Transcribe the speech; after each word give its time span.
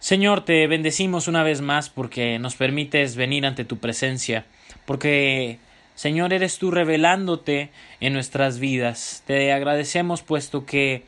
Señor, 0.00 0.46
te 0.46 0.66
bendecimos 0.66 1.28
una 1.28 1.42
vez 1.42 1.60
más 1.60 1.90
porque 1.90 2.38
nos 2.38 2.56
permites 2.56 3.16
venir 3.16 3.44
ante 3.44 3.66
tu 3.66 3.76
presencia, 3.76 4.46
porque, 4.86 5.58
Señor, 5.94 6.32
eres 6.32 6.56
tú 6.56 6.70
revelándote 6.70 7.68
en 8.00 8.14
nuestras 8.14 8.58
vidas. 8.58 9.22
Te 9.26 9.52
agradecemos 9.52 10.22
puesto 10.22 10.64
que 10.64 11.04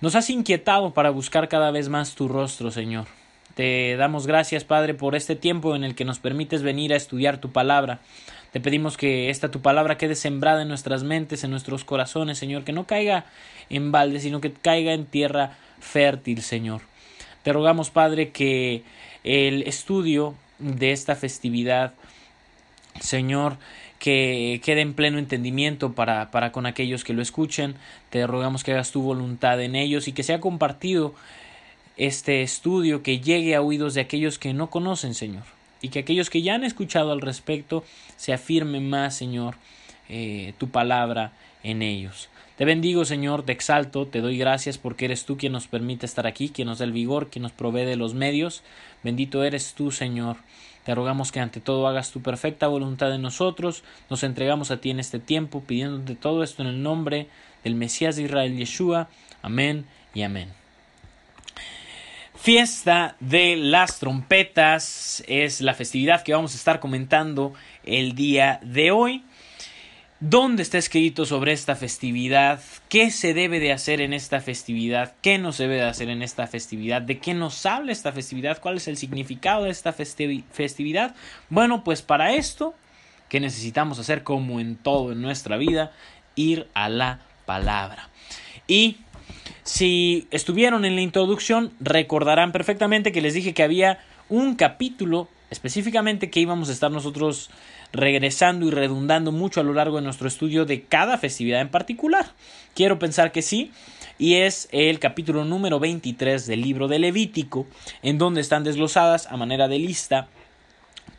nos 0.00 0.14
has 0.14 0.30
inquietado 0.30 0.94
para 0.94 1.10
buscar 1.10 1.50
cada 1.50 1.70
vez 1.70 1.90
más 1.90 2.14
tu 2.14 2.26
rostro, 2.26 2.70
Señor. 2.70 3.06
Te 3.54 3.96
damos 3.98 4.26
gracias, 4.26 4.64
Padre, 4.64 4.94
por 4.94 5.14
este 5.14 5.36
tiempo 5.36 5.76
en 5.76 5.84
el 5.84 5.94
que 5.94 6.06
nos 6.06 6.18
permites 6.18 6.62
venir 6.62 6.94
a 6.94 6.96
estudiar 6.96 7.38
tu 7.38 7.52
palabra. 7.52 8.00
Te 8.50 8.60
pedimos 8.60 8.96
que 8.96 9.28
esta 9.28 9.50
tu 9.50 9.60
palabra 9.60 9.98
quede 9.98 10.14
sembrada 10.14 10.62
en 10.62 10.68
nuestras 10.68 11.04
mentes, 11.04 11.44
en 11.44 11.50
nuestros 11.50 11.84
corazones, 11.84 12.38
Señor, 12.38 12.64
que 12.64 12.72
no 12.72 12.86
caiga 12.86 13.26
en 13.68 13.92
balde, 13.92 14.20
sino 14.20 14.40
que 14.40 14.54
caiga 14.54 14.94
en 14.94 15.04
tierra 15.04 15.58
fértil, 15.80 16.40
Señor. 16.40 16.80
Te 17.46 17.52
rogamos, 17.52 17.90
Padre, 17.90 18.30
que 18.30 18.82
el 19.22 19.62
estudio 19.68 20.34
de 20.58 20.90
esta 20.90 21.14
festividad, 21.14 21.94
Señor, 22.98 23.56
que 24.00 24.60
quede 24.64 24.80
en 24.80 24.94
pleno 24.94 25.20
entendimiento 25.20 25.92
para, 25.92 26.32
para 26.32 26.50
con 26.50 26.66
aquellos 26.66 27.04
que 27.04 27.12
lo 27.12 27.22
escuchen. 27.22 27.76
Te 28.10 28.26
rogamos 28.26 28.64
que 28.64 28.72
hagas 28.72 28.90
tu 28.90 29.00
voluntad 29.00 29.62
en 29.62 29.76
ellos 29.76 30.08
y 30.08 30.12
que 30.12 30.24
sea 30.24 30.40
compartido 30.40 31.14
este 31.96 32.42
estudio, 32.42 33.04
que 33.04 33.20
llegue 33.20 33.54
a 33.54 33.62
oídos 33.62 33.94
de 33.94 34.00
aquellos 34.00 34.40
que 34.40 34.52
no 34.52 34.68
conocen, 34.68 35.14
Señor. 35.14 35.44
Y 35.80 35.90
que 35.90 36.00
aquellos 36.00 36.30
que 36.30 36.42
ya 36.42 36.56
han 36.56 36.64
escuchado 36.64 37.12
al 37.12 37.20
respecto 37.20 37.84
se 38.16 38.32
afirme 38.32 38.80
más, 38.80 39.14
Señor, 39.14 39.54
eh, 40.08 40.52
tu 40.58 40.68
palabra 40.70 41.30
en 41.62 41.82
ellos. 41.82 42.28
Te 42.56 42.64
bendigo, 42.64 43.04
Señor, 43.04 43.42
te 43.42 43.52
exalto, 43.52 44.06
te 44.06 44.22
doy 44.22 44.38
gracias 44.38 44.78
porque 44.78 45.04
eres 45.04 45.26
tú 45.26 45.36
quien 45.36 45.52
nos 45.52 45.66
permite 45.66 46.06
estar 46.06 46.26
aquí, 46.26 46.48
quien 46.48 46.68
nos 46.68 46.78
da 46.78 46.86
el 46.86 46.92
vigor, 46.92 47.28
quien 47.28 47.42
nos 47.42 47.52
provee 47.52 47.84
de 47.84 47.96
los 47.96 48.14
medios. 48.14 48.62
Bendito 49.02 49.44
eres 49.44 49.74
tú, 49.74 49.90
Señor. 49.90 50.38
Te 50.86 50.94
rogamos 50.94 51.32
que 51.32 51.40
ante 51.40 51.60
todo 51.60 51.86
hagas 51.86 52.12
tu 52.12 52.22
perfecta 52.22 52.66
voluntad 52.66 53.14
en 53.14 53.20
nosotros. 53.20 53.82
Nos 54.08 54.22
entregamos 54.22 54.70
a 54.70 54.78
ti 54.78 54.88
en 54.88 55.00
este 55.00 55.18
tiempo, 55.18 55.64
pidiéndote 55.64 56.14
todo 56.14 56.42
esto 56.42 56.62
en 56.62 56.68
el 56.68 56.82
nombre 56.82 57.28
del 57.62 57.74
Mesías 57.74 58.16
de 58.16 58.22
Israel, 58.22 58.56
Yeshua. 58.56 59.08
Amén 59.42 59.84
y 60.14 60.22
amén. 60.22 60.48
Fiesta 62.36 63.16
de 63.20 63.56
las 63.56 63.98
trompetas 63.98 65.22
es 65.26 65.60
la 65.60 65.74
festividad 65.74 66.22
que 66.22 66.32
vamos 66.32 66.54
a 66.54 66.56
estar 66.56 66.80
comentando 66.80 67.52
el 67.84 68.14
día 68.14 68.60
de 68.62 68.92
hoy. 68.92 69.24
¿Dónde 70.20 70.62
está 70.62 70.78
escrito 70.78 71.26
sobre 71.26 71.52
esta 71.52 71.76
festividad? 71.76 72.62
¿Qué 72.88 73.10
se 73.10 73.34
debe 73.34 73.60
de 73.60 73.72
hacer 73.72 74.00
en 74.00 74.14
esta 74.14 74.40
festividad? 74.40 75.14
¿Qué 75.20 75.36
no 75.36 75.52
se 75.52 75.64
debe 75.64 75.74
de 75.76 75.82
hacer 75.84 76.08
en 76.08 76.22
esta 76.22 76.46
festividad? 76.46 77.02
¿De 77.02 77.18
qué 77.18 77.34
nos 77.34 77.66
habla 77.66 77.92
esta 77.92 78.12
festividad? 78.12 78.58
¿Cuál 78.58 78.78
es 78.78 78.88
el 78.88 78.96
significado 78.96 79.64
de 79.64 79.70
esta 79.70 79.92
festividad? 79.92 81.14
Bueno, 81.50 81.84
pues 81.84 82.00
para 82.00 82.32
esto, 82.32 82.72
¿qué 83.28 83.40
necesitamos 83.40 83.98
hacer 83.98 84.22
como 84.22 84.58
en 84.58 84.76
todo 84.76 85.12
en 85.12 85.20
nuestra 85.20 85.58
vida? 85.58 85.92
Ir 86.34 86.66
a 86.72 86.88
la 86.88 87.20
palabra. 87.44 88.08
Y 88.66 88.96
si 89.64 90.28
estuvieron 90.30 90.86
en 90.86 90.94
la 90.94 91.02
introducción, 91.02 91.74
recordarán 91.78 92.52
perfectamente 92.52 93.12
que 93.12 93.20
les 93.20 93.34
dije 93.34 93.52
que 93.52 93.62
había 93.62 93.98
un 94.30 94.54
capítulo 94.54 95.28
específicamente 95.50 96.30
que 96.30 96.40
íbamos 96.40 96.70
a 96.70 96.72
estar 96.72 96.90
nosotros 96.90 97.50
regresando 97.92 98.66
y 98.66 98.70
redundando 98.70 99.32
mucho 99.32 99.60
a 99.60 99.64
lo 99.64 99.72
largo 99.72 99.96
de 99.96 100.02
nuestro 100.02 100.28
estudio 100.28 100.64
de 100.64 100.82
cada 100.82 101.18
festividad 101.18 101.60
en 101.60 101.68
particular. 101.68 102.26
Quiero 102.74 102.98
pensar 102.98 103.32
que 103.32 103.42
sí, 103.42 103.70
y 104.18 104.34
es 104.36 104.68
el 104.72 104.98
capítulo 104.98 105.44
número 105.44 105.78
23 105.78 106.46
del 106.46 106.62
libro 106.62 106.88
de 106.88 106.98
Levítico, 106.98 107.66
en 108.02 108.18
donde 108.18 108.40
están 108.40 108.64
desglosadas 108.64 109.26
a 109.26 109.36
manera 109.36 109.68
de 109.68 109.78
lista 109.78 110.28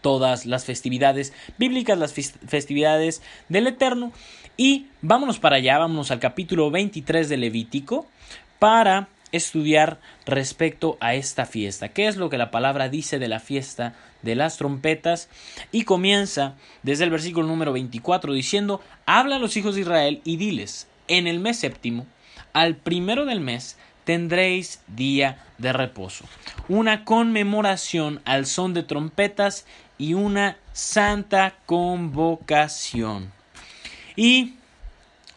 todas 0.02 0.46
las 0.46 0.66
festividades 0.66 1.34
bíblicas, 1.58 1.98
las 1.98 2.14
festividades 2.14 3.22
del 3.50 3.68
Eterno. 3.68 4.12
Y 4.56 4.88
vámonos 5.02 5.40
para 5.40 5.58
allá, 5.58 5.78
vámonos 5.78 6.12
al 6.12 6.20
capítulo 6.20 6.72
23 6.72 7.30
de 7.30 7.38
Levítico 7.38 8.08
para 8.60 9.08
estudiar 9.32 10.00
respecto 10.26 10.98
a 11.00 11.14
esta 11.14 11.46
fiesta. 11.46 11.90
¿Qué 11.90 12.08
es 12.08 12.18
lo 12.18 12.30
que 12.30 12.38
la 12.38 12.52
palabra 12.52 12.90
dice 12.90 13.20
de 13.20 13.28
la 13.28 13.40
fiesta 13.40 13.94
de 14.22 14.36
las 14.36 14.58
trompetas? 14.58 15.30
Y 15.72 15.84
comienza 15.84 16.56
desde 16.84 17.04
el 17.04 17.10
versículo 17.10 17.48
número 17.48 17.74
24 17.74 18.34
diciendo, 18.34 18.82
habla 19.06 19.38
a 19.38 19.40
los 19.40 19.58
hijos 19.58 19.76
de 19.76 19.82
Israel 19.82 20.22
y 20.24 20.38
diles, 20.38 20.88
en 21.08 21.28
el 21.28 21.40
mes 21.40 21.60
séptimo, 21.60 22.06
al 22.54 22.76
primero 22.76 23.26
del 23.26 23.40
mes, 23.40 23.78
tendréis 24.04 24.82
día 24.88 25.44
de 25.58 25.74
reposo, 25.74 26.26
una 26.70 27.04
conmemoración 27.04 28.22
al 28.26 28.46
son 28.46 28.74
de 28.74 28.84
trompetas 28.84 29.66
y 29.98 30.14
una 30.14 30.58
santa 30.74 31.56
convocación. 31.66 33.32
Y 34.16 34.54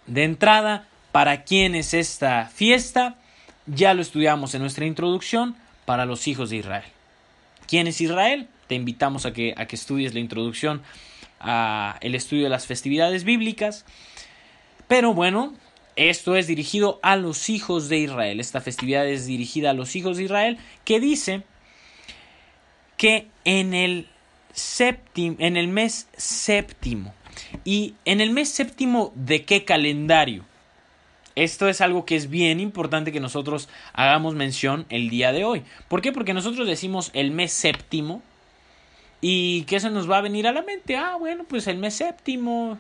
de 0.06 0.24
entrada, 0.24 0.86
¿para 1.12 1.44
quién 1.44 1.74
es 1.74 1.94
esta 1.94 2.46
fiesta? 2.46 3.16
Ya 3.66 3.94
lo 3.94 4.02
estudiamos 4.02 4.54
en 4.54 4.62
nuestra 4.62 4.86
introducción 4.86 5.56
para 5.84 6.04
los 6.04 6.28
hijos 6.28 6.50
de 6.50 6.56
Israel. 6.56 6.90
¿Quién 7.66 7.86
es 7.86 8.00
Israel? 8.00 8.48
Te 8.70 8.76
invitamos 8.76 9.26
a 9.26 9.32
que, 9.32 9.52
a 9.56 9.66
que 9.66 9.74
estudies 9.74 10.14
la 10.14 10.20
introducción 10.20 10.80
a 11.40 11.98
el 12.02 12.14
estudio 12.14 12.44
de 12.44 12.50
las 12.50 12.68
festividades 12.68 13.24
bíblicas. 13.24 13.84
Pero 14.86 15.12
bueno, 15.12 15.54
esto 15.96 16.36
es 16.36 16.46
dirigido 16.46 17.00
a 17.02 17.16
los 17.16 17.50
hijos 17.50 17.88
de 17.88 17.98
Israel. 17.98 18.38
Esta 18.38 18.60
festividad 18.60 19.08
es 19.08 19.26
dirigida 19.26 19.70
a 19.70 19.72
los 19.72 19.96
hijos 19.96 20.18
de 20.18 20.22
Israel 20.22 20.58
que 20.84 21.00
dice 21.00 21.42
que 22.96 23.26
en 23.44 23.74
el 23.74 24.06
séptimo, 24.52 25.34
en 25.40 25.56
el 25.56 25.66
mes 25.66 26.06
séptimo 26.16 27.12
y 27.64 27.94
en 28.04 28.20
el 28.20 28.30
mes 28.30 28.50
séptimo 28.50 29.12
de 29.16 29.42
qué 29.44 29.64
calendario? 29.64 30.44
Esto 31.34 31.68
es 31.68 31.80
algo 31.80 32.04
que 32.04 32.14
es 32.14 32.30
bien 32.30 32.60
importante 32.60 33.10
que 33.10 33.18
nosotros 33.18 33.68
hagamos 33.94 34.36
mención 34.36 34.86
el 34.90 35.10
día 35.10 35.32
de 35.32 35.44
hoy. 35.44 35.64
¿Por 35.88 36.02
qué? 36.02 36.12
Porque 36.12 36.34
nosotros 36.34 36.68
decimos 36.68 37.10
el 37.14 37.32
mes 37.32 37.52
séptimo 37.52 38.22
y 39.20 39.62
¿qué 39.64 39.80
se 39.80 39.90
nos 39.90 40.10
va 40.10 40.18
a 40.18 40.22
venir 40.22 40.46
a 40.46 40.52
la 40.52 40.62
mente? 40.62 40.96
Ah, 40.96 41.16
bueno, 41.18 41.44
pues 41.44 41.66
el 41.66 41.78
mes 41.78 41.94
séptimo. 41.94 42.78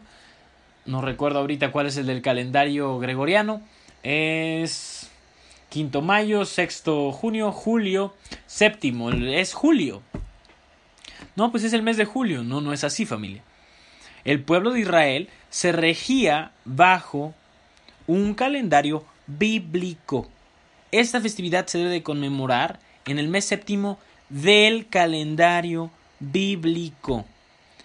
No 0.86 1.02
recuerdo 1.02 1.40
ahorita 1.40 1.72
cuál 1.72 1.86
es 1.86 1.96
el 1.96 2.06
del 2.06 2.22
calendario 2.22 2.98
gregoriano. 2.98 3.60
Es 4.02 5.10
quinto 5.68 6.00
mayo, 6.00 6.44
sexto 6.46 7.12
junio, 7.12 7.52
julio, 7.52 8.14
séptimo. 8.46 9.10
Es 9.10 9.52
julio. 9.52 10.02
No, 11.36 11.50
pues 11.50 11.64
es 11.64 11.74
el 11.74 11.82
mes 11.82 11.96
de 11.98 12.06
julio. 12.06 12.42
No, 12.42 12.60
no 12.60 12.72
es 12.72 12.84
así, 12.84 13.04
familia. 13.04 13.42
El 14.24 14.42
pueblo 14.42 14.72
de 14.72 14.80
Israel 14.80 15.28
se 15.50 15.72
regía 15.72 16.52
bajo 16.64 17.34
un 18.06 18.34
calendario 18.34 19.04
bíblico. 19.26 20.28
Esta 20.90 21.20
festividad 21.20 21.66
se 21.66 21.78
debe 21.78 22.02
conmemorar 22.02 22.80
en 23.06 23.18
el 23.18 23.28
mes 23.28 23.44
séptimo 23.44 23.98
del 24.28 24.88
calendario 24.88 25.90
bíblico. 26.20 27.24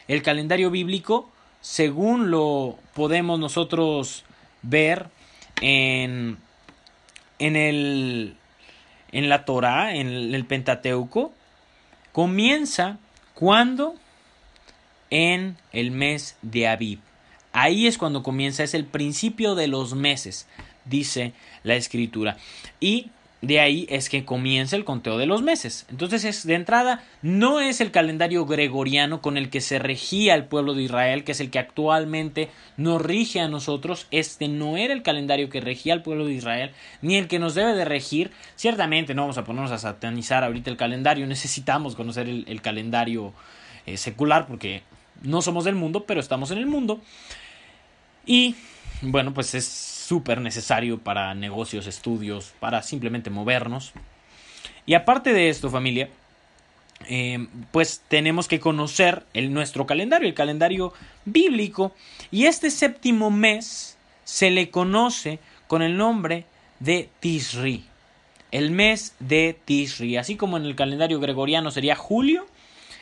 El 0.07 0.21
calendario 0.21 0.69
bíblico, 0.69 1.31
según 1.61 2.29
lo 2.29 2.77
podemos 2.93 3.39
nosotros 3.39 4.23
ver 4.61 5.07
en, 5.61 6.37
en, 7.39 7.55
el, 7.55 8.37
en 9.11 9.29
la 9.29 9.45
Torah, 9.45 9.95
en 9.95 10.35
el 10.35 10.45
Pentateuco, 10.45 11.33
comienza 12.11 12.99
cuando 13.33 13.95
en 15.09 15.57
el 15.71 15.91
mes 15.91 16.37
de 16.41 16.67
Aviv. 16.67 16.99
Ahí 17.51 17.87
es 17.87 17.97
cuando 17.97 18.21
comienza, 18.21 18.63
es 18.63 18.73
el 18.73 18.85
principio 18.85 19.55
de 19.55 19.67
los 19.67 19.95
meses, 19.95 20.47
dice 20.83 21.33
la 21.63 21.75
escritura. 21.75 22.37
Y 22.79 23.11
de 23.45 23.59
ahí 23.59 23.85
es 23.89 24.09
que 24.09 24.25
comienza 24.25 24.75
el 24.75 24.85
conteo 24.85 25.17
de 25.17 25.25
los 25.25 25.41
meses. 25.41 25.85
Entonces, 25.89 26.25
es, 26.25 26.45
de 26.45 26.55
entrada, 26.55 27.03
no 27.21 27.59
es 27.59 27.81
el 27.81 27.91
calendario 27.91 28.45
gregoriano 28.45 29.21
con 29.21 29.37
el 29.37 29.49
que 29.49 29.61
se 29.61 29.79
regía 29.79 30.35
el 30.35 30.45
pueblo 30.45 30.73
de 30.73 30.83
Israel, 30.83 31.23
que 31.23 31.33
es 31.33 31.39
el 31.39 31.51
que 31.51 31.59
actualmente 31.59 32.49
nos 32.77 33.01
rige 33.01 33.39
a 33.39 33.47
nosotros. 33.47 34.07
Este 34.11 34.47
no 34.47 34.77
era 34.77 34.93
el 34.93 35.03
calendario 35.03 35.49
que 35.49 35.61
regía 35.61 35.93
al 35.93 36.01
pueblo 36.01 36.25
de 36.25 36.33
Israel, 36.33 36.71
ni 37.01 37.15
el 37.15 37.27
que 37.27 37.39
nos 37.39 37.55
debe 37.55 37.73
de 37.73 37.85
regir. 37.85 38.31
Ciertamente 38.55 39.13
no 39.13 39.23
vamos 39.23 39.37
a 39.37 39.43
ponernos 39.43 39.71
a 39.71 39.77
satanizar 39.77 40.43
ahorita 40.43 40.69
el 40.69 40.77
calendario, 40.77 41.27
necesitamos 41.27 41.95
conocer 41.95 42.27
el, 42.27 42.61
calendario 42.61 43.33
eh, 43.85 43.97
secular 43.97 44.47
porque 44.47 44.81
no 45.21 45.41
somos 45.41 45.65
del 45.65 45.75
mundo, 45.75 46.05
pero 46.05 46.19
estamos 46.19 46.51
en 46.51 46.57
el 46.57 46.65
mundo. 46.65 47.01
Y 48.25 48.55
bueno, 49.01 49.33
pues 49.33 49.53
es 49.53 49.94
súper 50.05 50.39
necesario 50.39 50.99
para 50.99 51.33
negocios, 51.33 51.87
estudios, 51.87 52.53
para 52.59 52.83
simplemente 52.83 53.29
movernos. 53.29 53.91
Y 54.85 54.93
aparte 54.93 55.33
de 55.33 55.49
esto, 55.49 55.71
familia, 55.71 56.09
eh, 57.07 57.47
pues 57.71 58.03
tenemos 58.07 58.47
que 58.47 58.59
conocer 58.59 59.23
el, 59.33 59.51
nuestro 59.51 59.87
calendario, 59.87 60.27
el 60.27 60.35
calendario 60.35 60.93
bíblico. 61.25 61.93
Y 62.29 62.45
este 62.45 62.69
séptimo 62.69 63.31
mes 63.31 63.97
se 64.23 64.51
le 64.51 64.69
conoce 64.69 65.39
con 65.67 65.81
el 65.81 65.97
nombre 65.97 66.45
de 66.79 67.09
Tisri. 67.19 67.83
El 68.51 68.69
mes 68.69 69.15
de 69.19 69.57
Tisri. 69.65 70.17
Así 70.17 70.35
como 70.35 70.57
en 70.57 70.65
el 70.65 70.75
calendario 70.75 71.19
gregoriano 71.19 71.71
sería 71.71 71.95
julio, 71.95 72.45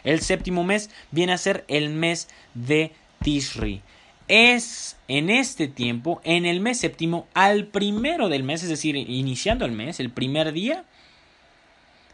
el 0.05 0.21
séptimo 0.21 0.63
mes 0.63 0.89
viene 1.11 1.33
a 1.33 1.37
ser 1.37 1.65
el 1.67 1.89
mes 1.89 2.29
de 2.53 2.93
Tisri 3.21 3.81
es 4.27 4.97
en 5.07 5.29
este 5.29 5.67
tiempo, 5.67 6.21
en 6.23 6.45
el 6.45 6.59
mes 6.59 6.79
séptimo, 6.79 7.27
al 7.33 7.65
primero 7.65 8.29
del 8.29 8.43
mes, 8.43 8.63
es 8.63 8.69
decir, 8.69 8.95
iniciando 8.95 9.65
el 9.65 9.71
mes, 9.71 9.99
el 9.99 10.09
primer 10.09 10.53
día, 10.53 10.85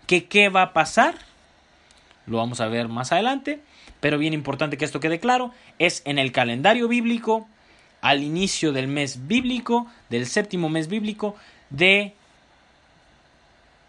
que 0.08 0.26
qué 0.26 0.50
va 0.50 0.64
a 0.64 0.74
pasar, 0.74 1.16
lo 2.26 2.38
vamos 2.38 2.62
a 2.62 2.68
ver 2.68 2.88
más 2.88 3.12
adelante, 3.12 3.60
pero 4.00 4.18
bien 4.18 4.34
importante 4.34 4.78
que 4.78 4.86
esto 4.86 5.00
quede 5.00 5.20
claro, 5.20 5.52
es 5.78 6.02
en 6.06 6.20
el 6.20 6.32
calendario 6.32 6.88
bíblico, 6.88 7.48
al 8.02 8.24
inicio 8.24 8.72
del 8.72 8.88
mes 8.88 9.28
bíblico, 9.28 9.88
del 10.10 10.26
séptimo 10.26 10.70
mes 10.70 10.88
bíblico, 10.88 11.36
de 11.70 12.16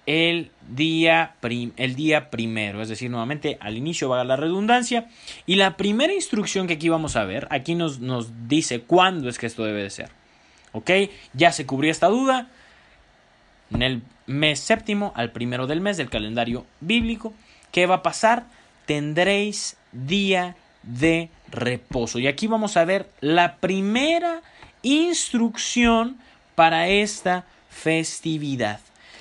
el 0.07 0.51
día, 0.69 1.35
el 1.77 1.95
día 1.95 2.31
primero, 2.31 2.83
es 2.83 2.89
decir, 2.89 3.11
nuevamente 3.11 3.59
al 3.61 3.77
inicio 3.77 4.09
va 4.09 4.25
la 4.25 4.37
redundancia. 4.37 5.09
Y 5.47 5.57
la 5.57 5.77
primera 5.77 6.13
instrucción 6.13 6.67
que 6.67 6.75
aquí 6.75 6.89
vamos 6.89 7.17
a 7.17 7.25
ver, 7.25 7.47
aquí 7.51 7.75
nos, 7.75 8.01
nos 8.01 8.49
dice 8.49 8.81
cuándo 8.81 9.29
es 9.29 9.39
que 9.39 9.47
esto 9.47 9.65
debe 9.65 9.83
de 9.83 9.91
ser. 9.91 10.11
¿Ok? 10.73 10.91
Ya 11.33 11.53
se 11.53 11.67
cubrió 11.67 11.91
esta 11.91 12.09
duda. 12.09 12.49
En 13.73 13.83
el 13.83 14.03
mes 14.27 14.61
séptimo, 14.61 15.13
al 15.15 15.31
primero 15.31 15.67
del 15.67 15.81
mes 15.81 15.97
del 15.97 16.11
calendario 16.11 16.67
bíblico, 16.81 17.33
¿qué 17.71 17.87
va 17.87 17.97
a 17.97 18.03
pasar? 18.03 18.47
Tendréis 18.87 19.77
día 19.93 20.57
de 20.83 21.29
reposo. 21.51 22.19
Y 22.19 22.27
aquí 22.27 22.47
vamos 22.47 22.77
a 22.77 22.85
ver 22.85 23.09
la 23.21 23.57
primera 23.57 24.43
instrucción 24.83 26.19
para 26.55 26.89
esta 26.89 27.45
festividad. 27.69 28.81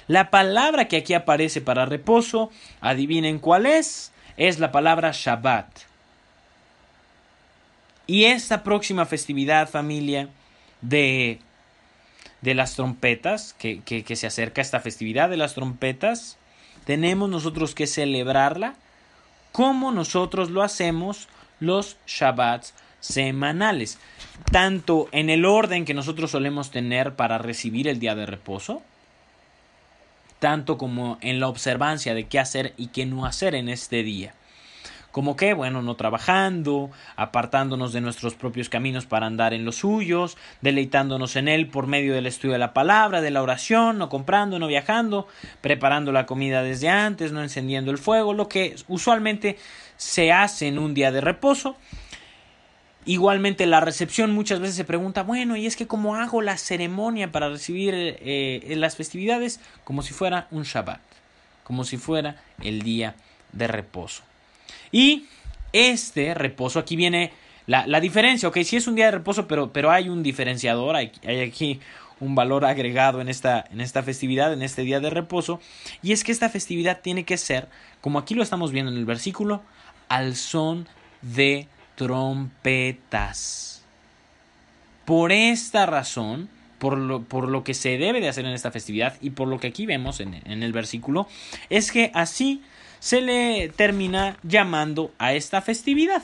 La 0.09 0.31
palabra 0.31 0.87
que 0.87 0.97
aquí 0.97 1.13
aparece 1.13 1.61
para 1.61 1.85
reposo, 1.85 2.49
adivinen 2.81 3.37
cuál 3.37 3.67
es, 3.67 4.11
es 4.37 4.57
la 4.57 4.71
palabra 4.71 5.11
Shabbat. 5.13 5.67
Y 8.07 8.25
esta 8.25 8.63
próxima 8.63 9.05
festividad, 9.05 9.69
familia, 9.69 10.27
de, 10.81 11.37
de 12.41 12.55
las 12.55 12.73
trompetas, 12.73 13.53
que, 13.59 13.81
que, 13.81 14.15
se 14.15 14.25
acerca 14.25 14.63
esta 14.63 14.79
festividad 14.79 15.29
de 15.29 15.37
las 15.37 15.53
trompetas, 15.53 16.37
tenemos 16.85 17.29
nosotros 17.29 17.75
que 17.75 17.85
celebrarla 17.85 18.73
como 19.51 19.91
nosotros 19.91 20.49
lo 20.49 20.63
hacemos 20.63 21.27
los 21.59 21.97
Shabbats 22.07 22.73
semanales, 22.99 23.99
tanto 24.51 25.07
en 25.11 25.29
el 25.29 25.45
orden 25.45 25.85
que 25.85 25.93
nosotros 25.93 26.31
solemos 26.31 26.71
tener 26.71 27.15
para 27.15 27.37
recibir 27.37 27.87
el 27.87 27.99
día 27.99 28.15
de 28.15 28.25
reposo, 28.25 28.81
tanto 30.39 30.77
como 30.77 31.17
en 31.21 31.39
la 31.39 31.47
observancia 31.47 32.13
de 32.13 32.27
qué 32.27 32.39
hacer 32.39 32.73
y 32.77 32.87
qué 32.87 33.05
no 33.05 33.25
hacer 33.25 33.55
en 33.55 33.69
este 33.69 34.03
día. 34.03 34.33
Como 35.11 35.35
que, 35.35 35.55
bueno, 35.55 35.81
no 35.81 35.95
trabajando, 35.95 36.91
apartándonos 37.15 37.93
de 37.93 38.01
nuestros 38.01 38.35
propios 38.35 38.69
caminos 38.69 39.07
para 39.07 39.25
andar 39.25 39.55
en 39.55 39.65
los 39.65 39.77
suyos, 39.77 40.37
deleitándonos 40.61 41.35
en 41.35 41.47
él 41.47 41.67
por 41.67 41.87
medio 41.87 42.13
del 42.13 42.27
estudio 42.27 42.53
de 42.53 42.59
la 42.59 42.73
palabra, 42.73 43.19
de 43.19 43.31
la 43.31 43.41
oración, 43.41 43.97
no 43.97 44.07
comprando, 44.07 44.59
no 44.59 44.67
viajando, 44.67 45.27
preparando 45.61 46.11
la 46.11 46.27
comida 46.27 46.61
desde 46.61 46.89
antes, 46.89 47.31
no 47.31 47.41
encendiendo 47.41 47.89
el 47.89 47.97
fuego, 47.97 48.33
lo 48.33 48.47
que 48.47 48.75
usualmente 48.87 49.57
se 49.97 50.31
hace 50.31 50.67
en 50.67 50.77
un 50.77 50.93
día 50.93 51.11
de 51.11 51.21
reposo 51.21 51.75
Igualmente 53.05 53.65
la 53.65 53.79
recepción 53.79 54.31
muchas 54.31 54.59
veces 54.59 54.75
se 54.75 54.83
pregunta, 54.83 55.23
bueno, 55.23 55.55
¿y 55.55 55.65
es 55.65 55.75
que 55.75 55.87
cómo 55.87 56.15
hago 56.15 56.41
la 56.41 56.57
ceremonia 56.57 57.31
para 57.31 57.49
recibir 57.49 57.93
eh, 57.95 58.73
las 58.77 58.97
festividades? 58.97 59.59
Como 59.83 60.01
si 60.01 60.13
fuera 60.13 60.47
un 60.51 60.63
Shabbat, 60.63 60.99
como 61.63 61.85
si 61.85 61.97
fuera 61.97 62.41
el 62.61 62.81
día 62.81 63.15
de 63.53 63.67
reposo. 63.67 64.23
Y 64.91 65.25
este 65.71 66.33
reposo, 66.33 66.79
aquí 66.79 66.95
viene 66.95 67.31
la, 67.67 67.87
la 67.87 67.99
diferencia, 67.99 68.49
ok, 68.49 68.59
sí 68.63 68.75
es 68.77 68.87
un 68.87 68.95
día 68.95 69.05
de 69.05 69.11
reposo, 69.11 69.47
pero, 69.47 69.71
pero 69.71 69.91
hay 69.91 70.09
un 70.09 70.21
diferenciador, 70.21 70.95
hay, 70.95 71.11
hay 71.25 71.39
aquí 71.41 71.79
un 72.19 72.35
valor 72.35 72.65
agregado 72.65 73.21
en 73.21 73.29
esta, 73.29 73.63
en 73.71 73.81
esta 73.81 74.03
festividad, 74.03 74.51
en 74.51 74.61
este 74.61 74.81
día 74.81 74.99
de 74.99 75.09
reposo, 75.09 75.59
y 76.01 76.11
es 76.11 76.23
que 76.23 76.31
esta 76.31 76.49
festividad 76.49 77.01
tiene 77.01 77.23
que 77.23 77.37
ser, 77.37 77.69
como 78.01 78.19
aquí 78.19 78.35
lo 78.35 78.43
estamos 78.43 78.71
viendo 78.71 78.91
en 78.91 78.97
el 78.97 79.05
versículo, 79.05 79.61
al 80.09 80.35
son 80.35 80.87
de 81.21 81.67
trompetas. 81.99 83.83
Por 85.03 85.33
esta 85.33 85.85
razón, 85.85 86.47
por 86.77 86.97
lo, 86.97 87.23
por 87.23 87.49
lo, 87.49 87.65
que 87.65 87.73
se 87.73 87.97
debe 87.97 88.21
de 88.21 88.29
hacer 88.29 88.45
en 88.45 88.53
esta 88.53 88.71
festividad 88.71 89.17
y 89.19 89.31
por 89.31 89.49
lo 89.49 89.59
que 89.59 89.67
aquí 89.67 89.85
vemos 89.85 90.21
en, 90.21 90.35
en 90.45 90.63
el 90.63 90.71
versículo, 90.71 91.27
es 91.69 91.91
que 91.91 92.09
así 92.13 92.63
se 92.99 93.19
le 93.19 93.67
termina 93.67 94.37
llamando 94.43 95.11
a 95.17 95.33
esta 95.33 95.61
festividad. 95.61 96.23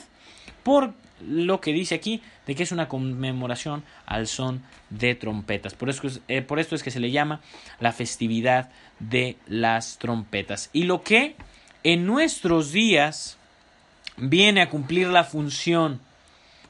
Por 0.62 0.94
lo 1.20 1.60
que 1.60 1.74
dice 1.74 1.94
aquí 1.94 2.22
de 2.46 2.54
que 2.54 2.62
es 2.62 2.72
una 2.72 2.88
conmemoración 2.88 3.84
al 4.06 4.26
son 4.28 4.62
de 4.88 5.14
trompetas. 5.14 5.74
Por, 5.74 5.90
eso 5.90 6.08
eh, 6.28 6.40
por 6.40 6.58
esto 6.58 6.74
es 6.74 6.82
que 6.82 6.90
se 6.90 7.00
le 7.00 7.10
llama 7.10 7.42
la 7.80 7.92
festividad 7.92 8.70
de 8.98 9.36
las 9.46 9.98
trompetas. 9.98 10.70
Y 10.72 10.84
lo 10.84 11.02
que 11.02 11.36
en 11.84 12.06
nuestros 12.06 12.72
días 12.72 13.36
viene 14.16 14.62
a 14.62 14.70
cumplir 14.70 15.08
la 15.08 15.24
función 15.24 16.00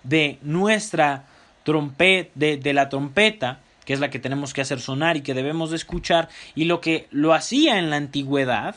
de 0.03 0.39
nuestra 0.43 1.25
trompeta, 1.65 2.31
de, 2.35 2.73
la 2.73 2.89
trompeta, 2.89 3.61
que 3.85 3.93
es 3.93 4.01
la 4.01 4.11
que 4.11 4.19
tenemos 4.19 4.55
que 4.55 4.61
hacer 4.61 4.81
sonar 4.81 5.17
y 5.17 5.23
que 5.23 5.35
debemos 5.35 5.71
de 5.71 5.77
escuchar, 5.77 6.29
y 6.55 6.65
lo 6.65 6.81
que 6.81 7.09
lo 7.11 7.35
hacía 7.35 7.79
en 7.79 7.91
la 7.91 7.97
antigüedad 7.97 8.77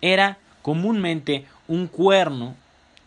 era 0.00 0.38
comúnmente 0.62 1.46
un 1.68 1.86
cuerno, 1.86 2.56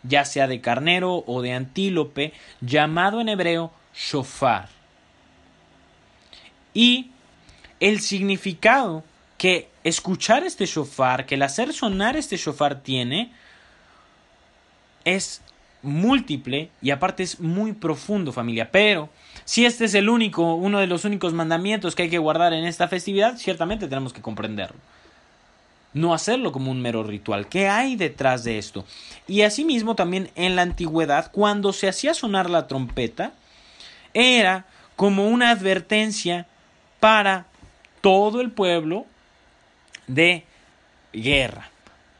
ya 0.02 0.24
sea 0.24 0.46
de 0.46 0.60
carnero 0.60 1.24
o 1.26 1.42
de 1.42 1.52
antílope, 1.52 2.32
llamado 2.60 3.20
en 3.20 3.28
hebreo 3.28 3.72
shofar. 3.94 4.68
Y 6.72 7.10
el 7.80 8.00
significado 8.00 9.04
que 9.38 9.68
escuchar 9.84 10.44
este 10.44 10.66
shofar, 10.66 11.26
que 11.26 11.34
el 11.34 11.42
hacer 11.42 11.72
sonar 11.72 12.16
este 12.16 12.36
shofar 12.36 12.80
tiene, 12.80 13.32
es 15.04 15.40
múltiple 15.82 16.70
y 16.82 16.90
aparte 16.90 17.22
es 17.22 17.40
muy 17.40 17.72
profundo 17.72 18.32
familia. 18.32 18.70
Pero 18.70 19.08
si 19.44 19.66
este 19.66 19.84
es 19.84 19.94
el 19.94 20.08
único, 20.08 20.54
uno 20.54 20.80
de 20.80 20.86
los 20.86 21.04
únicos 21.04 21.32
mandamientos 21.32 21.94
que 21.94 22.04
hay 22.04 22.10
que 22.10 22.18
guardar 22.18 22.52
en 22.52 22.64
esta 22.64 22.88
festividad, 22.88 23.36
ciertamente 23.36 23.86
tenemos 23.86 24.12
que 24.12 24.22
comprenderlo. 24.22 24.78
No 25.92 26.12
hacerlo 26.12 26.50
como 26.50 26.70
un 26.70 26.82
mero 26.82 27.04
ritual. 27.04 27.46
¿Qué 27.46 27.68
hay 27.68 27.94
detrás 27.94 28.42
de 28.42 28.58
esto? 28.58 28.84
Y 29.28 29.42
asimismo 29.42 29.94
también 29.94 30.30
en 30.34 30.56
la 30.56 30.62
antigüedad, 30.62 31.30
cuando 31.30 31.72
se 31.72 31.88
hacía 31.88 32.14
sonar 32.14 32.50
la 32.50 32.66
trompeta, 32.66 33.32
era 34.12 34.66
como 34.96 35.28
una 35.28 35.50
advertencia 35.50 36.46
para 36.98 37.46
todo 38.00 38.40
el 38.40 38.50
pueblo 38.50 39.06
de 40.06 40.44
guerra. 41.12 41.70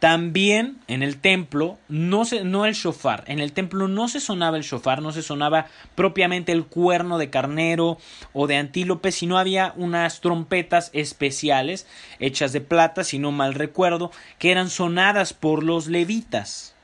También 0.04 0.76
en 0.86 1.02
el 1.02 1.16
templo, 1.16 1.78
no, 1.88 2.26
se, 2.26 2.44
no 2.44 2.66
el 2.66 2.74
shofar, 2.74 3.24
en 3.26 3.38
el 3.38 3.54
templo 3.54 3.88
no 3.88 4.06
se 4.06 4.20
sonaba 4.20 4.58
el 4.58 4.62
shofar, 4.62 5.00
no 5.00 5.12
se 5.12 5.22
sonaba 5.22 5.68
propiamente 5.94 6.52
el 6.52 6.66
cuerno 6.66 7.16
de 7.16 7.30
carnero 7.30 7.96
o 8.34 8.46
de 8.46 8.58
antílope, 8.58 9.12
sino 9.12 9.38
había 9.38 9.72
unas 9.76 10.20
trompetas 10.20 10.90
especiales 10.92 11.86
hechas 12.18 12.52
de 12.52 12.60
plata, 12.60 13.02
si 13.02 13.18
no 13.18 13.32
mal 13.32 13.54
recuerdo, 13.54 14.12
que 14.38 14.50
eran 14.50 14.68
sonadas 14.68 15.32
por 15.32 15.62
los 15.62 15.86
levitas. 15.86 16.74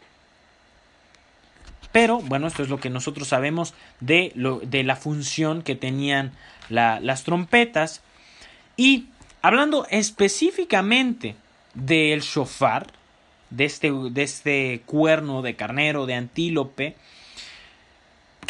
Pero 1.92 2.20
bueno, 2.20 2.46
esto 2.46 2.62
es 2.62 2.70
lo 2.70 2.80
que 2.80 2.88
nosotros 2.88 3.28
sabemos 3.28 3.74
de, 4.00 4.32
lo, 4.34 4.60
de 4.60 4.82
la 4.82 4.96
función 4.96 5.60
que 5.60 5.74
tenían 5.74 6.32
las 6.70 7.24
trompetas. 7.24 8.00
Y 8.78 9.08
hablando 9.42 9.86
específicamente 9.90 11.36
del 11.74 12.22
shofar, 12.22 12.98
de 13.50 13.64
este, 13.64 13.92
de 13.92 14.22
este 14.22 14.82
cuerno 14.86 15.42
de 15.42 15.56
carnero, 15.56 16.06
de 16.06 16.14
antílope, 16.14 16.96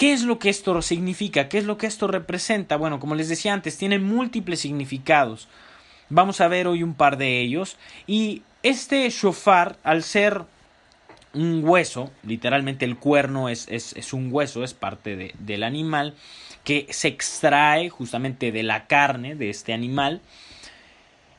¿Qué 0.01 0.15
es 0.15 0.23
lo 0.23 0.39
que 0.39 0.49
esto 0.49 0.81
significa? 0.81 1.51
¿Qué 1.51 1.59
es 1.59 1.65
lo 1.65 1.77
que 1.77 1.87
esto 1.87 2.07
representa? 2.07 2.77
Bueno, 2.77 3.01
como 3.01 3.15
les 3.15 3.29
decía 3.29 3.53
antes, 3.53 3.77
tiene 3.77 3.99
múltiples 3.99 4.61
significados. 4.61 5.47
Vamos 6.09 6.41
a 6.41 6.49
ver 6.49 6.67
hoy 6.69 6.83
un 6.83 6.95
par 6.95 7.19
de 7.19 7.41
ellos. 7.41 7.77
Y 8.07 8.43
este 8.63 9.07
shofar, 9.11 9.77
al 9.83 10.03
ser 10.03 10.45
un 11.35 11.63
hueso, 11.63 12.11
literalmente 12.23 12.87
el 12.87 12.97
cuerno 12.97 13.51
es, 13.51 13.69
es, 13.69 14.13
un 14.15 14.33
hueso, 14.33 14.65
es 14.65 14.73
parte 14.73 15.35
del 15.39 15.63
animal, 15.63 16.15
que 16.65 16.87
se 16.89 17.09
extrae 17.09 17.91
justamente 17.91 18.53
de 18.53 18.63
la 18.63 18.87
carne 18.87 19.35
de 19.35 19.51
este 19.51 19.75
animal, 19.75 20.23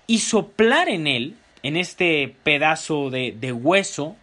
y 0.06 0.20
soplar 0.20 0.88
en 0.88 1.08
él, 1.08 1.36
en 1.64 1.78
este 1.78 2.36
pedazo 2.44 3.10
de, 3.10 3.36
de 3.40 3.52
hueso, 3.52 4.16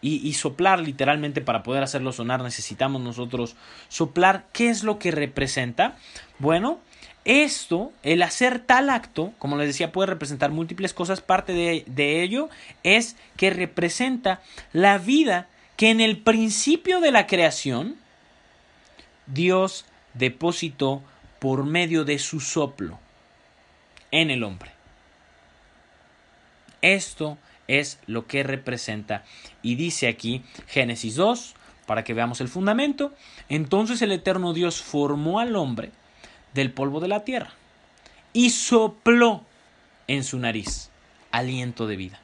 y, 0.00 0.16
y, 0.16 0.34
soplar 0.34 0.80
literalmente 0.80 1.40
para 1.40 1.62
poder 1.62 1.82
hacerlo 1.82 2.12
sonar 2.12 2.42
necesitamos 2.42 3.00
nosotros 3.00 3.56
soplar. 3.88 4.44
¿Qué 4.52 4.68
es 4.68 4.84
lo 4.84 4.98
que 4.98 5.10
representa? 5.10 5.96
Bueno, 6.38 6.78
esto, 7.24 7.90
el 8.02 8.22
hacer 8.22 8.58
tal 8.58 8.90
acto, 8.90 9.32
como 9.38 9.56
les 9.56 9.68
decía, 9.68 9.92
puede 9.92 10.08
representar 10.08 10.50
múltiples 10.50 10.92
cosas. 10.92 11.22
Parte 11.22 11.54
de, 11.54 12.22
ello 12.22 12.50
es 12.82 13.16
que 13.36 13.48
representa 13.50 14.42
la 14.72 14.98
vida 14.98 15.48
que 15.76 15.90
en 15.90 16.00
el 16.00 16.18
principio 16.18 17.00
de 17.00 17.12
la 17.12 17.26
creación 17.26 17.96
Dios 19.26 19.86
depositó 20.12 21.02
por 21.38 21.64
medio 21.64 22.04
de 22.04 22.18
su 22.18 22.40
soplo 22.40 22.98
en 24.10 24.30
el 24.30 24.44
hombre. 24.44 24.73
Esto 26.84 27.38
es 27.66 27.98
lo 28.04 28.26
que 28.26 28.42
representa. 28.42 29.24
Y 29.62 29.76
dice 29.76 30.06
aquí 30.06 30.42
Génesis 30.66 31.14
2, 31.14 31.54
para 31.86 32.04
que 32.04 32.12
veamos 32.12 32.42
el 32.42 32.48
fundamento. 32.48 33.14
Entonces 33.48 34.02
el 34.02 34.12
eterno 34.12 34.52
Dios 34.52 34.82
formó 34.82 35.40
al 35.40 35.56
hombre 35.56 35.92
del 36.52 36.72
polvo 36.72 37.00
de 37.00 37.08
la 37.08 37.24
tierra 37.24 37.54
y 38.34 38.50
sopló 38.50 39.44
en 40.08 40.24
su 40.24 40.38
nariz 40.38 40.90
aliento 41.30 41.86
de 41.86 41.96
vida. 41.96 42.20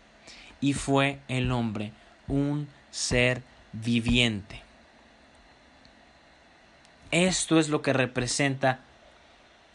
Y 0.61 0.75
fue 0.75 1.21
el 1.29 1.53
hombre 1.53 1.93
un 2.29 2.69
ser 2.91 3.43
viviente. 3.73 4.63
Esto 7.13 7.59
es 7.59 7.71
lo 7.71 7.81
que 7.81 7.95
representa 7.95 8.81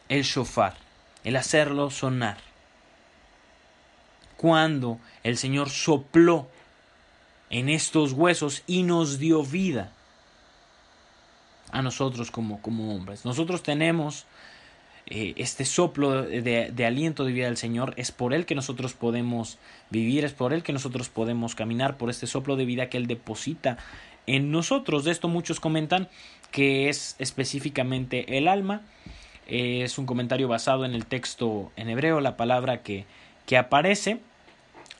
el 0.09 0.21
shofar, 0.21 0.75
el 1.23 1.37
hacerlo 1.37 1.89
sonar. 1.89 2.37
Cuando 4.37 4.99
el 5.23 5.37
Señor 5.37 5.69
sopló 5.69 6.47
en 7.49 7.69
estos 7.69 8.11
huesos 8.13 8.63
y 8.67 8.83
nos 8.83 9.19
dio 9.19 9.43
vida 9.43 9.91
a 11.71 11.81
nosotros 11.81 12.31
como, 12.31 12.61
como 12.61 12.95
hombres. 12.95 13.25
Nosotros 13.25 13.63
tenemos 13.63 14.25
eh, 15.07 15.33
este 15.37 15.65
soplo 15.65 16.23
de, 16.23 16.85
aliento 16.85 17.25
de 17.25 17.31
vida 17.31 17.45
del 17.45 17.57
Señor, 17.57 17.93
es 17.97 18.11
por 18.11 18.33
Él 18.33 18.45
que 18.45 18.55
nosotros 18.55 18.93
podemos 18.93 19.59
vivir, 19.91 20.25
es 20.25 20.33
por 20.33 20.51
Él 20.51 20.63
que 20.63 20.73
nosotros 20.73 21.09
podemos 21.09 21.53
caminar, 21.53 21.97
por 21.97 22.09
este 22.09 22.25
soplo 22.25 22.55
de 22.55 22.65
vida 22.65 22.89
que 22.89 22.97
Él 22.97 23.05
deposita 23.05 23.77
en 24.25 24.51
nosotros. 24.51 25.03
De 25.03 25.11
esto 25.11 25.27
muchos 25.27 25.59
comentan 25.59 26.09
que 26.51 26.89
es 26.89 27.15
específicamente 27.19 28.37
el 28.37 28.47
alma. 28.47 28.81
Eh, 29.47 29.83
es 29.83 29.99
un 29.99 30.07
comentario 30.07 30.47
basado 30.47 30.85
en 30.85 30.95
el 30.95 31.05
texto 31.05 31.71
en 31.75 31.89
hebreo, 31.89 32.19
la 32.19 32.35
palabra 32.35 32.81
que, 32.81 33.05
que 33.45 33.57
aparece 33.57 34.19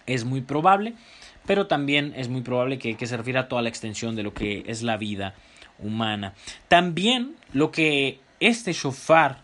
es 0.06 0.26
muy 0.26 0.42
probable, 0.42 0.94
pero 1.46 1.68
también 1.68 2.14
es 2.16 2.30
muy 2.30 2.42
probable 2.42 2.80
que, 2.80 2.96
que 2.96 3.08
se 3.08 3.18
refiera 3.18 3.42
a 3.42 3.48
toda 3.48 3.62
la 3.62 3.70
extensión 3.70 4.16
de 4.16 4.24
lo 4.24 4.34
que 4.34 4.64
es 4.68 4.82
la 4.82 4.98
vida 4.98 5.34
humana. 5.80 6.34
También 6.68 7.36
lo 7.54 7.72
que 7.72 8.20
este 8.40 8.74
shofar 8.74 9.38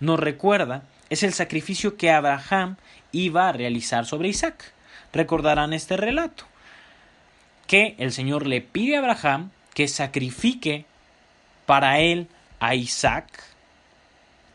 nos 0.00 0.20
recuerda 0.20 0.82
es 1.10 1.22
el 1.22 1.32
sacrificio 1.32 1.96
que 1.96 2.10
Abraham 2.10 2.76
iba 3.12 3.48
a 3.48 3.52
realizar 3.52 4.06
sobre 4.06 4.28
Isaac. 4.28 4.72
Recordarán 5.12 5.72
este 5.72 5.96
relato, 5.96 6.44
que 7.66 7.94
el 7.98 8.12
Señor 8.12 8.46
le 8.46 8.60
pide 8.60 8.96
a 8.96 8.98
Abraham 8.98 9.50
que 9.74 9.88
sacrifique 9.88 10.86
para 11.66 12.00
él 12.00 12.28
a 12.60 12.74
Isaac. 12.74 13.26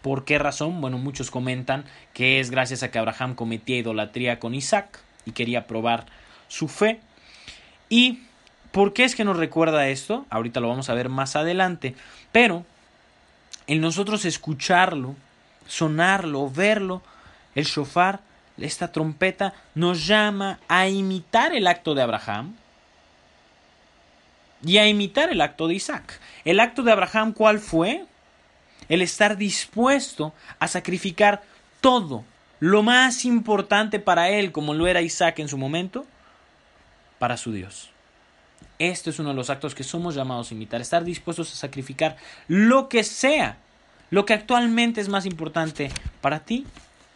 ¿Por 0.10 0.26
qué 0.26 0.40
razón? 0.40 0.82
Bueno, 0.82 0.98
muchos 0.98 1.30
comentan 1.30 1.86
que 2.16 2.40
es 2.40 2.50
gracias 2.50 2.82
a 2.82 2.90
que 2.90 2.98
Abraham 2.98 3.36
cometía 3.36 3.78
idolatría 3.78 4.40
con 4.40 4.56
Isaac 4.56 5.02
y 5.24 5.34
quería 5.34 5.68
probar 5.68 6.08
su 6.48 6.68
fe. 6.68 7.00
¿Y 7.90 8.24
por 8.72 8.94
qué 8.94 9.04
es 9.04 9.14
que 9.14 9.24
nos 9.24 9.38
recuerda 9.38 9.88
esto? 9.88 10.26
Ahorita 10.32 10.62
lo 10.62 10.68
vamos 10.68 10.90
a 10.90 10.96
ver 10.96 11.10
más 11.10 11.36
adelante. 11.36 11.94
Pero 12.32 12.66
en 13.68 13.82
nosotros 13.82 14.26
escucharlo 14.26 15.16
sonarlo, 15.68 16.50
verlo, 16.50 17.04
el 17.54 17.66
shofar, 17.66 18.22
esta 18.58 18.92
trompeta, 18.92 19.54
nos 19.76 20.08
llama 20.08 20.58
a 20.68 20.88
imitar 20.88 21.54
el 21.54 21.68
acto 21.68 21.94
de 21.94 22.02
Abraham 22.02 22.56
y 24.66 24.80
a 24.80 24.88
imitar 24.88 25.30
el 25.30 25.42
acto 25.42 25.68
de 25.68 25.76
Isaac. 25.76 26.20
El 26.46 26.60
acto 26.62 26.82
de 26.82 26.94
Abraham, 26.94 27.32
¿cuál 27.32 27.60
fue? 27.60 28.09
El 28.90 29.02
estar 29.02 29.38
dispuesto 29.38 30.34
a 30.60 30.68
sacrificar 30.68 31.42
todo, 31.80 32.26
lo 32.60 32.84
más 32.84 33.24
importante 33.24 34.00
para 34.00 34.30
él, 34.30 34.52
como 34.52 34.74
lo 34.74 34.88
era 34.88 35.02
Isaac 35.02 35.40
en 35.40 35.48
su 35.48 35.58
momento, 35.58 36.06
para 37.20 37.38
su 37.38 37.54
Dios. 37.54 37.92
Este 38.80 39.10
es 39.10 39.20
uno 39.20 39.30
de 39.30 39.36
los 39.36 39.50
actos 39.50 39.76
que 39.76 39.84
somos 39.84 40.16
llamados 40.16 40.52
a 40.52 40.54
imitar, 40.54 40.82
estar 40.82 41.04
dispuestos 41.04 41.54
a 41.54 41.56
sacrificar 41.56 42.18
lo 42.48 42.90
que 42.90 43.04
sea 43.04 43.58
lo 44.10 44.26
que 44.26 44.34
actualmente 44.34 45.02
es 45.02 45.10
más 45.10 45.26
importante 45.26 45.92
para 46.22 46.40
ti 46.40 46.66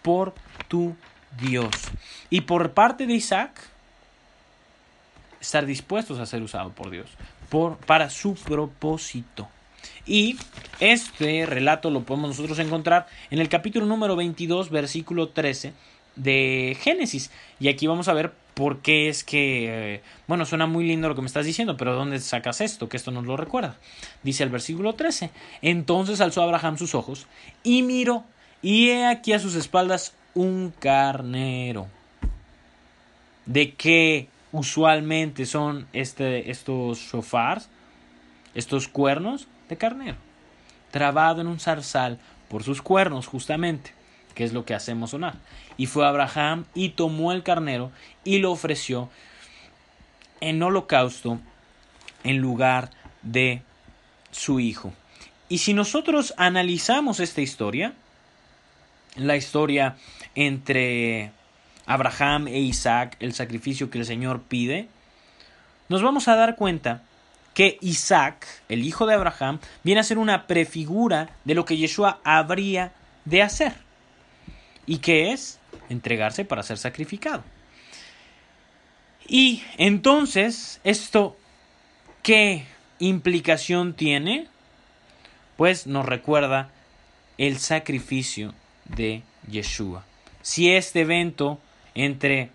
por 0.01 0.33
tu 0.67 0.95
Dios. 1.39 1.71
Y 2.29 2.41
por 2.41 2.73
parte 2.73 3.07
de 3.07 3.13
Isaac, 3.13 3.59
estar 5.41 5.65
dispuestos 5.65 6.19
a 6.19 6.25
ser 6.25 6.41
usados 6.41 6.73
por 6.73 6.89
Dios 6.89 7.09
por, 7.49 7.77
para 7.77 8.09
su 8.09 8.35
propósito. 8.35 9.47
Y 10.05 10.37
este 10.79 11.45
relato 11.45 11.89
lo 11.89 12.03
podemos 12.03 12.29
nosotros 12.29 12.59
encontrar 12.59 13.07
en 13.31 13.39
el 13.39 13.49
capítulo 13.49 13.85
número 13.85 14.15
22, 14.15 14.69
versículo 14.69 15.29
13 15.29 15.73
de 16.15 16.77
Génesis. 16.79 17.31
Y 17.59 17.69
aquí 17.69 17.87
vamos 17.87 18.07
a 18.07 18.13
ver 18.13 18.33
por 18.53 18.79
qué 18.79 19.09
es 19.09 19.23
que, 19.23 19.95
eh, 19.95 20.01
bueno, 20.27 20.45
suena 20.45 20.67
muy 20.67 20.85
lindo 20.85 21.09
lo 21.09 21.15
que 21.15 21.21
me 21.21 21.27
estás 21.27 21.45
diciendo, 21.45 21.77
pero 21.77 21.95
¿dónde 21.95 22.19
sacas 22.19 22.61
esto? 22.61 22.89
Que 22.89 22.97
esto 22.97 23.11
nos 23.11 23.25
lo 23.25 23.37
recuerda. 23.37 23.77
Dice 24.21 24.43
el 24.43 24.49
versículo 24.49 24.93
13. 24.93 25.31
Entonces 25.61 26.21
alzó 26.21 26.43
Abraham 26.43 26.77
sus 26.77 26.95
ojos 26.95 27.27
y 27.63 27.81
miró, 27.81 28.23
y 28.61 28.89
he 28.89 29.05
aquí 29.07 29.33
a 29.33 29.39
sus 29.39 29.55
espaldas 29.55 30.13
un 30.35 30.73
carnero. 30.79 31.87
¿De 33.45 33.73
qué 33.73 34.29
usualmente 34.51 35.45
son 35.45 35.87
este, 35.93 36.51
estos 36.51 36.99
shofars? 36.99 37.69
Estos 38.55 38.87
cuernos 38.87 39.47
carnero. 39.77 40.17
Trabado 40.91 41.41
en 41.41 41.47
un 41.47 41.59
zarzal 41.59 42.19
por 42.49 42.63
sus 42.63 42.81
cuernos, 42.81 43.27
justamente 43.27 43.91
que 44.33 44.43
es 44.43 44.53
lo 44.53 44.65
que 44.65 44.73
hacemos 44.73 45.11
sonar. 45.11 45.35
Y 45.77 45.85
fue 45.85 46.07
Abraham 46.07 46.65
y 46.73 46.89
tomó 46.89 47.31
el 47.31 47.43
carnero 47.43 47.91
y 48.23 48.39
lo 48.39 48.51
ofreció 48.51 49.09
en 50.41 50.61
holocausto 50.61 51.39
en 52.23 52.37
lugar 52.37 52.89
de 53.21 53.61
su 54.31 54.59
hijo. 54.59 54.93
Y 55.49 55.59
si 55.59 55.73
nosotros 55.73 56.33
analizamos 56.37 57.19
esta 57.19 57.41
historia, 57.41 57.93
la 59.15 59.35
historia 59.35 59.97
entre 60.35 61.31
Abraham 61.85 62.47
e 62.47 62.59
Isaac, 62.59 63.15
el 63.19 63.33
sacrificio 63.33 63.89
que 63.89 63.99
el 63.99 64.05
Señor 64.05 64.41
pide, 64.41 64.87
nos 65.89 66.01
vamos 66.01 66.27
a 66.27 66.35
dar 66.35 66.55
cuenta 66.55 67.03
que 67.53 67.77
Isaac, 67.81 68.47
el 68.69 68.83
hijo 68.83 69.05
de 69.05 69.15
Abraham, 69.15 69.59
viene 69.83 70.01
a 70.01 70.03
ser 70.03 70.17
una 70.17 70.47
prefigura 70.47 71.29
de 71.45 71.55
lo 71.55 71.65
que 71.65 71.77
Yeshua 71.77 72.19
habría 72.23 72.93
de 73.25 73.41
hacer. 73.41 73.73
¿Y 74.85 74.97
qué 74.97 75.31
es? 75.31 75.59
Entregarse 75.89 76.45
para 76.45 76.63
ser 76.63 76.77
sacrificado. 76.77 77.43
Y 79.27 79.63
entonces, 79.77 80.81
¿esto 80.83 81.37
qué 82.21 82.65
implicación 82.99 83.93
tiene? 83.93 84.47
Pues 85.55 85.87
nos 85.87 86.05
recuerda 86.05 86.69
el 87.37 87.57
sacrificio 87.59 88.53
de 88.85 89.23
Yeshua. 89.49 90.05
Si 90.41 90.71
este 90.71 91.01
evento 91.01 91.59
entre 91.95 92.49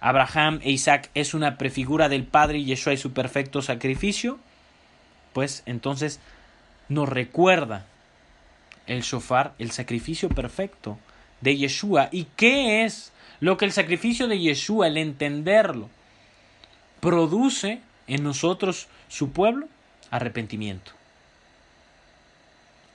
Abraham 0.00 0.60
e 0.62 0.70
Isaac 0.70 1.10
es 1.14 1.34
una 1.34 1.58
prefigura 1.58 2.08
del 2.08 2.24
Padre 2.24 2.58
y 2.58 2.64
Yeshua 2.64 2.94
y 2.94 2.96
su 2.96 3.12
perfecto 3.12 3.62
sacrificio, 3.62 4.38
pues 5.32 5.62
entonces 5.66 6.20
nos 6.88 7.08
recuerda 7.08 7.86
el 8.86 9.02
shofar, 9.02 9.54
el 9.58 9.70
sacrificio 9.70 10.28
perfecto 10.28 10.98
de 11.40 11.56
Yeshua. 11.56 12.08
¿Y 12.10 12.24
qué 12.36 12.84
es 12.84 13.12
lo 13.40 13.56
que 13.56 13.64
el 13.64 13.72
sacrificio 13.72 14.26
de 14.26 14.38
Yeshua, 14.38 14.88
el 14.88 14.96
entenderlo, 14.96 15.88
produce 17.00 17.80
en 18.06 18.22
nosotros, 18.22 18.88
su 19.08 19.30
pueblo? 19.30 19.68
Arrepentimiento. 20.10 20.92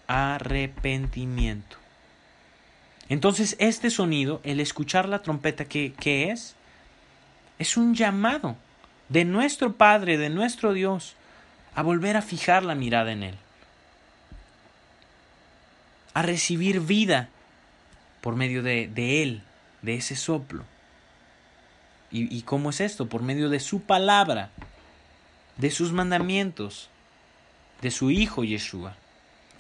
Arrepentimiento. 0.08 1.78
Entonces, 3.08 3.56
este 3.60 3.90
sonido, 3.90 4.42
el 4.44 4.60
escuchar 4.60 5.08
la 5.08 5.22
trompeta, 5.22 5.66
¿qué, 5.66 5.94
¿qué, 6.00 6.32
es? 6.32 6.56
Es 7.60 7.78
un 7.78 7.96
llamado 7.96 8.56
de 9.10 9.26
nuestro 9.26 9.74
Padre, 9.74 10.18
de 10.18 10.30
nuestro 10.30 10.74
Dios, 10.74 11.16
a 11.76 11.82
volver 11.82 12.18
a 12.18 12.22
fijar 12.22 12.64
la 12.64 12.76
mirada 12.76 13.12
en 13.12 13.24
Él, 13.24 13.36
a 16.14 16.22
recibir 16.22 16.80
vida 16.80 17.30
por 18.22 18.36
medio 18.36 18.64
de, 18.64 18.88
de 18.88 19.24
Él, 19.24 19.44
de 19.82 19.96
ese 19.96 20.16
soplo. 20.16 20.64
¿Y, 22.12 22.36
¿Y 22.36 22.44
cómo 22.44 22.70
es 22.70 22.82
esto? 22.82 23.08
Por 23.08 23.22
medio 23.22 23.50
de 23.50 23.60
su 23.60 23.82
palabra, 23.82 24.50
de 25.58 25.72
sus 25.72 25.92
mandamientos, 25.92 26.90
de 27.82 27.92
su 27.92 28.12
Hijo 28.12 28.44
Yeshua. 28.44 28.96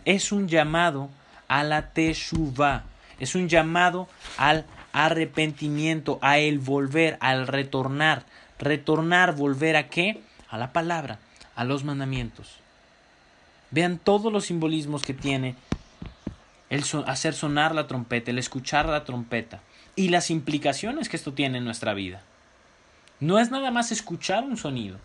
Es 0.05 0.31
un 0.31 0.47
llamado 0.47 1.09
a 1.47 1.63
la 1.63 1.89
Teshuvah 1.89 2.83
es 3.19 3.35
un 3.35 3.47
llamado 3.47 4.07
al 4.37 4.65
arrepentimiento, 4.95 6.19
a 6.21 6.39
el 6.39 6.59
volver, 6.59 7.17
al 7.19 7.47
retornar. 7.47 8.25
Retornar, 8.57 9.35
volver 9.35 9.75
a 9.75 9.89
qué? 9.89 10.21
A 10.49 10.57
la 10.57 10.71
palabra, 10.71 11.19
a 11.55 11.65
los 11.65 11.83
mandamientos. 11.83 12.59
Vean 13.71 13.97
todos 13.97 14.31
los 14.31 14.45
simbolismos 14.45 15.03
que 15.03 15.13
tiene 15.13 15.55
el 16.69 16.83
hacer 17.07 17.33
sonar 17.33 17.75
la 17.75 17.87
trompeta, 17.87 18.31
el 18.31 18.39
escuchar 18.39 18.87
la 18.87 19.03
trompeta 19.03 19.59
y 19.97 20.09
las 20.09 20.29
implicaciones 20.29 21.09
que 21.09 21.17
esto 21.17 21.33
tiene 21.33 21.57
en 21.57 21.65
nuestra 21.65 21.93
vida. 21.93 22.21
No 23.19 23.37
es 23.37 23.51
nada 23.51 23.71
más 23.71 23.91
escuchar 23.91 24.45
un 24.45 24.55
sonido, 24.55 24.97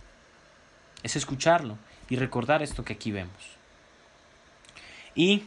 es 1.02 1.16
escucharlo 1.16 1.78
y 2.08 2.14
recordar 2.14 2.62
esto 2.62 2.84
que 2.84 2.92
aquí 2.92 3.10
vemos. 3.10 3.56
Y 5.16 5.42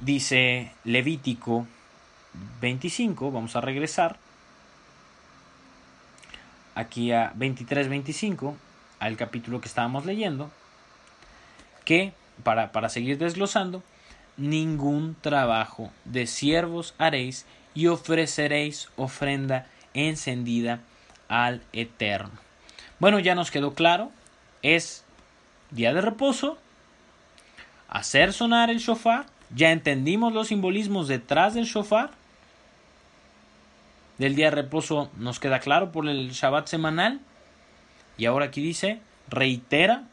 dice 0.00 0.72
Levítico 0.84 1.66
25, 2.60 3.30
vamos 3.30 3.56
a 3.56 3.60
regresar 3.60 4.18
aquí 6.74 7.12
a 7.12 7.32
23-25, 7.34 8.54
al 8.98 9.16
capítulo 9.16 9.60
que 9.60 9.68
estábamos 9.68 10.04
leyendo, 10.06 10.50
que, 11.84 12.12
para, 12.42 12.72
para 12.72 12.88
seguir 12.88 13.18
desglosando, 13.18 13.82
ningún 14.36 15.16
trabajo 15.20 15.90
de 16.04 16.26
siervos 16.26 16.94
haréis 16.98 17.46
y 17.74 17.86
ofreceréis 17.86 18.88
ofrenda 18.96 19.66
encendida 19.94 20.80
al 21.28 21.62
Eterno. 21.72 22.32
Bueno, 22.98 23.18
ya 23.18 23.34
nos 23.34 23.50
quedó 23.50 23.74
claro, 23.74 24.10
es 24.62 25.04
día 25.70 25.92
de 25.92 26.00
reposo, 26.00 26.58
hacer 27.88 28.32
sonar 28.32 28.70
el 28.70 28.78
shofar, 28.78 29.26
ya 29.54 29.70
entendimos 29.70 30.32
los 30.32 30.48
simbolismos 30.48 31.08
detrás 31.08 31.54
del 31.54 31.64
shofar. 31.64 32.10
Del 34.18 34.34
día 34.34 34.46
de 34.46 34.56
reposo 34.56 35.10
nos 35.16 35.40
queda 35.40 35.60
claro 35.60 35.92
por 35.92 36.08
el 36.08 36.30
Shabbat 36.30 36.68
semanal. 36.68 37.20
Y 38.18 38.26
ahora 38.26 38.46
aquí 38.46 38.62
dice, 38.62 39.00
reitera 39.28 40.04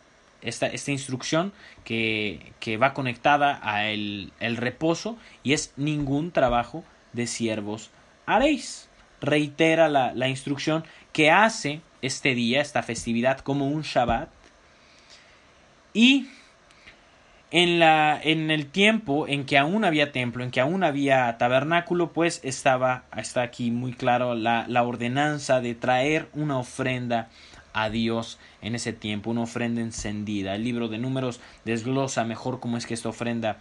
esta, 0.42 0.68
esta 0.68 0.92
instrucción 0.92 1.54
que, 1.86 2.52
que, 2.60 2.78
va 2.78 2.94
conectada 2.94 3.60
a 3.64 3.88
el, 3.88 4.34
el 4.40 4.58
reposo 4.58 5.18
y 5.42 5.54
es 5.54 5.74
ningún 5.78 6.32
trabajo 6.32 6.84
de 7.14 7.28
siervos 7.28 7.92
haréis. 8.26 8.90
Reitera 9.22 9.88
la, 9.88 10.14
la 10.14 10.28
instrucción 10.28 10.84
que 11.14 11.32
hace 11.32 11.82
este 12.02 12.36
día, 12.36 12.62
esta 12.62 12.84
festividad, 12.84 13.40
como 13.40 13.68
un 13.68 13.84
Shabbat. 13.84 14.30
Y 15.94 16.30
en, 17.54 17.78
la, 17.78 18.20
en 18.22 18.50
el 18.50 18.66
tiempo 18.66 19.28
en 19.28 19.46
que 19.46 19.60
aún 19.60 19.86
había 19.86 20.12
templo, 20.12 20.44
en 20.44 20.50
que 20.50 20.60
aún 20.60 20.84
había 20.84 21.38
tabernáculo, 21.38 22.12
pues 22.12 22.42
estaba, 22.44 23.04
está 23.16 23.44
aquí 23.44 23.70
muy 23.70 23.94
claro 23.94 24.34
la, 24.34 24.66
la 24.68 24.82
ordenanza 24.82 25.62
de 25.62 25.76
traer 25.76 26.28
una 26.34 26.58
ofrenda 26.58 27.30
a 27.72 27.92
Dios 27.92 28.40
en 28.64 28.74
ese 28.74 28.92
tiempo, 28.92 29.30
una 29.30 29.42
ofrenda 29.42 29.82
encendida. 29.82 30.56
El 30.56 30.64
libro 30.64 30.88
de 30.88 30.98
números 30.98 31.40
desglosa 31.64 32.24
mejor 32.24 32.60
cómo 32.60 32.76
es 32.76 32.88
que 32.88 32.96
esta 32.96 33.10
ofrenda 33.10 33.58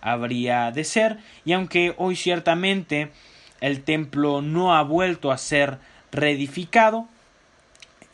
habría 0.00 0.70
de 0.70 0.84
ser, 0.84 1.18
y 1.44 1.52
aunque 1.52 1.94
hoy 1.98 2.16
ciertamente 2.16 3.10
el 3.60 3.82
templo 3.82 4.40
no 4.40 4.74
ha 4.74 4.82
vuelto 4.82 5.30
a 5.30 5.36
ser 5.36 5.76
reedificado, 6.12 7.08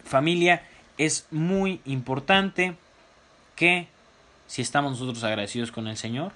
familia, 0.02 0.64
es 0.98 1.28
muy 1.30 1.80
importante 1.84 2.74
que 3.54 3.86
si 4.50 4.62
estamos 4.62 4.90
nosotros 4.90 5.22
agradecidos 5.22 5.70
con 5.70 5.86
el 5.86 5.96
Señor, 5.96 6.32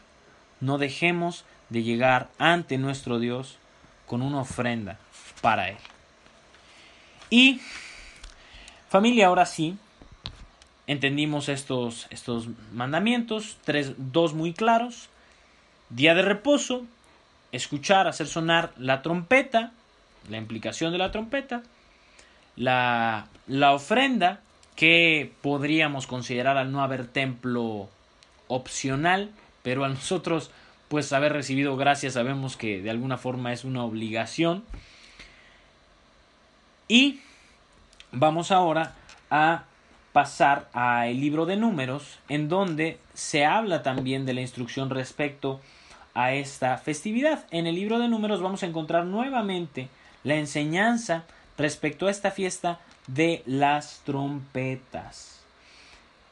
no 0.60 0.78
dejemos 0.78 1.44
de 1.68 1.82
llegar 1.82 2.28
ante 2.38 2.78
nuestro 2.78 3.18
Dios 3.18 3.58
con 4.06 4.22
una 4.22 4.42
ofrenda 4.42 5.00
para 5.40 5.70
Él. 5.70 5.76
Y 7.28 7.60
familia, 8.88 9.26
ahora 9.26 9.46
sí, 9.46 9.76
entendimos 10.86 11.48
estos, 11.48 12.06
estos 12.10 12.46
mandamientos, 12.72 13.58
tres, 13.64 13.94
dos 13.98 14.32
muy 14.32 14.52
claros. 14.52 15.08
Día 15.90 16.14
de 16.14 16.22
reposo, 16.22 16.84
escuchar, 17.50 18.06
hacer 18.06 18.28
sonar 18.28 18.72
la 18.78 19.02
trompeta, 19.02 19.72
la 20.30 20.36
implicación 20.36 20.92
de 20.92 20.98
la 20.98 21.10
trompeta, 21.10 21.64
la, 22.54 23.26
la 23.48 23.72
ofrenda 23.72 24.40
que 24.76 25.32
podríamos 25.42 26.06
considerar 26.06 26.56
al 26.56 26.70
no 26.70 26.80
haber 26.80 27.08
templo 27.08 27.90
opcional, 28.48 29.30
pero 29.62 29.84
a 29.84 29.88
nosotros 29.88 30.50
pues 30.88 31.12
haber 31.12 31.32
recibido 31.32 31.76
gracias 31.76 32.14
sabemos 32.14 32.56
que 32.56 32.80
de 32.80 32.90
alguna 32.90 33.18
forma 33.18 33.52
es 33.52 33.64
una 33.64 33.82
obligación. 33.84 34.64
Y 36.86 37.20
vamos 38.12 38.52
ahora 38.52 38.94
a 39.30 39.64
pasar 40.12 40.68
al 40.72 41.18
libro 41.18 41.46
de 41.46 41.56
números 41.56 42.18
en 42.28 42.48
donde 42.48 42.98
se 43.14 43.44
habla 43.44 43.82
también 43.82 44.26
de 44.26 44.34
la 44.34 44.42
instrucción 44.42 44.90
respecto 44.90 45.60
a 46.14 46.34
esta 46.34 46.76
festividad. 46.78 47.46
En 47.50 47.66
el 47.66 47.74
libro 47.74 47.98
de 47.98 48.08
números 48.08 48.40
vamos 48.40 48.62
a 48.62 48.66
encontrar 48.66 49.06
nuevamente 49.06 49.88
la 50.22 50.36
enseñanza 50.36 51.24
respecto 51.58 52.06
a 52.06 52.10
esta 52.10 52.30
fiesta 52.30 52.78
de 53.08 53.42
las 53.46 54.02
trompetas 54.04 55.33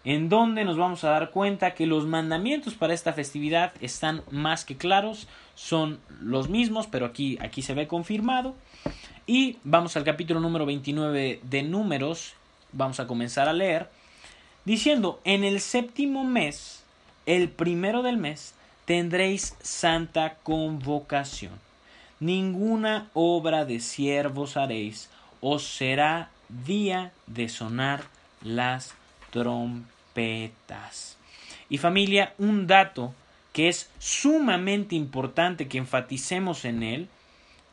en 0.05 0.29
donde 0.29 0.65
nos 0.65 0.77
vamos 0.77 1.05
a 1.05 1.11
dar 1.11 1.31
cuenta 1.31 1.75
que 1.75 1.87
los 1.87 2.07
mandamientos 2.07 2.75
para 2.75 2.95
esta 2.95 3.13
festividad 3.13 3.73
están 3.81 4.23
más 4.31 4.65
que 4.65 4.77
claros, 4.77 5.29
son 5.55 6.01
los 6.21 6.49
mismos, 6.49 6.87
pero 6.87 7.07
aquí, 7.07 7.39
aquí 7.41 7.63
se 7.63 7.75
ve 7.75 7.87
confirmado. 7.87 8.55
Y 9.27 9.59
vamos 9.63 9.97
al 9.97 10.05
capítulo 10.05 10.41
número 10.41 10.67
29 10.67 11.41
de 11.43 11.63
números, 11.63 12.35
vamos 12.73 12.99
a 12.99 13.07
comenzar 13.07 13.49
a 13.49 13.53
leer, 13.53 13.89
diciendo, 14.65 15.21
en 15.25 15.45
el 15.45 15.61
séptimo 15.61 16.25
mes, 16.25 16.83
el 17.27 17.49
primero 17.49 18.03
del 18.03 18.17
mes, 18.17 18.55
tendréis 18.85 19.55
santa 19.63 20.37
convocación. 20.43 21.53
Ninguna 22.19 23.09
obra 23.15 23.65
de 23.65 23.79
siervos 23.79 24.57
haréis, 24.57 25.11
os 25.41 25.63
será 25.63 26.31
día 26.49 27.13
de 27.27 27.49
sonar 27.49 28.03
las 28.43 28.95
trompetas. 29.33 31.17
Y 31.69 31.79
familia, 31.79 32.35
un 32.39 32.69
dato 32.69 33.15
que 33.53 33.69
es 33.69 33.91
sumamente 33.99 34.95
importante 34.95 35.67
que 35.67 35.79
enfaticemos 35.79 36.65
en 36.65 36.83
él 36.83 37.09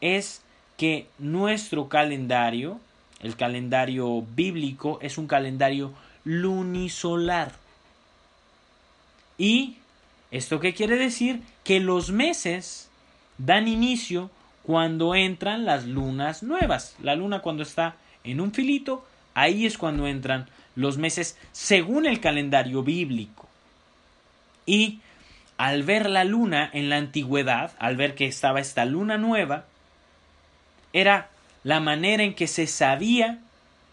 es 0.02 0.42
que 0.78 1.08
nuestro 1.20 1.90
calendario, 1.90 2.80
el 3.22 3.36
calendario 3.36 4.22
bíblico, 4.22 4.98
es 5.02 5.18
un 5.18 5.28
calendario 5.28 5.94
lunisolar. 6.24 7.52
¿Y 9.38 9.78
esto 10.32 10.60
qué 10.60 10.74
quiere 10.74 10.96
decir? 10.98 11.42
Que 11.64 11.80
los 11.80 12.12
meses 12.12 12.90
dan 13.38 13.68
inicio 13.68 14.32
cuando 14.64 15.16
entran 15.16 15.66
las 15.66 15.86
lunas 15.86 16.44
nuevas. 16.44 16.96
La 17.02 17.16
luna 17.16 17.42
cuando 17.42 17.64
está 17.64 17.96
en 18.24 18.40
un 18.40 18.54
filito, 18.54 19.06
ahí 19.34 19.66
es 19.66 19.78
cuando 19.78 20.08
entran 20.08 20.48
los 20.76 20.98
meses 20.98 21.38
según 21.52 22.06
el 22.06 22.20
calendario 22.20 22.84
bíblico. 22.84 23.48
Y 24.66 25.00
al 25.58 25.84
ver 25.84 26.10
la 26.10 26.24
luna 26.24 26.70
en 26.72 26.90
la 26.90 26.98
antigüedad, 26.98 27.74
al 27.80 27.98
ver 27.98 28.16
que 28.16 28.28
estaba 28.28 28.60
esta 28.60 28.86
luna 28.86 29.18
nueva, 29.18 29.66
era 30.94 31.30
la 31.64 31.80
manera 31.80 32.24
en 32.24 32.34
que 32.34 32.48
se 32.48 32.68
sabía 32.68 33.40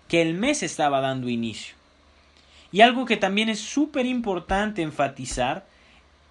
que 0.08 0.22
el 0.22 0.34
mes 0.34 0.62
estaba 0.62 1.00
dando 1.00 1.28
inicio. 1.28 1.74
Y 2.72 2.80
algo 2.80 3.06
que 3.06 3.16
también 3.16 3.48
es 3.48 3.60
súper 3.60 4.06
importante 4.06 4.82
enfatizar 4.82 5.66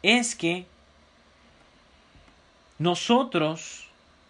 es 0.03 0.35
que 0.35 0.65
nosotros, 2.77 3.87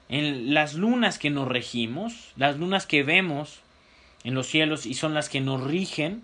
en 0.09 0.53
las 0.53 0.75
lunas 0.75 1.19
que 1.19 1.29
nos 1.29 1.47
regimos, 1.47 2.31
las 2.35 2.57
lunas 2.57 2.85
que 2.85 3.03
vemos 3.03 3.59
en 4.25 4.33
los 4.33 4.47
cielos 4.47 4.85
y 4.85 4.95
son 4.95 5.13
las 5.13 5.29
que 5.29 5.39
nos 5.39 5.63
rigen, 5.63 6.23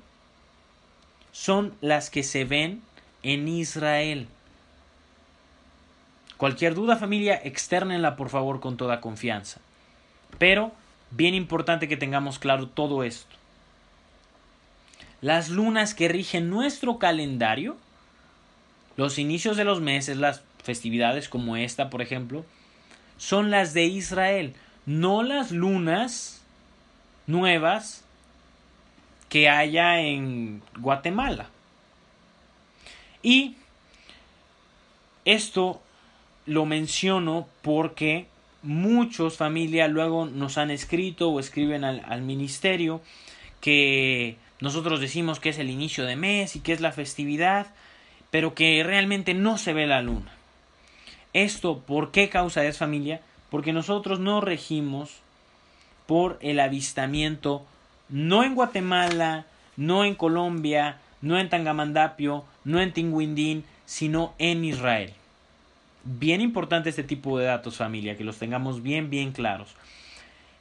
son 1.32 1.74
las 1.80 2.10
que 2.10 2.24
se 2.24 2.44
ven 2.44 2.82
en 3.24 3.48
Israel. 3.48 4.28
Cualquier 6.36 6.74
duda 6.74 6.98
familia, 6.98 7.40
externenla 7.44 8.16
por 8.16 8.30
favor 8.30 8.60
con 8.60 8.76
toda 8.76 9.00
confianza. 9.00 9.62
Pero, 10.40 10.72
bien 11.12 11.36
importante 11.36 11.88
que 11.88 11.96
tengamos 11.96 12.40
claro 12.40 12.68
todo 12.68 13.04
esto. 13.04 13.36
Las 15.22 15.50
lunas 15.50 15.94
que 15.94 16.08
rigen 16.08 16.50
nuestro 16.50 16.98
calendario, 16.98 17.78
los 18.98 19.20
inicios 19.20 19.58
de 19.58 19.64
los 19.64 19.80
meses, 19.80 20.18
las 20.18 20.42
festividades 20.64 21.30
como 21.30 21.56
esta, 21.56 21.92
por 21.92 22.02
ejemplo, 22.02 22.44
son 23.18 23.52
las 23.52 23.76
de 23.76 23.86
Israel, 23.86 24.56
no 24.88 25.22
las 25.22 25.52
lunas 25.52 26.41
nuevas 27.32 28.04
que 29.30 29.50
haya 29.50 30.02
en 30.02 30.62
Guatemala. 30.78 31.50
Y 33.24 33.56
esto 35.26 35.82
lo 36.46 36.66
menciono 36.66 37.48
porque 37.62 38.28
muchos 38.62 39.38
familias 39.38 39.90
luego 39.90 40.26
nos 40.26 40.58
han 40.58 40.70
escrito 40.70 41.30
o 41.30 41.40
escriben 41.40 41.84
al, 41.84 42.04
al, 42.08 42.22
ministerio 42.22 43.02
que 43.62 44.36
nosotros 44.60 45.00
decimos 45.00 45.40
que 45.40 45.50
es 45.50 45.60
el 45.60 45.70
inicio 45.70 46.06
de 46.06 46.16
mes 46.16 46.56
y 46.56 46.60
que 46.60 46.74
es 46.74 46.82
la 46.82 46.92
festividad, 46.92 47.68
pero 48.32 48.54
que 48.54 48.84
realmente 48.84 49.34
no 49.34 49.58
se 49.58 49.74
ve 49.74 49.88
la 49.88 50.02
luna. 50.02 50.32
Esto, 51.34 51.80
¿por 51.80 52.12
qué 52.12 52.30
causa 52.30 52.66
es 52.66 52.78
familia? 52.78 53.22
Porque 53.50 53.72
nosotros 53.74 54.20
no 54.20 54.42
regimos 54.42 55.22
por 56.12 56.38
el 56.42 56.60
avistamiento 56.60 57.66
no 58.10 58.44
en 58.44 58.54
Guatemala, 58.54 59.46
no 59.78 60.04
en 60.04 60.14
Colombia, 60.14 60.98
no 61.22 61.40
en 61.40 61.48
Tangamandapio, 61.48 62.44
no 62.66 62.82
en 62.82 62.92
Tinguindín, 62.92 63.64
sino 63.86 64.34
en 64.38 64.66
Israel. 64.66 65.14
Bien 66.04 66.42
importante 66.42 66.90
este 66.90 67.04
tipo 67.04 67.40
de 67.40 67.46
datos, 67.46 67.78
familia, 67.78 68.18
que 68.18 68.26
los 68.26 68.38
tengamos 68.38 68.84
bien, 68.84 69.10
bien 69.10 69.32
claros. 69.32 69.74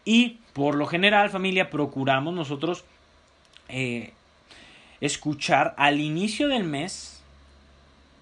Y 0.04 0.38
por 0.52 0.76
lo 0.76 0.86
general, 0.86 1.30
familia, 1.30 1.68
procuramos 1.68 2.32
nosotros 2.32 2.84
eh, 3.68 4.12
escuchar 5.00 5.74
al 5.78 5.98
inicio 5.98 6.46
del 6.46 6.62
mes 6.62 7.24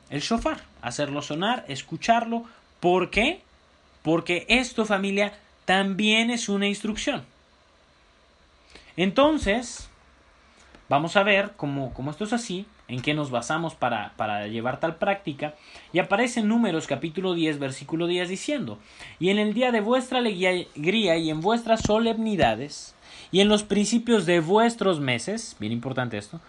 el 0.09 0.23
shofar, 0.23 0.63
hacerlo 0.81 1.21
sonar, 1.21 1.67
escucharlo. 1.69 2.45
¿Por 2.81 3.11
qué? 3.11 3.43
Porque 4.03 4.47
esto, 4.49 4.87
familia, 4.87 5.39
también 5.69 6.31
es 6.31 6.49
una 6.49 6.67
instrucción. 6.67 7.25
Entonces, 8.97 9.91
vamos 10.89 11.15
a 11.15 11.23
ver 11.23 11.53
cómo, 11.59 11.93
cómo 11.93 12.11
esto 12.11 12.25
es 12.25 12.33
así 12.33 12.65
en 12.89 13.03
qué 13.03 13.13
nos 13.13 13.31
basamos 13.31 13.75
para, 13.75 14.15
para, 14.17 14.47
llevar 14.47 14.81
tal 14.81 14.97
práctica, 14.97 15.57
y 15.93 15.99
aparece 15.99 16.41
en 16.41 16.49
Números 16.49 16.87
capítulo 16.87 17.35
10, 17.35 17.59
versículo 17.59 18.07
10 18.07 18.31
diciendo, 18.31 18.79
y 19.21 19.29
en 19.29 19.39
el 19.39 19.53
día 19.53 19.71
de 19.71 19.83
vuestra 19.83 20.21
alegría 20.21 21.19
y 21.19 21.29
en 21.29 21.43
vuestras 21.43 21.83
solemnidades, 21.83 22.95
y 23.31 23.41
en 23.41 23.49
los 23.49 23.63
principios 23.63 24.25
de 24.25 24.41
vuestros 24.41 25.01
meses, 25.01 25.55
bien 25.61 25.73
importante 25.73 26.17
esto, 26.17 26.41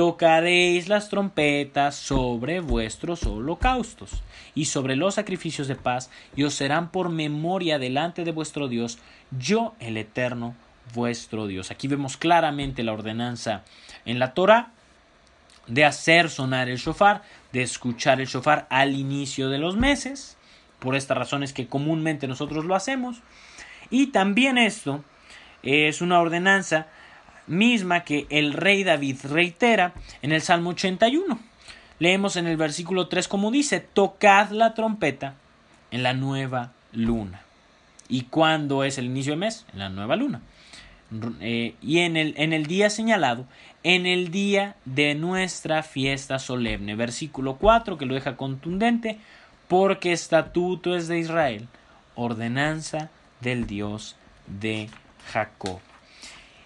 tocaréis 0.00 0.88
las 0.88 1.10
trompetas 1.10 1.94
sobre 1.94 2.60
vuestros 2.60 3.24
holocaustos 3.24 4.22
y 4.54 4.64
sobre 4.64 4.96
los 4.96 5.16
sacrificios 5.16 5.68
de 5.68 5.76
paz, 5.76 6.10
y 6.34 6.44
os 6.44 6.54
serán 6.54 6.90
por 6.90 7.10
memoria 7.10 7.78
delante 7.78 8.24
de 8.24 8.32
vuestro 8.32 8.66
Dios, 8.66 8.98
yo 9.30 9.74
el 9.78 9.98
eterno 9.98 10.54
vuestro 10.94 11.46
Dios. 11.46 11.70
Aquí 11.70 11.86
vemos 11.86 12.16
claramente 12.16 12.82
la 12.82 12.94
ordenanza 12.94 13.62
en 14.06 14.18
la 14.18 14.32
Torah 14.32 14.70
de 15.66 15.84
hacer 15.84 16.30
sonar 16.30 16.70
el 16.70 16.78
shofar, 16.78 17.20
de 17.52 17.60
escuchar 17.60 18.22
el 18.22 18.26
shofar 18.26 18.66
al 18.70 18.94
inicio 18.94 19.50
de 19.50 19.58
los 19.58 19.76
meses, 19.76 20.38
por 20.78 20.96
estas 20.96 21.18
razones 21.18 21.52
que 21.52 21.66
comúnmente 21.66 22.26
nosotros 22.26 22.64
lo 22.64 22.74
hacemos. 22.74 23.18
Y 23.90 24.06
también 24.06 24.56
esto 24.56 25.04
es 25.62 26.00
una 26.00 26.20
ordenanza 26.20 26.86
misma 27.50 28.04
que 28.04 28.26
el 28.30 28.54
rey 28.54 28.84
David 28.84 29.18
reitera 29.24 29.92
en 30.22 30.32
el 30.32 30.40
Salmo 30.40 30.70
81. 30.70 31.38
Leemos 31.98 32.36
en 32.36 32.46
el 32.46 32.56
versículo 32.56 33.08
3 33.08 33.28
como 33.28 33.50
dice, 33.50 33.80
tocad 33.80 34.50
la 34.50 34.72
trompeta 34.72 35.34
en 35.90 36.02
la 36.02 36.14
nueva 36.14 36.72
luna. 36.92 37.42
¿Y 38.08 38.22
cuándo 38.22 38.84
es 38.84 38.98
el 38.98 39.06
inicio 39.06 39.32
del 39.32 39.40
mes? 39.40 39.66
En 39.72 39.80
la 39.80 39.88
nueva 39.88 40.16
luna. 40.16 40.40
Eh, 41.40 41.74
y 41.82 41.98
en 41.98 42.16
el, 42.16 42.34
en 42.36 42.52
el 42.52 42.66
día 42.66 42.88
señalado, 42.88 43.46
en 43.82 44.06
el 44.06 44.30
día 44.30 44.76
de 44.84 45.14
nuestra 45.14 45.82
fiesta 45.82 46.38
solemne. 46.38 46.94
Versículo 46.94 47.56
4 47.56 47.98
que 47.98 48.06
lo 48.06 48.14
deja 48.14 48.36
contundente, 48.36 49.18
porque 49.68 50.12
estatuto 50.12 50.96
es 50.96 51.08
de 51.08 51.18
Israel, 51.18 51.68
ordenanza 52.14 53.10
del 53.40 53.66
Dios 53.66 54.16
de 54.46 54.88
Jacob. 55.32 55.80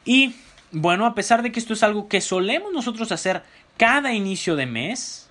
Y 0.04 0.34
bueno, 0.74 1.06
a 1.06 1.14
pesar 1.14 1.42
de 1.42 1.52
que 1.52 1.60
esto 1.60 1.72
es 1.72 1.82
algo 1.84 2.08
que 2.08 2.20
solemos 2.20 2.72
nosotros 2.72 3.12
hacer 3.12 3.42
cada 3.76 4.12
inicio 4.12 4.56
de 4.56 4.66
mes, 4.66 5.30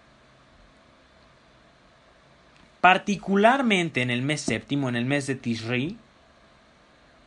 particularmente 2.80 4.02
en 4.02 4.10
el 4.10 4.22
mes 4.22 4.42
séptimo, 4.42 4.88
en 4.88 4.96
el 4.96 5.06
mes 5.06 5.28
de 5.28 5.36
Tishri, 5.36 5.98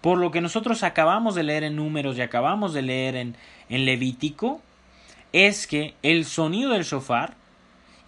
por 0.01 0.19
lo 0.19 0.31
que 0.31 0.41
nosotros 0.41 0.83
acabamos 0.83 1.35
de 1.35 1.43
leer 1.43 1.65
en 1.65 1.77
números 1.77 2.17
y 2.17 2.23
acabamos 2.23 2.73
de 2.73 2.83
leer 2.83 3.17
en, 3.17 3.37
en 3.69 3.85
Levítico, 3.85 4.63
es 5.33 5.67
que 5.67 5.95
el 6.03 6.25
sonido 6.25 6.73
del 6.73 6.85
shofar 6.85 7.35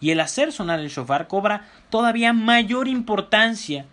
y 0.00 0.10
el 0.10 0.20
hacer 0.20 0.52
sonar 0.52 0.80
el 0.80 0.88
shofar 0.88 1.28
cobra 1.28 1.68
todavía 1.90 2.32
mayor 2.32 2.88
importancia 2.88 3.84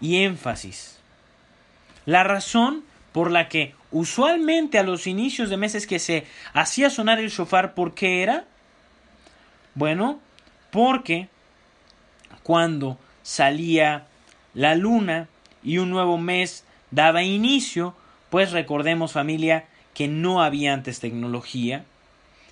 y 0.00 0.22
énfasis. 0.22 1.00
La 2.04 2.22
razón 2.22 2.84
por 3.16 3.30
la 3.30 3.48
que 3.48 3.72
usualmente 3.92 4.78
a 4.78 4.82
los 4.82 5.06
inicios 5.06 5.48
de 5.48 5.56
meses 5.56 5.86
que 5.86 5.98
se 5.98 6.26
hacía 6.52 6.90
sonar 6.90 7.18
el 7.18 7.30
shofar, 7.30 7.72
¿por 7.72 7.94
qué 7.94 8.22
era? 8.22 8.44
Bueno, 9.74 10.20
porque 10.70 11.28
cuando 12.42 12.98
salía 13.22 14.06
la 14.52 14.74
luna 14.74 15.28
y 15.64 15.78
un 15.78 15.88
nuevo 15.88 16.18
mes 16.18 16.66
daba 16.90 17.22
inicio, 17.22 17.96
pues 18.28 18.52
recordemos 18.52 19.12
familia 19.12 19.64
que 19.94 20.08
no 20.08 20.42
había 20.42 20.74
antes 20.74 21.00
tecnología 21.00 21.86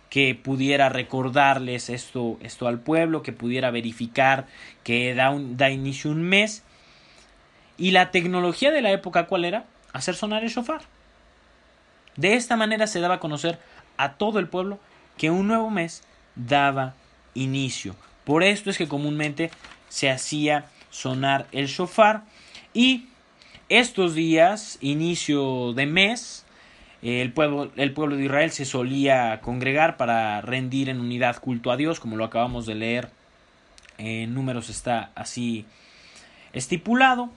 que 0.09 0.35
pudiera 0.35 0.89
recordarles 0.89 1.91
esto, 1.91 2.39
esto 2.41 2.69
al 2.69 2.81
pueblo, 2.81 3.23
que 3.23 3.33
pudiera 3.33 3.71
verificar 3.71 4.47
que 4.83 5.15
da, 5.15 5.29
un, 5.29 5.59
da 5.59 5.69
inicio 5.69 6.11
un 6.11 6.23
mes. 6.23 6.63
Y 7.77 7.91
la 7.91 8.11
tecnología 8.11 8.71
de 8.71 8.81
la 8.81 8.93
época, 8.93 9.27
¿cuál 9.27 9.45
era? 9.45 9.67
Hacer 9.95 10.15
sonar 10.15 10.45
el 10.45 10.51
shofar. 10.51 10.83
De 12.17 12.35
esta 12.35 12.57
manera 12.57 12.87
se 12.87 13.01
daba 13.01 13.15
a 13.15 13.21
conocer 13.21 13.59
a 13.97 14.15
todo 14.15 14.39
el 14.39 14.49
pueblo 14.49 14.79
que 15.17 15.31
un 15.31 15.47
nuevo 15.49 15.71
mes 15.71 16.03
daba 16.35 16.95
inicio. 17.33 17.97
Por 18.25 18.43
esto 18.43 18.69
es 18.69 18.77
que 18.77 18.89
comúnmente 18.89 19.51
se 19.89 20.11
hacía 20.11 20.67
sonar 20.91 21.47
el 21.53 21.69
shofar 21.69 22.25
y 22.73 23.07
estos 23.69 24.15
días, 24.15 24.79
inicio 24.81 25.73
de 25.73 25.87
mes, 25.87 26.45
el 27.03 27.33
pueblo, 27.33 27.71
el 27.77 27.93
pueblo 27.93 28.17
de 28.17 28.25
Israel 28.25 28.51
se 28.51 28.65
solía 28.65 29.41
congregar 29.41 29.97
para 29.97 30.41
rendir 30.41 30.89
en 30.89 31.01
unidad 31.01 31.37
culto 31.41 31.71
a 31.71 31.77
Dios, 31.77 32.01
como 32.01 32.17
lo 32.17 32.25
acabamos 32.25 32.67
de 32.67 32.75
leer. 32.75 33.11
En 33.99 34.35
números 34.35 34.71
está 34.71 35.11
así 35.15 35.67
estipulado. 36.53 37.31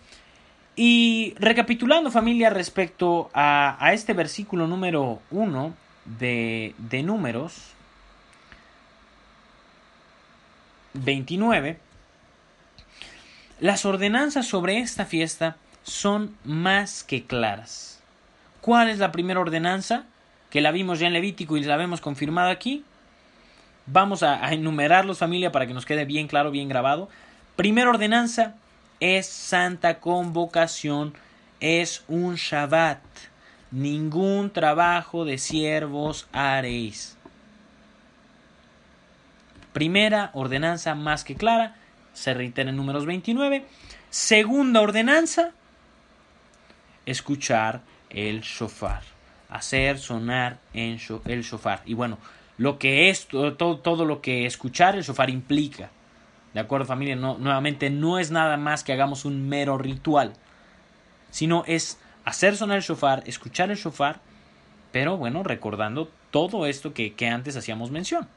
Y 0.80 1.34
recapitulando 1.40 2.12
familia 2.12 2.52
respecto 2.52 3.32
a, 3.34 3.90
este 3.94 4.14
versículo 4.14 4.68
número 4.68 5.20
1 5.32 5.74
de, 6.06 6.76
de 6.78 7.02
números 7.02 7.72
29, 10.94 11.80
las 13.60 13.86
ordenanzas 13.86 14.46
sobre 14.46 14.78
esta 14.78 15.06
fiesta 15.06 15.58
son 15.82 16.38
más 16.44 17.04
que 17.04 17.24
claras. 17.24 18.00
¿Cuál 18.62 18.90
es 18.90 19.00
la 19.00 19.12
primera 19.12 19.40
ordenanza? 19.40 20.04
Que 20.52 20.62
la 20.62 20.70
vimos 20.70 21.00
ya 21.00 21.08
en 21.08 21.14
Levítico 21.14 21.58
y 21.58 21.64
la 21.64 21.78
vemos 21.78 22.02
confirmada 22.02 22.52
aquí. 22.52 22.86
Vamos 23.88 24.22
a, 24.22 24.46
a 24.46 24.54
enumerarlos 24.54 25.18
familia 25.18 25.52
para 25.52 25.66
que 25.66 25.74
nos 25.74 25.88
quede 25.88 26.06
bien 26.06 26.28
claro, 26.28 26.52
bien 26.52 26.70
grabado. 26.70 27.10
Primera 27.56 27.90
ordenanza 27.90 28.54
es 29.00 29.28
santa 29.28 30.00
convocación, 30.00 31.14
es 31.60 32.04
un 32.08 32.36
Shabbat. 32.36 33.02
Ningún 33.72 34.52
trabajo 34.52 35.26
de 35.26 35.38
siervos 35.38 36.28
haréis. 36.32 37.18
Primera 39.74 40.32
ordenanza 40.34 40.96
más 40.96 41.24
que 41.24 41.36
clara, 41.36 41.76
se 42.14 42.34
reitera 42.34 42.70
en 42.70 42.78
números 42.78 43.06
29. 43.06 43.66
Segunda 44.10 44.82
ordenanza, 44.82 45.52
escuchar 47.06 47.82
el 48.10 48.42
shofar, 48.42 49.04
hacer 49.50 50.00
sonar 50.00 50.58
el 50.74 50.98
shofar. 50.98 51.82
Y 51.86 51.94
bueno, 51.94 52.18
lo 52.58 52.80
que 52.80 53.10
es 53.10 53.28
todo, 53.28 53.78
todo 53.78 54.06
lo 54.06 54.22
que 54.22 54.46
escuchar 54.46 54.96
el 54.96 55.04
shofar 55.04 55.30
implica. 55.30 55.92
¿De 56.54 56.60
acuerdo 56.60 56.86
familia? 56.86 57.16
No, 57.16 57.38
nuevamente 57.38 57.90
no 57.90 58.20
es 58.20 58.32
nada 58.32 58.58
más 58.58 58.84
que 58.84 58.94
hagamos 58.94 59.26
un 59.26 59.48
mero 59.48 59.78
ritual, 59.78 60.34
sino 61.30 61.64
es 61.68 62.00
hacer 62.26 62.58
sonar 62.58 62.78
el 62.78 62.84
shofar, 62.84 63.24
escuchar 63.26 63.72
el 63.72 63.78
shofar, 63.78 64.22
pero 64.92 65.18
bueno, 65.18 65.44
recordando 65.44 66.10
todo 66.32 66.66
esto 66.66 66.94
que, 66.94 67.14
que 67.14 67.28
antes 67.28 67.56
hacíamos 67.56 67.92
mención. 67.92 68.28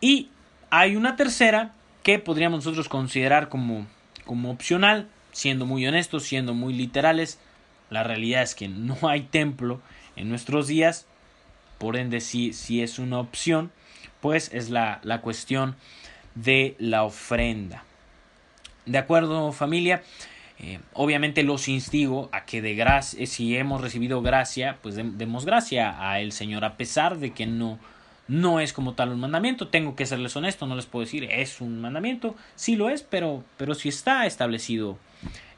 Y 0.00 0.30
hay 0.70 0.96
una 0.96 1.16
tercera 1.16 1.74
que 2.02 2.18
podríamos 2.18 2.64
nosotros 2.64 2.88
considerar 2.88 3.48
como, 3.48 3.86
como 4.24 4.50
opcional, 4.50 5.08
siendo 5.32 5.66
muy 5.66 5.86
honestos, 5.86 6.24
siendo 6.24 6.54
muy 6.54 6.74
literales. 6.74 7.38
La 7.90 8.02
realidad 8.02 8.42
es 8.42 8.54
que 8.54 8.68
no 8.68 8.96
hay 9.08 9.22
templo 9.22 9.80
en 10.16 10.28
nuestros 10.28 10.66
días, 10.66 11.06
por 11.78 11.96
ende 11.96 12.20
si, 12.20 12.52
si 12.52 12.82
es 12.82 12.98
una 12.98 13.18
opción, 13.18 13.72
pues 14.20 14.50
es 14.52 14.70
la, 14.70 15.00
la 15.02 15.20
cuestión 15.20 15.76
de 16.34 16.76
la 16.78 17.04
ofrenda. 17.04 17.84
¿De 18.86 18.98
acuerdo 18.98 19.52
familia? 19.52 20.02
Eh, 20.58 20.78
obviamente 20.92 21.42
los 21.42 21.68
instigo 21.68 22.28
a 22.32 22.44
que 22.44 22.62
de 22.62 22.74
gracia, 22.74 23.22
eh, 23.22 23.26
si 23.26 23.56
hemos 23.56 23.80
recibido 23.80 24.22
gracia, 24.22 24.78
pues 24.82 24.94
demos 24.94 25.44
gracia 25.44 26.10
a 26.10 26.20
el 26.20 26.32
Señor, 26.32 26.64
a 26.64 26.76
pesar 26.76 27.18
de 27.18 27.32
que 27.32 27.46
no, 27.46 27.78
no 28.28 28.60
es 28.60 28.72
como 28.72 28.94
tal 28.94 29.10
un 29.10 29.20
mandamiento. 29.20 29.68
Tengo 29.68 29.96
que 29.96 30.06
serles 30.06 30.36
honesto, 30.36 30.66
no 30.66 30.76
les 30.76 30.86
puedo 30.86 31.04
decir 31.04 31.24
es 31.24 31.60
un 31.60 31.80
mandamiento, 31.80 32.36
sí 32.54 32.76
lo 32.76 32.88
es, 32.88 33.02
pero, 33.02 33.42
pero 33.56 33.74
si 33.74 33.88
está 33.88 34.26
establecido 34.26 34.98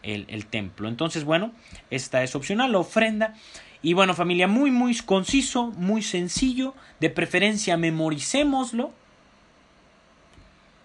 el, 0.03 0.25
el 0.29 0.47
templo. 0.47 0.89
Entonces, 0.89 1.25
bueno, 1.25 1.53
esta 1.91 2.23
es 2.23 2.35
opcional, 2.35 2.73
la 2.73 2.79
ofrenda. 2.79 3.35
Y 3.83 3.93
bueno, 3.93 4.15
familia, 4.15 4.49
muy, 4.49 4.71
muy 4.71 4.97
conciso, 4.97 5.73
muy 5.73 6.03
sencillo, 6.03 6.75
de 7.01 7.11
preferencia 7.11 7.77
memoricémoslo. 7.77 8.93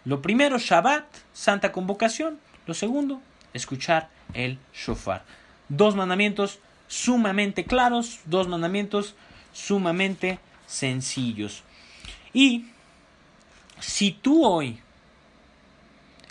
Lo 0.06 0.22
primero, 0.22 0.58
Shabbat, 0.58 1.06
Santa 1.34 1.72
Convocación. 1.72 2.40
Lo 2.66 2.74
segundo, 2.74 3.22
escuchar 3.54 4.10
el 4.34 4.58
shofar. 4.74 5.24
Dos 5.70 5.96
mandamientos 5.96 6.60
sumamente 6.88 7.66
claros, 7.66 8.20
dos 8.26 8.48
mandamientos 8.48 9.16
sumamente 9.54 10.40
sencillos. 10.66 11.64
Y 12.34 12.66
si 13.80 14.12
tú 14.12 14.46
hoy 14.46 14.80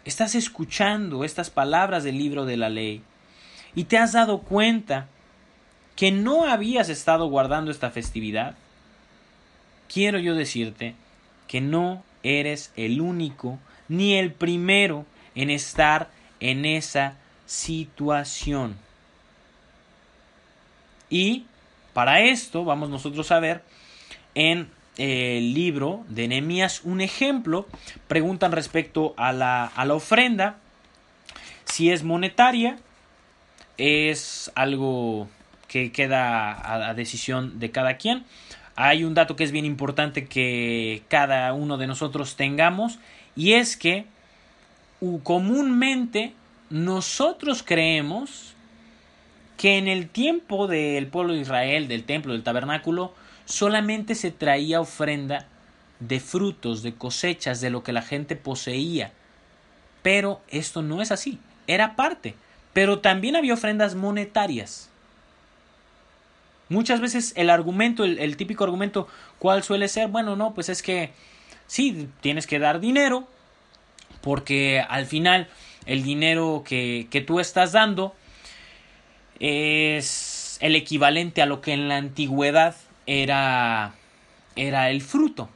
estás 0.05 0.35
escuchando 0.35 1.25
estas 1.25 1.51
palabras 1.51 2.05
del 2.05 2.19
libro 2.19 2.47
de 2.47 2.57
la 2.57 2.69
ley 2.69 3.03
y 3.75 3.85
te 3.85 3.99
has 3.99 4.13
dado 4.13 4.41
cuenta 4.41 5.09
que 5.95 6.11
no 6.11 6.45
habías 6.45 6.89
estado 6.89 7.27
guardando 7.27 7.71
esta 7.71 7.91
festividad, 7.91 8.57
quiero 9.93 10.19
yo 10.19 10.35
decirte 10.35 10.95
que 11.47 11.61
no 11.61 12.03
eres 12.23 12.73
el 12.77 13.01
único 13.01 13.59
ni 13.89 14.15
el 14.15 14.33
primero 14.33 15.07
en 15.35 15.51
estar 15.51 16.11
en 16.41 16.65
esa 16.65 17.17
situación. 17.47 18.77
Y 21.09 21.45
para 21.93 22.21
esto 22.21 22.65
vamos 22.65 22.89
nosotros 22.89 23.31
a 23.33 23.41
ver 23.41 23.63
en 24.35 24.71
el 24.97 25.55
libro 25.55 26.05
de 26.09 26.29
Nehemías 26.29 26.83
un 26.85 27.01
ejemplo. 27.01 27.67
Preguntan 28.07 28.53
respecto 28.53 29.15
a 29.17 29.33
la, 29.33 29.67
a 29.67 29.85
la 29.85 29.95
ofrenda. 29.95 30.59
Si 31.65 31.91
es 31.91 32.05
monetaria, 32.05 32.79
es 33.77 34.53
algo 34.55 35.29
que 35.69 35.93
queda 35.93 36.53
a, 36.53 36.91
a, 36.91 36.95
decisión 36.95 37.59
de 37.59 37.71
cada 37.71 37.97
quien. 37.97 38.25
Hay 38.83 39.05
un 39.05 39.13
dato 39.13 39.37
que 39.37 39.45
es 39.45 39.53
bien 39.53 39.67
importante 39.67 40.25
que 40.25 41.03
cada 41.09 41.53
uno 41.53 41.77
de 41.77 41.87
nosotros 41.87 42.37
tengamos 42.37 42.99
y 43.37 43.53
es 43.53 43.77
que 43.77 44.07
comúnmente 45.23 46.33
nosotros 46.71 47.63
creemos 47.63 48.55
que 49.59 49.77
en 49.77 49.87
el 49.87 50.09
tiempo 50.09 50.67
del 50.67 51.09
pueblo 51.09 51.35
de 51.35 51.41
Israel, 51.41 51.89
del 51.89 52.05
templo, 52.05 52.33
del 52.33 52.43
tabernáculo, 52.43 53.13
solamente 53.45 54.15
se 54.15 54.31
traía 54.31 54.81
ofrenda 54.81 55.47
de 55.99 56.19
frutos, 56.19 56.83
de 56.83 56.95
cosechas, 56.95 57.61
de 57.61 57.69
lo 57.69 57.83
que 57.83 57.93
la 57.93 58.01
gente 58.01 58.35
poseía. 58.35 59.13
Pero 60.01 60.41
esto 60.49 60.81
no 60.81 61.03
es 61.03 61.13
así, 61.13 61.39
era 61.67 61.97
parte. 61.97 62.35
Pero 62.73 63.01
también 63.01 63.37
había 63.37 63.53
ofrendas 63.53 63.95
monetarias. 63.95 64.90
Muchas 66.71 67.01
veces 67.01 67.35
el 67.37 67.51
argumento, 67.51 68.05
el, 68.05 68.19
el 68.19 68.39
típico 68.39 68.65
argumento, 68.65 69.09
¿cuál 69.39 69.63
suele 69.63 69.89
ser? 69.89 70.09
Bueno, 70.09 70.37
no, 70.37 70.55
pues 70.55 70.71
es 70.71 70.83
que 70.83 71.11
sí, 71.67 72.09
tienes 72.21 72.47
que 72.47 72.59
dar 72.59 72.81
dinero, 72.81 73.29
porque 74.23 74.81
al 74.89 75.05
final 75.05 75.49
el 75.87 76.03
dinero 76.03 76.63
que, 76.65 77.09
que 77.11 77.21
tú 77.21 77.41
estás 77.41 77.73
dando 77.73 78.15
es 79.39 80.59
el 80.61 80.77
equivalente 80.77 81.43
a 81.43 81.47
lo 81.47 81.61
que 81.61 81.73
en 81.73 81.89
la 81.89 81.97
antigüedad 81.97 82.77
era, 83.07 83.95
era 84.57 84.91
el 84.91 85.01
fruto. 85.01 85.49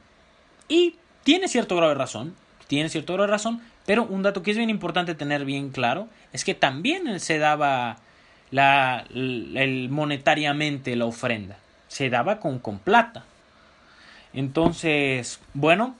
Y 0.67 0.95
tiene 1.23 1.47
cierto 1.47 1.75
grado 1.75 1.91
de 1.91 1.97
razón, 1.97 2.35
tiene 2.67 2.89
cierto 2.89 3.13
grado 3.13 3.27
de 3.27 3.31
razón, 3.31 3.61
pero 3.85 4.03
un 4.03 4.23
dato 4.23 4.41
que 4.43 4.51
es 4.51 4.57
bien 4.57 4.69
importante 4.69 5.15
tener 5.15 5.45
bien 5.45 5.69
claro 5.69 6.07
es 6.33 6.43
que 6.43 6.55
también 6.55 7.19
se 7.19 7.37
daba 7.37 7.97
la, 8.51 9.05
el, 9.13 9.87
monetariamente 9.89 10.95
la 10.95 11.05
ofrenda, 11.05 11.57
se 11.87 12.09
daba 12.09 12.39
con, 12.39 12.59
con 12.59 12.79
plata. 12.79 13.25
Entonces, 14.33 15.39
bueno, 15.53 15.95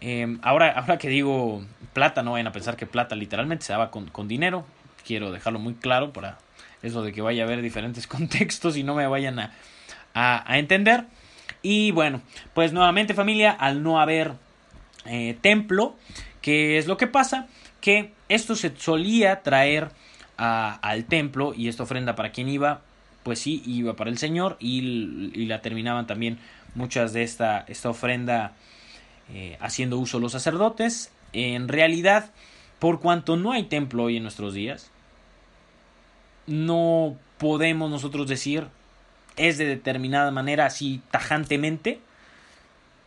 eh, 0.00 0.38
ahora, 0.42 0.70
ahora 0.76 0.98
que 0.98 1.08
digo 1.08 1.64
plata, 1.92 2.22
no 2.22 2.32
vayan 2.32 2.48
a 2.48 2.52
pensar 2.52 2.76
que 2.76 2.86
plata 2.86 3.14
literalmente 3.14 3.64
se 3.64 3.72
daba 3.72 3.90
con, 3.90 4.08
con, 4.08 4.28
dinero. 4.28 4.64
Quiero 5.06 5.32
dejarlo 5.32 5.58
muy 5.58 5.74
claro 5.74 6.12
para 6.12 6.38
eso 6.82 7.02
de 7.02 7.12
que 7.12 7.22
vaya 7.22 7.42
a 7.42 7.46
haber 7.46 7.62
diferentes 7.62 8.06
contextos 8.08 8.76
y 8.76 8.82
no 8.82 8.94
me 8.94 9.06
vayan 9.06 9.38
a, 9.38 9.52
a, 10.14 10.50
a 10.50 10.58
entender. 10.58 11.04
Y 11.62 11.90
bueno, 11.90 12.22
pues 12.54 12.72
nuevamente 12.72 13.14
familia, 13.14 13.50
al 13.50 13.82
no 13.82 14.00
haber 14.00 14.32
eh, 15.06 15.36
templo, 15.40 15.96
¿qué 16.40 16.78
es 16.78 16.86
lo 16.86 16.96
que 16.96 17.06
pasa? 17.06 17.46
Que 17.80 18.12
esto 18.28 18.54
se 18.54 18.76
solía 18.76 19.42
traer 19.42 19.90
al 20.38 21.04
templo 21.04 21.52
y 21.54 21.68
esta 21.68 21.82
ofrenda 21.82 22.14
para 22.14 22.32
quien 22.32 22.48
iba, 22.48 22.80
pues 23.24 23.40
sí, 23.40 23.62
iba 23.66 23.94
para 23.94 24.10
el 24.10 24.18
Señor 24.18 24.56
y, 24.60 24.78
y 25.34 25.46
la 25.46 25.60
terminaban 25.60 26.06
también 26.06 26.38
muchas 26.74 27.12
de 27.12 27.22
esta, 27.22 27.64
esta 27.68 27.90
ofrenda 27.90 28.52
eh, 29.34 29.58
haciendo 29.60 29.98
uso 29.98 30.18
los 30.18 30.32
sacerdotes. 30.32 31.12
En 31.32 31.68
realidad, 31.68 32.30
por 32.78 33.00
cuanto 33.00 33.36
no 33.36 33.52
hay 33.52 33.64
templo 33.64 34.04
hoy 34.04 34.16
en 34.16 34.22
nuestros 34.22 34.54
días, 34.54 34.90
no 36.46 37.16
podemos 37.36 37.90
nosotros 37.90 38.28
decir 38.28 38.68
es 39.36 39.58
de 39.58 39.66
determinada 39.66 40.30
manera 40.30 40.66
así 40.66 41.00
tajantemente. 41.10 42.00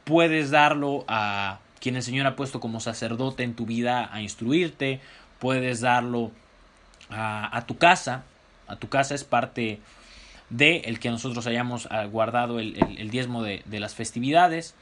Puedes 0.04 0.52
darlo 0.52 1.04
a 1.08 1.60
quien 1.80 1.96
el 1.96 2.04
Señor 2.04 2.28
ha 2.28 2.36
puesto 2.36 2.60
como 2.60 2.80
sacerdote 2.80 3.44
en 3.44 3.56
tu 3.56 3.66
vida 3.66 4.10
a 4.14 4.22
instruirte. 4.22 5.02
Puedes 5.40 5.82
darlo 5.82 6.32
a, 7.12 7.64
tu 7.68 7.78
casa. 7.78 8.24
A 8.68 8.76
tu 8.78 8.90
casa 8.90 9.16
es 9.16 9.24
parte 9.24 9.80
de 10.50 10.78
el 10.86 11.00
que 11.00 11.10
nosotros 11.10 11.46
hayamos 11.48 11.88
ah, 11.92 12.06
guardado 12.06 12.60
el, 12.60 13.10
diezmo 13.12 13.44
de, 13.44 13.64
de 13.66 13.80
las 13.80 13.96
festividades 13.96 14.76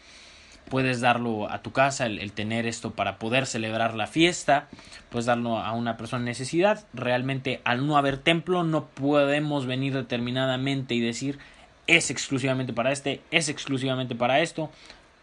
puedes 0.70 1.02
darlo 1.02 1.50
a 1.52 1.62
tu 1.62 1.72
casa, 1.72 2.06
el, 2.06 2.20
el, 2.20 2.32
tener 2.32 2.68
esto 2.68 2.92
para 2.92 3.18
poder 3.18 3.48
celebrar 3.48 3.96
la 3.96 4.08
fiesta, 4.08 4.68
puedes 5.10 5.26
darlo 5.26 5.58
a 5.58 5.72
una 5.74 5.98
persona 5.98 6.22
en 6.22 6.26
necesidad. 6.26 6.86
Realmente 6.94 7.60
al 7.66 7.86
no 7.86 7.98
haber 7.98 8.18
templo 8.18 8.64
no 8.64 8.86
podemos 8.86 9.66
venir 9.66 9.94
determinadamente 9.94 10.94
y 10.94 11.00
decir 11.00 11.40
es 11.88 12.12
exclusivamente 12.12 12.72
para 12.72 12.92
este, 12.92 13.22
es 13.32 13.50
exclusivamente 13.50 14.14
para 14.16 14.42
esto. 14.42 14.70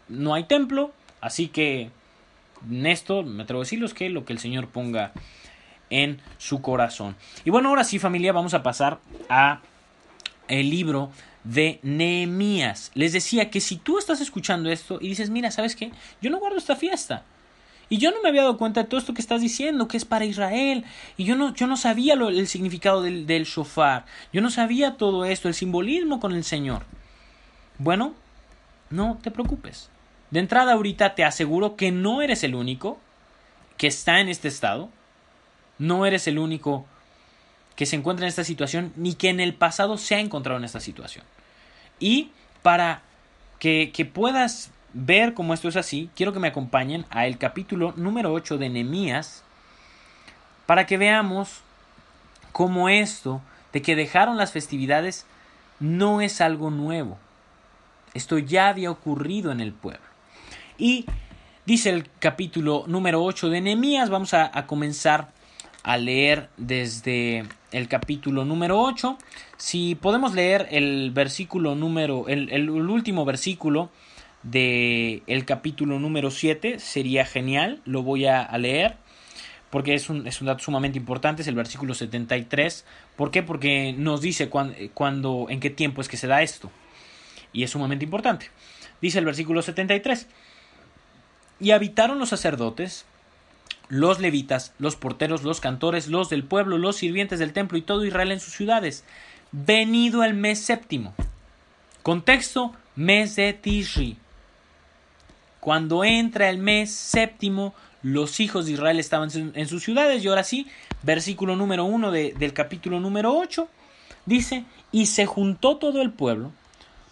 No 0.09 0.33
hay 0.33 0.43
templo, 0.43 0.91
así 1.21 1.47
que 1.47 1.89
en 2.69 2.85
esto 2.85 3.23
me 3.23 3.43
atrevo 3.43 3.61
a 3.61 3.63
decirles 3.63 3.93
que 3.93 4.09
lo 4.09 4.25
que 4.25 4.33
el 4.33 4.39
Señor 4.39 4.67
ponga 4.67 5.13
en 5.89 6.19
su 6.37 6.61
corazón. 6.61 7.15
Y 7.45 7.49
bueno, 7.49 7.69
ahora 7.69 7.83
sí 7.83 7.99
familia, 7.99 8.33
vamos 8.33 8.53
a 8.53 8.63
pasar 8.63 8.99
a 9.29 9.61
el 10.47 10.69
libro 10.69 11.11
de 11.43 11.79
Nehemías. 11.83 12.91
Les 12.93 13.13
decía 13.13 13.49
que 13.49 13.61
si 13.61 13.77
tú 13.77 13.97
estás 13.97 14.21
escuchando 14.21 14.69
esto 14.69 14.99
y 15.01 15.07
dices, 15.09 15.29
mira, 15.29 15.51
¿sabes 15.51 15.75
qué? 15.75 15.91
Yo 16.21 16.29
no 16.29 16.39
guardo 16.39 16.57
esta 16.57 16.75
fiesta. 16.75 17.23
Y 17.89 17.99
yo 17.99 18.11
no 18.11 18.21
me 18.21 18.29
había 18.29 18.41
dado 18.41 18.57
cuenta 18.57 18.83
de 18.83 18.89
todo 18.89 18.99
esto 18.99 19.13
que 19.13 19.21
estás 19.21 19.39
diciendo, 19.41 19.87
que 19.87 19.95
es 19.95 20.03
para 20.03 20.25
Israel. 20.25 20.83
Y 21.15 21.23
yo 21.23 21.35
no, 21.37 21.53
yo 21.53 21.67
no 21.67 21.77
sabía 21.77 22.15
lo, 22.15 22.27
el 22.27 22.47
significado 22.47 23.01
del, 23.01 23.25
del 23.25 23.45
shofar. 23.45 24.05
Yo 24.33 24.41
no 24.41 24.49
sabía 24.49 24.97
todo 24.97 25.23
esto, 25.23 25.47
el 25.47 25.53
simbolismo 25.53 26.19
con 26.19 26.33
el 26.33 26.43
Señor. 26.43 26.83
Bueno, 27.77 28.13
no 28.89 29.17
te 29.21 29.31
preocupes. 29.31 29.89
De 30.31 30.39
entrada 30.39 30.73
ahorita 30.73 31.15
te 31.15 31.23
aseguro 31.23 31.77
que 31.77 31.91
no 31.91 32.21
eres 32.21 32.43
el 32.43 32.55
único 32.55 32.99
que 33.77 33.87
está 33.87 34.19
en 34.19 34.27
este 34.27 34.49
estado. 34.49 34.89
No 35.79 36.05
eres 36.05 36.27
el 36.27 36.39
único 36.39 36.85
que 37.75 37.85
se 37.85 37.95
encuentra 37.95 38.25
en 38.25 38.29
esta 38.29 38.43
situación 38.43 38.91
ni 38.95 39.13
que 39.13 39.29
en 39.29 39.39
el 39.39 39.53
pasado 39.53 39.97
se 39.97 40.15
ha 40.15 40.19
encontrado 40.19 40.57
en 40.57 40.65
esta 40.65 40.79
situación. 40.79 41.23
Y 41.99 42.31
para 42.63 43.01
que, 43.59 43.91
que 43.93 44.05
puedas 44.05 44.71
ver 44.93 45.33
cómo 45.33 45.53
esto 45.53 45.69
es 45.69 45.75
así, 45.75 46.09
quiero 46.15 46.33
que 46.33 46.39
me 46.39 46.47
acompañen 46.47 47.05
a 47.09 47.27
el 47.27 47.37
capítulo 47.37 47.93
número 47.95 48.33
8 48.33 48.57
de 48.57 48.69
Nehemías 48.69 49.43
para 50.65 50.85
que 50.85 50.97
veamos 50.97 51.61
cómo 52.51 52.89
esto 52.89 53.41
de 53.73 53.81
que 53.83 53.95
dejaron 53.95 54.37
las 54.37 54.51
festividades 54.51 55.27
no 55.79 56.21
es 56.21 56.41
algo 56.41 56.71
nuevo. 56.71 57.19
Esto 58.15 58.39
ya 58.39 58.69
había 58.69 58.89
ocurrido 58.89 59.51
en 59.51 59.61
el 59.61 59.73
pueblo. 59.73 60.01
Y 60.79 61.05
dice 61.65 61.91
el 61.91 62.09
capítulo 62.19 62.85
número 62.87 63.23
8 63.23 63.49
de 63.49 63.61
Nehemías, 63.61 64.09
vamos 64.09 64.33
a, 64.33 64.49
a 64.51 64.65
comenzar 64.65 65.36
a 65.87 65.95
leer 65.95 66.49
desde 66.57 67.45
el 67.71 67.87
capítulo 67.87 68.43
número 68.43 68.77
8. 68.81 69.17
Si 69.55 69.95
podemos 69.95 70.33
leer 70.33 70.67
el 70.69 71.11
versículo 71.11 71.75
número, 71.75 72.27
el, 72.27 72.49
el 72.51 72.69
último 72.69 73.23
versículo 73.23 73.89
del 74.43 75.23
el 75.27 75.45
capítulo 75.45 75.97
número 75.97 76.29
7, 76.29 76.79
sería 76.79 77.25
genial, 77.25 77.81
lo 77.85 78.03
voy 78.03 78.25
a, 78.25 78.55
leer 78.57 78.97
porque 79.69 79.93
es 79.93 80.09
un, 80.09 80.27
es 80.27 80.41
un, 80.41 80.47
dato 80.47 80.61
sumamente 80.61 80.97
importante, 80.97 81.41
es 81.41 81.47
el 81.47 81.55
versículo 81.55 81.93
73. 81.93 82.85
¿Por 83.15 83.31
qué? 83.31 83.41
Porque 83.41 83.95
nos 83.97 84.19
dice 84.19 84.49
cuándo, 84.49 85.47
en 85.49 85.61
qué 85.61 85.69
tiempo 85.69 86.01
es 86.01 86.09
que 86.09 86.17
se 86.17 86.27
da 86.27 86.41
esto. 86.41 86.69
Y 87.53 87.63
es 87.63 87.71
sumamente 87.71 88.03
importante. 88.03 88.49
Dice 89.01 89.19
el 89.19 89.25
versículo 89.25 89.61
73. 89.61 90.27
Y 91.61 91.71
habitaron 91.71 92.19
los 92.19 92.27
sacerdotes, 92.29 93.05
los 93.89 94.19
levitas, 94.19 94.73
los 94.79 94.95
porteros, 94.95 95.43
los 95.43 95.61
cantores, 95.61 96.07
los 96.07 96.29
del 96.29 96.43
pueblo, 96.43 96.77
los 96.77 96.97
sirvientes 96.97 97.39
del 97.39 97.53
templo 97.53 97.77
y 97.77 97.81
todo 97.81 98.05
Israel 98.05 98.31
en 98.31 98.39
sus 98.39 98.53
ciudades. 98.53 99.03
Venido 99.51 100.23
el 100.23 100.33
mes 100.33 100.59
séptimo. 100.59 101.13
Contexto, 102.03 102.73
mes 102.95 103.35
de 103.35 103.53
Tishri. 103.53 104.17
Cuando 105.59 106.03
entra 106.03 106.49
el 106.49 106.57
mes 106.57 106.91
séptimo, 106.91 107.73
los 108.01 108.39
hijos 108.39 108.65
de 108.65 108.73
Israel 108.73 108.99
estaban 108.99 109.29
en 109.33 109.67
sus 109.67 109.83
ciudades. 109.83 110.23
Y 110.23 110.27
ahora 110.27 110.43
sí, 110.43 110.67
versículo 111.03 111.55
número 111.55 111.85
1 111.85 112.11
de, 112.11 112.33
del 112.37 112.53
capítulo 112.53 112.99
número 112.99 113.37
8, 113.37 113.67
dice, 114.25 114.65
y 114.91 115.07
se 115.07 115.25
juntó 115.25 115.77
todo 115.77 116.01
el 116.01 116.11
pueblo 116.11 116.51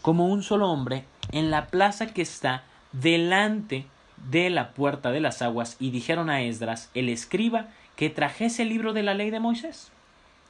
como 0.02 0.28
un 0.28 0.44
solo 0.44 0.70
hombre 0.70 1.06
en 1.32 1.52
la 1.52 1.68
plaza 1.68 2.08
que 2.08 2.22
está 2.22 2.64
delante 2.92 3.86
de 4.30 4.50
la 4.50 4.72
puerta 4.72 5.12
de 5.12 5.20
las 5.20 5.42
aguas 5.42 5.78
y 5.80 5.92
dijeron 5.92 6.30
a 6.30 6.42
Esdras, 6.42 6.90
el 6.94 7.10
escriba, 7.10 7.68
que 7.96 8.10
trajese 8.10 8.64
el 8.64 8.70
libro 8.70 8.94
de 8.94 9.04
la 9.04 9.14
ley 9.14 9.30
de 9.30 9.40
Moisés, 9.40 9.92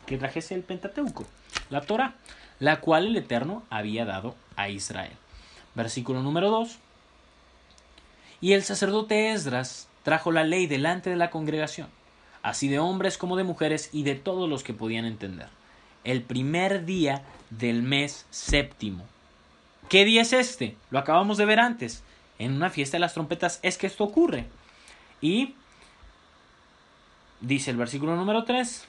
que 0.06 0.18
trajese 0.18 0.56
el 0.56 0.64
Pentateuco, 0.64 1.26
la 1.70 1.82
Torah, 1.82 2.16
la 2.60 2.80
cual 2.80 3.08
el 3.08 3.18
Eterno 3.18 3.64
había 3.70 4.06
dado 4.06 4.36
a 4.56 4.70
Israel. 4.70 5.12
Versículo 5.76 6.22
número 6.22 6.50
2. 6.50 6.78
Y 8.42 8.54
el 8.54 8.64
sacerdote 8.64 9.32
Esdras 9.32 9.88
trajo 10.04 10.32
la 10.32 10.44
ley 10.44 10.68
delante 10.68 11.10
de 11.10 11.16
la 11.16 11.30
congregación, 11.30 11.88
así 12.44 12.68
de 12.68 12.80
hombres 12.80 13.18
como 13.18 13.36
de 13.36 13.44
mujeres 13.44 13.90
y 13.92 14.04
de 14.04 14.16
todos 14.16 14.50
los 14.50 14.64
que 14.64 14.74
podían 14.74 15.06
entender. 15.06 15.48
El 16.04 16.22
primer 16.22 16.86
día 16.86 17.24
del 17.50 17.84
mes 17.84 18.26
séptimo. 18.30 19.06
¿Qué 19.90 20.06
día 20.06 20.22
es 20.22 20.34
este? 20.34 20.76
Lo 20.92 21.00
acabamos 21.00 21.38
de 21.38 21.46
ver 21.46 21.60
antes. 21.60 22.04
En 22.39 22.54
una 22.54 22.69
fiesta 22.69 22.98
de 22.98 23.02
las 23.02 23.13
trompetas 23.13 23.60
es 23.63 23.78
que 23.78 23.88
esto 23.88 24.04
ocurre. 24.04 24.45
Y 25.21 25.54
dice 27.41 27.71
el 27.71 27.78
versículo 27.78 28.15
número 28.15 28.43
3, 28.43 28.86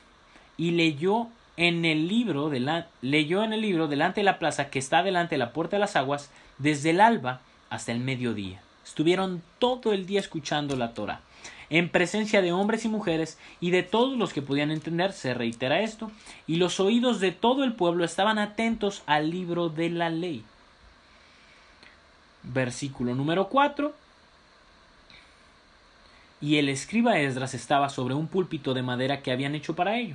y 0.57 0.73
leyó 0.73 1.29
en 1.57 1.85
el 1.85 2.09
libro 2.09 2.51
de 2.51 2.85
leyó 3.01 3.43
en 3.43 3.53
el 3.53 3.63
libro 3.63 3.89
delante 3.89 4.21
de 4.21 4.25
la 4.25 4.39
plaza 4.39 4.69
que 4.69 4.79
está 4.79 5.03
delante 5.03 5.35
de 5.35 5.39
la 5.39 5.53
puerta 5.53 5.77
de 5.77 5.81
las 5.81 5.97
aguas 5.97 6.31
desde 6.59 6.91
el 6.91 7.01
alba 7.01 7.41
hasta 7.71 7.93
el 7.93 8.01
mediodía. 8.01 8.61
Estuvieron 8.85 9.43
todo 9.59 9.93
el 9.93 10.07
día 10.07 10.21
escuchando 10.21 10.77
la 10.77 10.95
Torah. 10.95 11.21
En 11.69 11.89
presencia 11.89 12.43
de 12.43 12.53
hombres 12.53 12.85
y 12.85 12.89
mujeres 12.89 13.39
y 13.61 13.71
de 13.71 13.83
todos 13.83 14.17
los 14.17 14.33
que 14.33 14.43
podían 14.43 14.71
entender, 14.71 15.13
se 15.13 15.35
reitera 15.35 15.81
esto, 15.81 16.13
y 16.47 16.57
los 16.57 16.79
oídos 16.79 17.19
de 17.19 17.33
todo 17.33 17.65
el 17.65 17.73
pueblo 17.73 18.05
estaban 18.05 18.39
atentos 18.39 19.03
al 19.07 19.31
libro 19.31 19.69
de 19.69 19.91
la 19.91 20.09
ley. 20.09 20.45
Versículo 22.53 23.15
número 23.15 23.49
4. 23.49 23.93
Y 26.41 26.59
el 26.59 26.69
escriba 26.69 27.19
Esdras 27.19 27.55
estaba 27.55 27.89
sobre 27.89 28.15
un 28.15 28.29
púlpito 28.29 28.73
de 28.73 28.83
madera 28.83 29.23
que 29.23 29.33
habían 29.33 29.55
hecho 29.55 29.75
para 29.75 29.97
ello, 29.97 30.15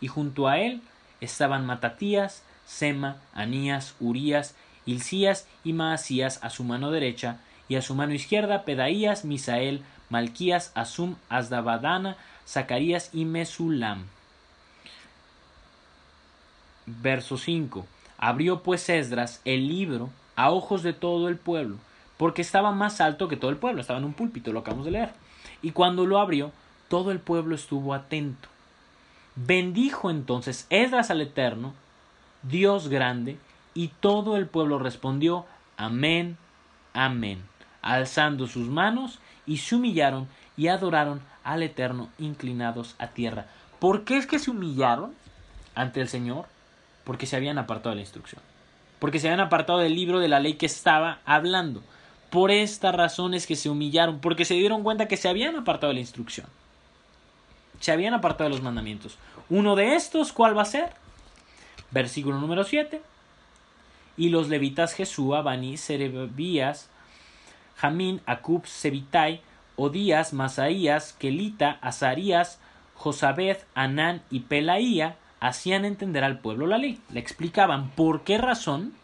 y 0.00 0.08
junto 0.08 0.48
a 0.48 0.58
él 0.58 0.82
estaban 1.20 1.66
Matatías, 1.66 2.42
Sema, 2.66 3.18
Anías, 3.32 3.94
Urías, 4.00 4.56
Hilcías 4.86 5.46
y 5.62 5.72
Maasías 5.72 6.42
a 6.42 6.50
su 6.50 6.64
mano 6.64 6.90
derecha, 6.90 7.38
y 7.68 7.76
a 7.76 7.82
su 7.82 7.94
mano 7.94 8.14
izquierda 8.14 8.64
Pedaías, 8.64 9.24
Misael, 9.24 9.82
Malquías, 10.10 10.72
Asum, 10.74 11.16
Asdabadana, 11.28 12.16
Zacarías 12.46 13.10
y 13.12 13.24
Mesulam. 13.24 14.06
Verso 16.86 17.36
5. 17.36 17.86
Abrió 18.16 18.62
pues 18.62 18.88
Esdras 18.88 19.42
el 19.44 19.68
libro 19.68 20.10
a 20.38 20.50
ojos 20.50 20.84
de 20.84 20.92
todo 20.92 21.28
el 21.28 21.36
pueblo, 21.36 21.76
porque 22.16 22.42
estaba 22.42 22.70
más 22.70 23.00
alto 23.00 23.26
que 23.26 23.36
todo 23.36 23.50
el 23.50 23.56
pueblo, 23.56 23.80
estaba 23.80 23.98
en 23.98 24.04
un 24.04 24.14
púlpito, 24.14 24.52
lo 24.52 24.60
acabamos 24.60 24.84
de 24.84 24.92
leer. 24.92 25.10
Y 25.62 25.72
cuando 25.72 26.06
lo 26.06 26.20
abrió, 26.20 26.52
todo 26.88 27.10
el 27.10 27.18
pueblo 27.18 27.56
estuvo 27.56 27.92
atento. 27.92 28.48
Bendijo 29.34 30.10
entonces 30.10 30.66
Esdras 30.70 31.10
al 31.10 31.20
Eterno, 31.22 31.74
Dios 32.44 32.86
grande, 32.88 33.36
y 33.74 33.88
todo 33.88 34.36
el 34.36 34.46
pueblo 34.46 34.78
respondió, 34.78 35.44
Amén, 35.76 36.38
Amén 36.94 37.42
alzando 37.82 38.46
sus 38.46 38.68
manos, 38.68 39.18
y 39.46 39.58
se 39.58 39.74
humillaron 39.74 40.28
y 40.56 40.68
adoraron 40.68 41.20
al 41.42 41.62
Eterno 41.62 42.10
inclinados 42.18 42.94
a 42.98 43.08
tierra. 43.08 43.46
¿Por 43.78 44.04
qué 44.04 44.18
es 44.18 44.26
que 44.26 44.38
se 44.38 44.50
humillaron 44.50 45.14
ante 45.74 46.00
el 46.00 46.08
Señor? 46.08 46.46
Porque 47.04 47.26
se 47.26 47.36
habían 47.36 47.58
apartado 47.58 47.90
de 47.90 47.96
la 47.96 48.02
instrucción. 48.02 48.42
Porque 48.98 49.20
se 49.20 49.28
habían 49.28 49.40
apartado 49.40 49.78
del 49.78 49.94
libro 49.94 50.18
de 50.20 50.28
la 50.28 50.40
ley 50.40 50.54
que 50.54 50.66
estaba 50.66 51.20
hablando. 51.24 51.82
Por 52.30 52.50
esta 52.50 52.92
razón 52.92 53.34
es 53.34 53.46
que 53.46 53.56
se 53.56 53.70
humillaron, 53.70 54.20
porque 54.20 54.44
se 54.44 54.54
dieron 54.54 54.82
cuenta 54.82 55.08
que 55.08 55.16
se 55.16 55.28
habían 55.28 55.56
apartado 55.56 55.88
de 55.88 55.94
la 55.94 56.00
instrucción. 56.00 56.46
Se 57.80 57.92
habían 57.92 58.14
apartado 58.14 58.50
de 58.50 58.56
los 58.56 58.62
mandamientos. 58.62 59.18
Uno 59.48 59.76
de 59.76 59.94
estos, 59.94 60.32
¿cuál 60.32 60.56
va 60.56 60.62
a 60.62 60.66
ser? 60.66 60.90
Versículo 61.90 62.38
número 62.38 62.64
7. 62.64 63.00
Y 64.16 64.28
los 64.30 64.48
levitas 64.48 64.94
Jesúa, 64.94 65.42
Bani, 65.42 65.76
Serebías, 65.76 66.90
Jamín, 67.76 68.20
Acub, 68.26 68.66
Sebitai, 68.66 69.40
Odías, 69.76 70.32
Masaías, 70.32 71.12
Kelita, 71.12 71.78
Azarías, 71.80 72.58
Josabed, 72.94 73.58
Anán 73.74 74.22
y 74.28 74.40
Pelaía 74.40 75.16
hacían 75.40 75.84
entender 75.84 76.24
al 76.24 76.38
pueblo 76.38 76.66
la 76.66 76.78
ley. 76.78 77.00
Le 77.10 77.20
explicaban 77.20 77.90
por 77.90 78.22
qué 78.22 78.38
razón 78.38 78.94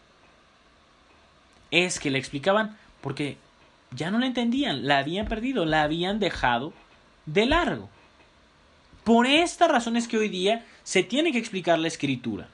es 1.71 1.99
que 1.99 2.11
le 2.11 2.19
explicaban 2.19 2.77
porque 3.01 3.37
ya 3.91 4.11
no 4.11 4.19
la 4.19 4.25
entendían, 4.25 4.87
la 4.87 4.97
habían 4.99 5.27
perdido, 5.27 5.65
la 5.65 5.83
habían 5.83 6.19
dejado 6.19 6.73
de 7.25 7.45
largo. 7.45 7.89
Por 9.03 9.27
esta 9.27 9.67
razón 9.67 9.97
es 9.97 10.07
que 10.07 10.17
hoy 10.17 10.29
día 10.29 10.65
se 10.83 11.03
tiene 11.03 11.31
que 11.31 11.37
explicar 11.37 11.79
la 11.79 11.87
escritura. 11.87 12.47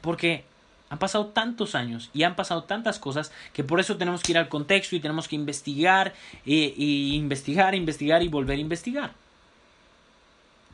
Porque 0.00 0.44
han 0.88 0.98
pasado 0.98 1.26
tantos 1.26 1.74
años 1.74 2.10
y 2.14 2.22
han 2.22 2.36
pasado 2.36 2.64
tantas 2.64 2.98
cosas 2.98 3.32
que 3.52 3.64
por 3.64 3.80
eso 3.80 3.96
tenemos 3.96 4.22
que 4.22 4.32
ir 4.32 4.38
al 4.38 4.48
contexto 4.48 4.94
y 4.94 5.00
tenemos 5.00 5.26
que 5.26 5.34
investigar 5.34 6.14
e, 6.46 6.74
investigar, 6.78 7.74
investigar 7.74 8.22
y 8.22 8.28
volver 8.28 8.58
a 8.58 8.60
investigar. 8.60 9.25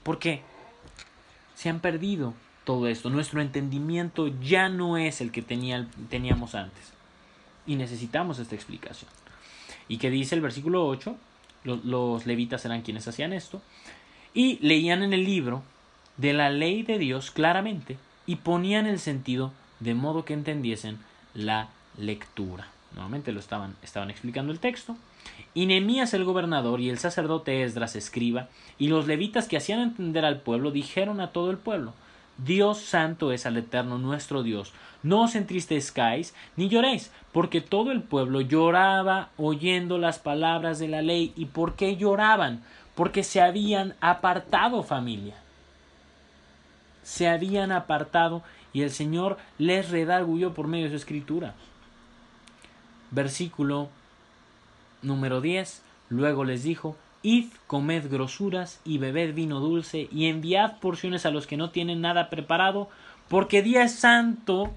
¿Por 0.02 0.18
qué? 0.18 0.42
Se 1.54 1.68
han 1.68 1.80
perdido 1.80 2.34
todo 2.64 2.88
esto. 2.88 3.10
Nuestro 3.10 3.40
entendimiento 3.40 4.28
ya 4.40 4.68
no 4.68 4.96
es 4.96 5.20
el 5.20 5.30
que 5.30 5.42
tenía, 5.42 5.86
teníamos 6.10 6.54
antes. 6.54 6.92
Y 7.66 7.76
necesitamos 7.76 8.38
esta 8.38 8.54
explicación. 8.54 9.10
¿Y 9.88 9.98
qué 9.98 10.10
dice 10.10 10.34
el 10.34 10.40
versículo 10.40 10.86
8? 10.86 11.16
Los, 11.64 11.84
los 11.84 12.26
levitas 12.26 12.64
eran 12.64 12.82
quienes 12.82 13.06
hacían 13.06 13.32
esto. 13.32 13.62
Y 14.34 14.58
leían 14.66 15.02
en 15.02 15.12
el 15.12 15.24
libro 15.24 15.62
de 16.16 16.32
la 16.32 16.50
ley 16.50 16.82
de 16.82 16.98
Dios 16.98 17.30
claramente 17.30 17.96
y 18.26 18.36
ponían 18.36 18.86
el 18.86 18.98
sentido 18.98 19.52
de 19.80 19.94
modo 19.94 20.24
que 20.24 20.34
entendiesen 20.34 20.98
la 21.34 21.68
lectura. 21.96 22.68
Nuevamente 22.94 23.32
lo 23.32 23.40
estaban, 23.40 23.76
estaban 23.82 24.10
explicando 24.10 24.52
el 24.52 24.60
texto. 24.60 24.96
Y 25.54 25.66
Nehemías 25.66 26.14
el 26.14 26.24
gobernador 26.24 26.80
y 26.80 26.88
el 26.88 26.98
sacerdote 26.98 27.62
Esdras 27.62 27.94
escriba 27.94 28.48
y 28.78 28.88
los 28.88 29.06
levitas 29.06 29.48
que 29.48 29.58
hacían 29.58 29.80
entender 29.80 30.24
al 30.24 30.40
pueblo 30.40 30.70
dijeron 30.70 31.20
a 31.20 31.32
todo 31.32 31.50
el 31.50 31.58
pueblo: 31.58 31.92
Dios 32.38 32.78
santo 32.78 33.32
es 33.32 33.44
al 33.44 33.58
eterno 33.58 33.98
nuestro 33.98 34.42
Dios. 34.42 34.72
No 35.02 35.22
os 35.22 35.34
entristezcáis 35.34 36.34
ni 36.56 36.68
lloréis, 36.68 37.10
porque 37.32 37.60
todo 37.60 37.92
el 37.92 38.02
pueblo 38.02 38.40
lloraba 38.40 39.30
oyendo 39.36 39.98
las 39.98 40.18
palabras 40.18 40.78
de 40.78 40.88
la 40.88 41.02
ley. 41.02 41.32
¿Y 41.36 41.46
por 41.46 41.74
qué 41.74 41.96
lloraban? 41.96 42.62
Porque 42.94 43.22
se 43.22 43.40
habían 43.40 43.94
apartado 44.00 44.82
familia. 44.82 45.34
Se 47.02 47.28
habían 47.28 47.72
apartado 47.72 48.42
y 48.72 48.82
el 48.82 48.90
Señor 48.90 49.38
les 49.58 49.90
redarguyó 49.90 50.54
por 50.54 50.68
medio 50.68 50.84
de 50.84 50.90
su 50.90 50.96
escritura. 50.96 51.54
Versículo 53.10 53.88
número 55.02 55.40
10. 55.40 55.82
Luego 56.08 56.44
les 56.44 56.62
dijo, 56.62 56.96
Id, 57.22 57.46
comed 57.66 58.10
grosuras 58.10 58.80
y 58.84 58.98
bebed 58.98 59.34
vino 59.34 59.60
dulce 59.60 60.08
y 60.10 60.26
enviad 60.26 60.78
porciones 60.80 61.24
a 61.24 61.30
los 61.30 61.46
que 61.46 61.56
no 61.56 61.70
tienen 61.70 62.00
nada 62.00 62.30
preparado, 62.30 62.88
porque 63.28 63.62
día 63.62 63.88
santo 63.88 64.72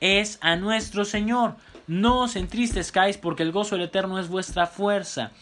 es 0.00 0.38
a 0.40 0.56
nuestro 0.56 1.04
Señor. 1.04 1.56
No 1.86 2.20
os 2.20 2.36
entristezcáis, 2.36 3.18
porque 3.18 3.42
el 3.42 3.52
gozo 3.52 3.74
del 3.74 3.84
Eterno 3.84 4.18
es 4.18 4.28
vuestra 4.28 4.66
fuerza. 4.66 5.32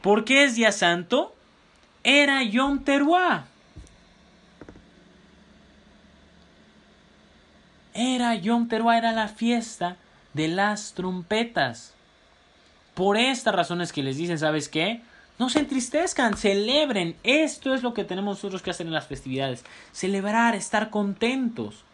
¿Por 0.00 0.24
qué 0.24 0.44
es 0.44 0.54
día 0.54 0.72
santo? 0.72 1.34
Era 2.04 2.42
Yom 2.42 2.84
Teruah. 2.84 3.44
Era 7.92 8.34
Yom 8.36 8.68
Teruah, 8.68 8.96
era 8.96 9.12
la 9.12 9.28
fiesta 9.28 9.96
de 10.32 10.48
las 10.48 10.94
trompetas. 10.94 11.94
Por 12.98 13.16
estas 13.16 13.54
razones 13.54 13.92
que 13.92 14.02
les 14.02 14.16
dicen, 14.16 14.40
¿sabes 14.40 14.68
qué? 14.68 15.02
No 15.38 15.48
se 15.50 15.60
entristezcan, 15.60 16.36
celebren. 16.36 17.14
Esto 17.22 17.72
es 17.72 17.84
lo 17.84 17.94
que 17.94 18.02
tenemos 18.02 18.38
nosotros 18.38 18.60
que 18.60 18.72
hacer 18.72 18.88
en 18.88 18.92
las 18.92 19.06
festividades. 19.06 19.64
Celebrar, 19.92 20.56
estar 20.56 20.90
contentos. 20.90 21.84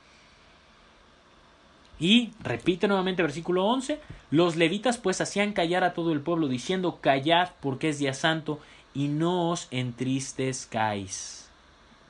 Y 2.00 2.30
repite 2.40 2.88
nuevamente 2.88 3.20
versículo 3.20 3.66
11, 3.66 4.00
los 4.30 4.56
levitas 4.56 4.96
pues 4.96 5.20
hacían 5.20 5.52
callar 5.52 5.84
a 5.84 5.92
todo 5.92 6.10
el 6.10 6.22
pueblo 6.22 6.48
diciendo, 6.48 7.00
callad 7.02 7.50
porque 7.60 7.90
es 7.90 7.98
día 7.98 8.14
santo 8.14 8.58
y 8.94 9.08
no 9.08 9.50
os 9.50 9.68
entristezcáis. 9.70 11.50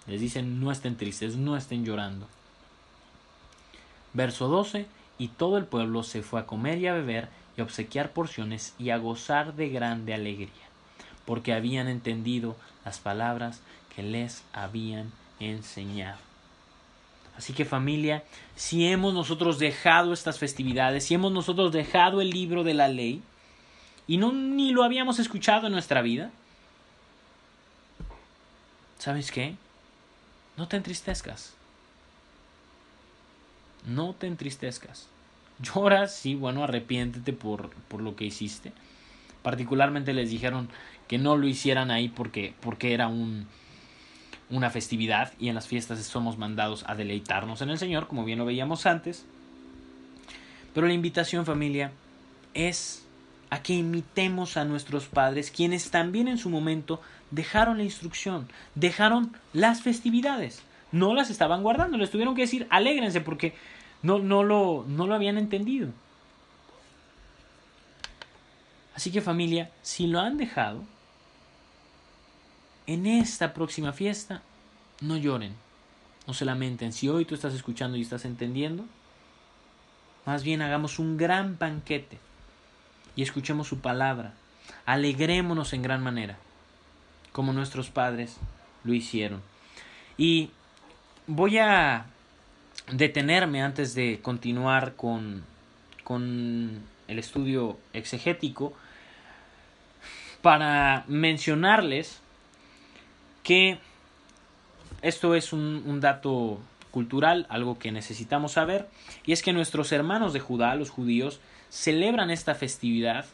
Les 0.07 0.21
dicen, 0.21 0.61
no 0.61 0.71
estén 0.71 0.97
tristes, 0.97 1.35
no 1.35 1.57
estén 1.57 1.85
llorando. 1.85 2.29
Verso 4.13 4.47
12, 4.47 4.87
y 5.19 5.29
todo 5.29 5.59
el 5.59 5.65
pueblo 5.65 6.05
se 6.05 6.23
fue 6.23 6.39
a 6.39 6.47
comer 6.47 6.79
y 6.79 6.87
a 6.87 6.95
beber 6.95 7.29
y 7.57 7.61
obsequiar 7.61 8.13
porciones 8.13 8.75
y 8.79 8.91
a 8.91 8.99
gozar 8.99 9.55
de 9.55 9.69
grande 9.69 10.15
alegría, 10.15 10.69
porque 11.25 11.53
habían 11.53 11.89
entendido 11.89 12.57
las 12.85 12.99
palabras 12.99 13.61
que 13.95 14.03
les 14.03 14.43
habían 14.53 15.13
enseñado. 15.41 16.19
Así 17.37 17.53
que 17.53 17.65
familia, 17.65 18.23
si 18.55 18.87
hemos 18.87 19.13
nosotros 19.13 19.59
dejado 19.59 20.13
estas 20.13 20.39
festividades, 20.39 21.05
si 21.05 21.15
hemos 21.15 21.33
nosotros 21.33 21.73
dejado 21.73 22.21
el 22.21 22.31
libro 22.31 22.63
de 22.63 22.75
la 22.75 22.89
ley 22.89 23.23
y 24.07 24.19
no 24.19 24.33
ni 24.33 24.73
lo 24.73 24.85
habíamos 24.85 25.19
escuchado 25.19 25.67
en 25.67 25.73
nuestra 25.73 26.01
vida, 26.03 26.31
¿sabes 28.99 29.33
qué? 29.33 29.57
No 30.57 30.69
te 30.69 30.77
entristezcas. 30.77 31.55
No 33.85 34.15
te 34.15 34.29
entristezcas. 34.29 35.09
Llora, 35.61 36.09
sí, 36.09 36.35
bueno, 36.35 36.65
arrepiéntete 36.65 37.33
por, 37.33 37.71
por 37.89 38.01
lo 38.01 38.17
que 38.17 38.25
hiciste. 38.25 38.73
Particularmente 39.43 40.13
les 40.13 40.31
dijeron 40.31 40.69
que 41.09 41.19
no 41.19 41.37
lo 41.37 41.47
hicieran 41.47 41.91
ahí 41.91 42.09
porque, 42.09 42.55
porque 42.61 42.95
era 42.95 43.09
un, 43.09 43.47
una 44.51 44.71
festividad 44.71 45.33
y 45.39 45.49
en 45.49 45.55
las 45.55 45.67
fiestas 45.67 46.03
somos 46.05 46.39
mandados 46.39 46.85
a 46.87 46.95
deleitarnos 46.95 47.61
en 47.63 47.71
el 47.71 47.79
Señor, 47.79 48.09
como 48.09 48.25
bien 48.25 48.39
lo 48.39 48.45
veíamos 48.45 48.87
antes. 48.87 49.27
Pero 50.73 50.87
la 50.87 50.95
invitación 50.95 51.47
familia 51.47 51.93
es 52.55 53.07
a 53.51 53.63
que 53.63 53.75
imitemos 53.75 54.57
a 54.57 54.65
nuestros 54.65 55.07
padres, 55.07 55.51
quienes 55.51 55.91
también 55.91 56.29
en 56.29 56.39
su 56.39 56.51
momento 56.51 57.01
dejaron 57.31 57.79
la 57.79 57.85
instrucción, 57.85 58.49
dejaron 58.75 59.37
las 59.53 59.83
festividades, 59.83 60.63
no 60.91 61.15
las 61.15 61.31
estaban 61.31 61.63
guardando, 61.63 61.99
les 61.99 62.11
tuvieron 62.11 62.35
que 62.35 62.43
decir 62.43 62.67
alégrense 62.71 63.21
porque 63.21 63.55
no, 64.05 64.19
no, 64.19 64.45
lo, 64.45 64.85
no 64.87 65.07
lo 65.07 65.15
habían 65.15 65.39
entendido. 65.39 65.89
Así 68.95 69.11
que 69.11 69.23
familia, 69.23 69.71
si 69.83 70.07
lo 70.07 70.21
han 70.21 70.37
dejado, 70.37 70.85
en 72.87 73.07
esta 73.07 73.55
próxima 73.55 73.95
fiesta, 73.95 74.43
no 75.01 75.17
lloren, 75.17 75.55
no 76.27 76.35
se 76.35 76.45
lamenten. 76.45 76.93
Si 76.93 77.09
hoy 77.09 77.25
tú 77.25 77.35
estás 77.35 77.55
escuchando 77.55 77.97
y 77.97 78.03
estás 78.03 78.27
entendiendo, 78.27 78.85
más 80.27 80.45
bien 80.45 80.61
hagamos 80.61 80.99
un 80.99 81.17
gran 81.17 81.59
banquete 81.59 82.19
y 83.17 83.23
escuchemos 83.23 83.69
su 83.69 83.81
palabra. 83.81 84.35
Alegrémonos 84.85 85.73
en 85.73 85.81
gran 85.81 86.03
manera, 86.03 86.37
como 87.33 87.55
nuestros 87.55 87.89
padres 87.89 88.37
lo 88.85 88.93
hicieron. 88.93 89.41
Y 90.19 90.51
voy 91.27 91.57
a 91.57 92.05
detenerme 92.91 93.63
antes 93.63 93.95
de 93.95 94.21
continuar 94.23 94.95
con, 94.95 95.45
con 96.03 96.83
el 97.09 97.19
estudio 97.19 97.79
exegético 97.93 98.75
para 100.43 101.05
mencionarles 101.09 102.21
que 103.43 103.79
esto 105.03 105.35
es 105.35 105.53
un, 105.53 106.01
dato 106.01 106.61
cultural, 106.91 107.47
algo 107.49 107.79
que 107.79 107.93
necesitamos 107.93 108.53
saber, 108.53 108.89
y 109.27 109.33
es 109.33 109.43
que 109.43 109.53
nuestros 109.53 109.93
hermanos 109.93 110.33
de 110.33 110.41
Judá, 110.41 110.75
los 110.75 110.91
judíos, 110.91 111.41
celebran 111.69 112.31
esta 112.31 112.55
festividad 112.55 113.27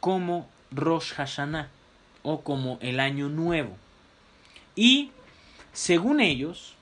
como 0.00 0.48
Rosh 0.70 1.12
Hashanah 1.14 1.68
o 2.22 2.42
como 2.42 2.78
el 2.80 3.00
Año 3.00 3.28
Nuevo. 3.28 3.76
Y 4.76 5.12
según 5.72 6.20
ellos, 6.20 6.74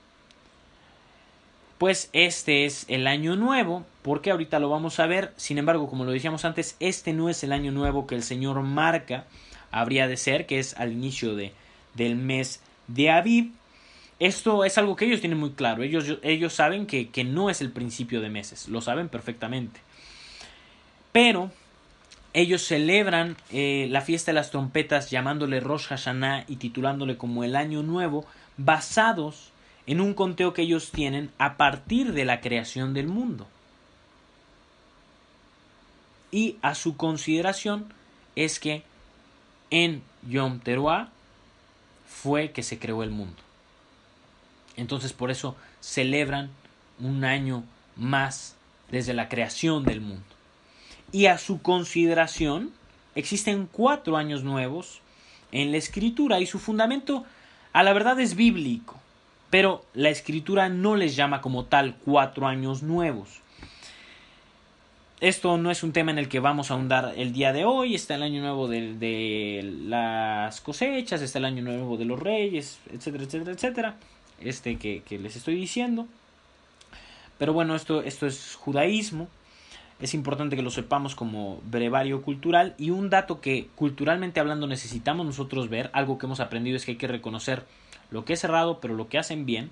pues 1.83 2.09
este 2.13 2.63
es 2.63 2.85
el 2.87 3.07
Año 3.07 3.35
Nuevo, 3.35 3.85
porque 4.03 4.31
ahorita 4.31 4.57
lo 4.59 4.69
vamos 4.69 5.01
a 5.01 5.05
ver, 5.05 5.33
sin 5.35 5.57
embargo, 5.57 5.89
como 5.89 6.05
lo 6.05 6.11
decíamos 6.11 6.45
antes, 6.45 6.77
este 6.79 7.11
no 7.11 7.27
es 7.27 7.43
el 7.43 7.51
Año 7.51 7.73
Nuevo 7.73 8.07
que 8.07 8.15
el 8.15 8.23
Señor 8.23 8.61
marca, 8.61 9.25
habría 9.69 10.07
de 10.07 10.15
ser, 10.15 10.45
que 10.45 10.59
es 10.59 10.77
al 10.77 10.93
inicio 10.93 11.35
de, 11.35 11.51
del 11.93 12.15
mes 12.15 12.61
de 12.87 13.11
Aviv. 13.11 13.51
Esto 14.17 14.63
es 14.63 14.77
algo 14.77 14.95
que 14.95 15.03
ellos 15.03 15.19
tienen 15.19 15.37
muy 15.37 15.49
claro. 15.49 15.83
Ellos, 15.83 16.19
ellos 16.21 16.53
saben 16.53 16.87
que, 16.87 17.09
que 17.09 17.25
no 17.25 17.49
es 17.49 17.59
el 17.59 17.69
principio 17.69 18.21
de 18.21 18.29
meses. 18.29 18.69
Lo 18.69 18.79
saben 18.79 19.09
perfectamente. 19.09 19.81
Pero 21.11 21.51
ellos 22.31 22.63
celebran 22.63 23.35
eh, 23.51 23.87
la 23.89 23.99
fiesta 23.99 24.31
de 24.31 24.35
las 24.35 24.51
trompetas 24.51 25.11
llamándole 25.11 25.59
Rosh 25.59 25.87
Hashanah 25.87 26.45
y 26.47 26.55
titulándole 26.55 27.17
como 27.17 27.43
el 27.43 27.57
Año 27.57 27.83
Nuevo, 27.83 28.25
basados 28.55 29.51
en 29.85 30.01
un 30.01 30.13
conteo 30.13 30.53
que 30.53 30.61
ellos 30.61 30.91
tienen 30.91 31.31
a 31.37 31.57
partir 31.57 32.13
de 32.13 32.25
la 32.25 32.41
creación 32.41 32.93
del 32.93 33.07
mundo. 33.07 33.47
Y 36.31 36.57
a 36.61 36.73
su 36.73 36.97
consideración 36.97 37.93
es 38.35 38.59
que 38.59 38.83
en 39.69 40.01
Yom 40.27 40.59
Teruah 40.59 41.09
fue 42.07 42.51
que 42.51 42.63
se 42.63 42.79
creó 42.79 43.03
el 43.03 43.11
mundo. 43.11 43.41
Entonces 44.75 45.13
por 45.13 45.31
eso 45.31 45.55
celebran 45.81 46.49
un 46.99 47.25
año 47.25 47.63
más 47.95 48.55
desde 48.89 49.13
la 49.13 49.29
creación 49.29 49.83
del 49.83 50.01
mundo. 50.01 50.23
Y 51.11 51.27
a 51.27 51.37
su 51.37 51.61
consideración 51.61 52.71
existen 53.15 53.67
cuatro 53.71 54.17
años 54.17 54.43
nuevos 54.43 55.01
en 55.51 55.71
la 55.71 55.77
escritura 55.77 56.39
y 56.39 56.47
su 56.47 56.59
fundamento 56.59 57.25
a 57.73 57.83
la 57.83 57.93
verdad 57.93 58.19
es 58.19 58.35
bíblico, 58.35 58.99
pero 59.53 59.85
la 59.93 60.09
escritura 60.09 60.67
no 60.67 60.95
les 60.95 61.15
llama 61.15 61.39
como 61.39 61.65
tal 61.65 61.95
cuatro 62.03 62.47
años 62.47 62.81
nuevos. 62.81 63.41
Esto 65.21 65.59
no 65.59 65.69
es 65.69 65.83
un 65.83 65.93
tema 65.93 66.09
en 66.09 66.17
el 66.17 66.27
que 66.27 66.39
vamos 66.39 66.71
a 66.71 66.73
ahondar 66.73 67.13
el 67.17 67.33
día 67.33 67.53
de 67.53 67.63
hoy. 67.63 67.93
Está 67.93 68.15
el 68.15 68.23
año 68.23 68.41
nuevo 68.41 68.67
de, 68.67 69.61
las 69.85 70.59
cosechas, 70.59 71.21
está 71.21 71.37
el 71.37 71.45
año 71.45 71.61
nuevo 71.61 71.97
de 71.97 72.05
los 72.05 72.19
reyes, 72.19 72.79
etcétera, 72.91 73.25
etcétera, 73.25 73.51
etcétera. 73.51 73.95
Este 74.41 74.77
que, 74.77 75.03
les 75.19 75.35
estoy 75.35 75.53
diciendo. 75.53 76.07
Pero 77.37 77.53
bueno, 77.53 77.75
esto, 77.75 78.01
esto 78.01 78.25
es 78.25 78.55
judaísmo. 78.55 79.27
Es 80.01 80.15
importante 80.15 80.55
que 80.55 80.63
lo 80.63 80.71
sepamos 80.71 81.13
como 81.13 81.61
brevario 81.65 82.23
cultural. 82.23 82.73
Y 82.79 82.89
un 82.89 83.11
dato 83.11 83.39
que 83.39 83.67
culturalmente 83.75 84.39
hablando 84.39 84.65
necesitamos 84.65 85.27
nosotros 85.27 85.69
ver, 85.69 85.91
algo 85.93 86.17
que 86.17 86.25
hemos 86.25 86.39
aprendido 86.39 86.75
es 86.75 86.85
que 86.85 86.93
hay 86.93 86.97
que 86.97 87.07
reconocer 87.07 87.67
lo 88.13 88.25
que 88.25 88.33
es 88.33 88.43
errado, 88.43 88.79
pero 88.79 88.93
lo 88.93 89.09
que 89.09 89.17
hacen 89.17 89.45
bien, 89.45 89.71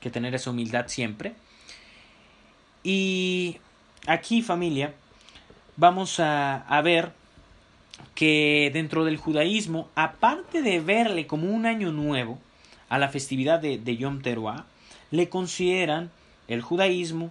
que 0.00 0.10
tener 0.10 0.34
esa 0.34 0.50
humildad 0.50 0.88
siempre. 0.88 1.34
Y 2.82 3.58
aquí 4.06 4.40
familia, 4.40 4.94
vamos 5.76 6.18
a, 6.18 6.80
ver 6.82 7.12
que 8.14 8.70
dentro 8.72 9.04
del 9.04 9.18
judaísmo, 9.18 9.90
aparte 9.94 10.62
de 10.62 10.80
verle 10.80 11.26
como 11.26 11.50
un 11.50 11.66
año 11.66 11.92
nuevo 11.92 12.38
a 12.88 12.98
la 12.98 13.10
festividad 13.10 13.60
de, 13.60 13.96
Yom 13.96 14.22
Teruah, 14.22 14.64
le 15.10 15.28
consideran 15.28 16.10
el 16.48 16.62
judaísmo 16.62 17.30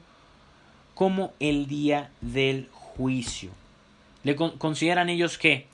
como 0.93 1.33
el 1.39 1.65
día 1.65 2.11
del 2.21 2.69
juicio. 2.71 3.49
Le 4.23 4.35
consideran 4.35 5.09
ellos 5.09 5.39
que, 5.39 5.65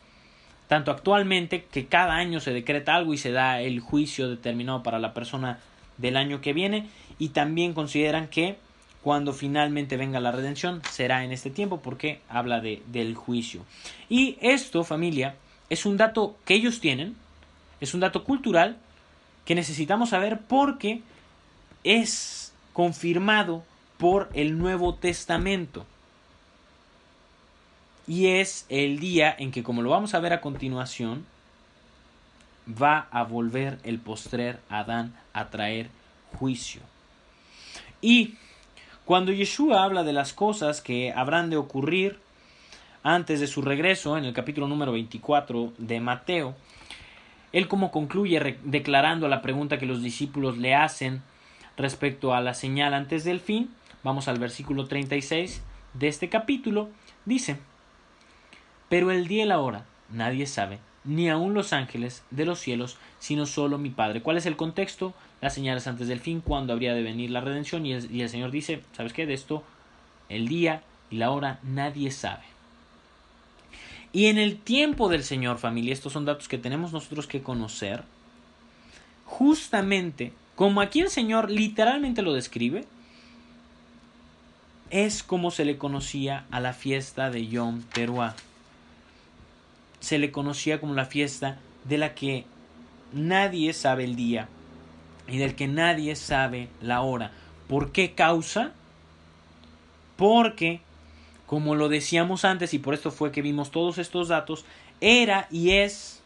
tanto 0.67 0.91
actualmente, 0.91 1.65
que 1.65 1.87
cada 1.87 2.15
año 2.15 2.39
se 2.39 2.53
decreta 2.53 2.95
algo 2.95 3.13
y 3.13 3.17
se 3.17 3.31
da 3.31 3.61
el 3.61 3.79
juicio 3.79 4.29
determinado 4.29 4.83
para 4.83 4.99
la 4.99 5.13
persona 5.13 5.59
del 5.97 6.17
año 6.17 6.41
que 6.41 6.53
viene, 6.53 6.87
y 7.19 7.29
también 7.29 7.73
consideran 7.73 8.27
que 8.27 8.57
cuando 9.01 9.31
finalmente 9.31 9.95
venga 9.95 10.19
la 10.19 10.31
redención 10.31 10.81
será 10.91 11.23
en 11.23 11.31
este 11.31 11.49
tiempo 11.49 11.79
porque 11.79 12.19
habla 12.27 12.59
de, 12.59 12.83
del 12.87 13.15
juicio. 13.15 13.63
Y 14.09 14.37
esto, 14.41 14.83
familia, 14.83 15.35
es 15.69 15.85
un 15.85 15.97
dato 15.97 16.37
que 16.45 16.55
ellos 16.55 16.79
tienen, 16.79 17.15
es 17.79 17.93
un 17.93 18.01
dato 18.01 18.23
cultural 18.23 18.77
que 19.45 19.55
necesitamos 19.55 20.09
saber 20.09 20.41
porque 20.41 21.01
es 21.85 22.53
confirmado 22.73 23.63
por 23.97 24.29
el 24.33 24.57
Nuevo 24.57 24.95
Testamento. 24.95 25.85
Y 28.07 28.27
es 28.27 28.65
el 28.69 28.99
día 28.99 29.35
en 29.37 29.51
que, 29.51 29.63
como 29.63 29.81
lo 29.81 29.89
vamos 29.89 30.13
a 30.13 30.19
ver 30.19 30.33
a 30.33 30.41
continuación, 30.41 31.25
va 32.69 33.07
a 33.11 33.23
volver 33.23 33.79
el 33.83 33.99
postrer 33.99 34.59
Adán 34.69 35.13
a 35.33 35.49
traer 35.49 35.89
juicio. 36.39 36.81
Y 38.01 38.35
cuando 39.05 39.31
Yeshua 39.31 39.83
habla 39.83 40.03
de 40.03 40.13
las 40.13 40.33
cosas 40.33 40.81
que 40.81 41.11
habrán 41.13 41.49
de 41.49 41.57
ocurrir 41.57 42.19
antes 43.03 43.39
de 43.39 43.47
su 43.47 43.61
regreso, 43.61 44.17
en 44.17 44.25
el 44.25 44.33
capítulo 44.33 44.67
número 44.67 44.91
24 44.91 45.73
de 45.77 45.99
Mateo, 45.99 46.55
él 47.53 47.67
como 47.67 47.91
concluye 47.91 48.57
declarando 48.63 49.27
la 49.27 49.41
pregunta 49.41 49.79
que 49.79 49.85
los 49.85 50.03
discípulos 50.03 50.57
le 50.57 50.75
hacen 50.75 51.21
respecto 51.77 52.33
a 52.33 52.41
la 52.41 52.53
señal 52.53 52.93
antes 52.93 53.23
del 53.23 53.39
fin, 53.39 53.69
vamos 54.03 54.27
al 54.27 54.39
versículo 54.39 54.87
36 54.87 55.61
de 55.93 56.07
este 56.07 56.27
capítulo, 56.27 56.89
dice, 57.25 57.57
pero 58.89 59.11
el 59.11 59.27
día 59.27 59.43
y 59.43 59.47
la 59.47 59.59
hora 59.59 59.85
nadie 60.09 60.45
sabe, 60.45 60.79
ni 61.03 61.29
aun 61.29 61.53
los 61.53 61.73
ángeles 61.73 62.23
de 62.31 62.45
los 62.45 62.59
cielos, 62.59 62.97
sino 63.19 63.45
solo 63.45 63.77
mi 63.77 63.89
Padre. 63.89 64.21
¿Cuál 64.21 64.37
es 64.37 64.45
el 64.45 64.57
contexto? 64.57 65.13
Las 65.41 65.53
señales 65.53 65.87
antes 65.87 66.07
del 66.07 66.19
fin, 66.19 66.41
cuando 66.41 66.73
habría 66.73 66.93
de 66.93 67.03
venir 67.03 67.29
la 67.31 67.41
redención, 67.41 67.85
y 67.85 67.93
el, 67.93 68.29
Señor 68.29 68.51
dice, 68.51 68.81
¿sabes 68.93 69.13
qué? 69.13 69.25
De 69.25 69.33
esto, 69.33 69.63
el 70.29 70.47
día 70.47 70.83
y 71.09 71.17
la 71.17 71.31
hora 71.31 71.59
nadie 71.63 72.11
sabe. 72.11 72.43
Y 74.13 74.27
en 74.27 74.37
el 74.37 74.57
tiempo 74.57 75.09
del 75.09 75.23
Señor, 75.23 75.57
familia, 75.57 75.93
estos 75.93 76.13
son 76.13 76.25
datos 76.25 76.47
que 76.47 76.57
tenemos 76.57 76.91
nosotros 76.91 77.27
que 77.27 77.43
conocer, 77.43 78.03
justamente 79.25 80.33
como 80.55 80.81
aquí 80.81 81.01
el 81.01 81.09
Señor 81.09 81.51
literalmente 81.51 82.23
lo 82.23 82.33
describe, 82.33 82.85
es 84.89 85.21
como 85.21 85.51
se 85.51 85.65
le 85.65 85.77
conocía 85.77 86.45
a 86.49 86.59
la 86.59 86.73
fiesta 86.73 87.29
de 87.29 87.45
Yom 87.47 87.83
Teruah 87.93 88.35
se 89.99 90.17
le 90.17 90.31
conocía 90.31 90.79
como 90.79 90.93
la 90.93 91.05
fiesta 91.05 91.57
de 91.83 91.97
la 91.97 92.13
que 92.13 92.45
nadie 93.13 93.73
sabe 93.73 94.03
el 94.03 94.15
día 94.15 94.49
y 95.27 95.37
del 95.37 95.55
que 95.55 95.67
nadie 95.67 96.15
sabe 96.15 96.69
la 96.81 97.01
hora. 97.01 97.31
¿Por 97.67 97.91
qué 97.91 98.13
causa? 98.13 98.71
Porque, 100.15 100.81
como 101.45 101.75
lo 101.75 101.89
decíamos 101.89 102.45
antes, 102.45 102.73
y 102.73 102.79
por 102.79 102.93
esto 102.93 103.11
fue 103.11 103.31
que 103.31 103.41
vimos 103.41 103.71
todos 103.71 103.97
estos 103.97 104.29
datos, 104.29 104.65
era 105.01 105.47
y 105.51 105.71
es 105.71 106.21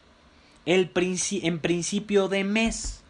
el 0.65 0.91
en 0.95 1.59
principio 1.59 2.27
de 2.27 2.43
mes. 2.43 3.01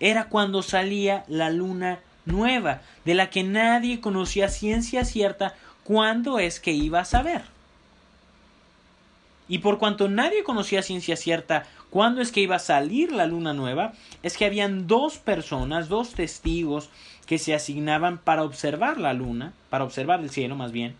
Era 0.00 0.28
cuando 0.28 0.62
salía 0.62 1.24
la 1.28 1.50
luna 1.50 2.00
nueva, 2.24 2.82
de 3.04 3.14
la 3.14 3.30
que 3.30 3.42
nadie 3.42 4.00
conocía 4.00 4.48
ciencia 4.48 5.04
cierta 5.04 5.54
cuándo 5.84 6.38
es 6.38 6.60
que 6.60 6.72
iba 6.72 7.00
a 7.00 7.04
saber. 7.04 7.51
Y 9.52 9.58
por 9.58 9.76
cuanto 9.76 10.08
nadie 10.08 10.44
conocía 10.44 10.80
ciencia 10.80 11.14
cierta 11.14 11.64
cuándo 11.90 12.22
es 12.22 12.32
que 12.32 12.40
iba 12.40 12.56
a 12.56 12.58
salir 12.58 13.12
la 13.12 13.26
luna 13.26 13.52
nueva, 13.52 13.92
es 14.22 14.38
que 14.38 14.46
habían 14.46 14.86
dos 14.86 15.18
personas, 15.18 15.90
dos 15.90 16.14
testigos 16.14 16.88
que 17.26 17.36
se 17.36 17.54
asignaban 17.54 18.16
para 18.16 18.44
observar 18.44 18.96
la 18.96 19.12
luna, 19.12 19.52
para 19.68 19.84
observar 19.84 20.20
el 20.20 20.30
cielo 20.30 20.56
más 20.56 20.72
bien. 20.72 20.96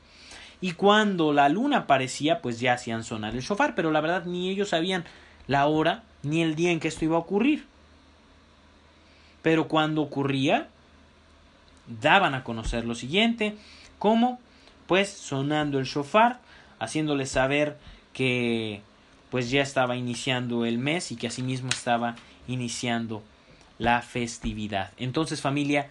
Y 0.61 0.73
cuando 0.73 1.33
la 1.33 1.49
luna 1.49 1.79
aparecía, 1.79 2.43
pues 2.43 2.61
ya 2.61 2.75
hacían 2.75 3.05
sonar 3.05 3.35
el 3.35 3.41
shofar, 3.41 3.75
pero 3.75 3.91
la 3.91 4.03
verdad 4.03 4.27
ni 4.27 4.51
ellos 4.51 4.69
sabían 4.69 5.07
la 5.47 5.67
hora 5.67 6.03
ni 6.23 6.43
el 6.43 6.55
día 6.55 6.73
en 6.73 6.79
que 6.79 6.89
esto 6.89 7.07
iba 7.07 7.17
a 7.17 7.21
ocurrir. 7.21 7.65
Pero 9.41 9.67
cuando 9.67 10.03
ocurría, 10.03 10.69
daban 12.03 12.35
a 12.35 12.45
conocer 12.45 12.85
lo 12.85 12.95
siguiente, 12.97 13.57
como 13.99 14.39
pues 14.87 15.09
sonando 15.09 15.79
el 15.79 15.87
shofar, 15.87 16.41
haciéndoles 16.79 17.31
saber 17.31 17.79
que 18.13 18.83
pues 19.31 19.51
ya 19.51 19.63
estaba 19.63 19.97
iniciando 19.97 20.65
el 20.65 20.79
mes 20.79 21.13
y 21.13 21.17
que 21.17 21.27
asimismo 21.27 21.71
estaba 21.71 22.17
iniciando 22.49 23.23
la 23.79 24.03
festividad. 24.03 24.91
Entonces 24.99 25.41
familia, 25.41 25.89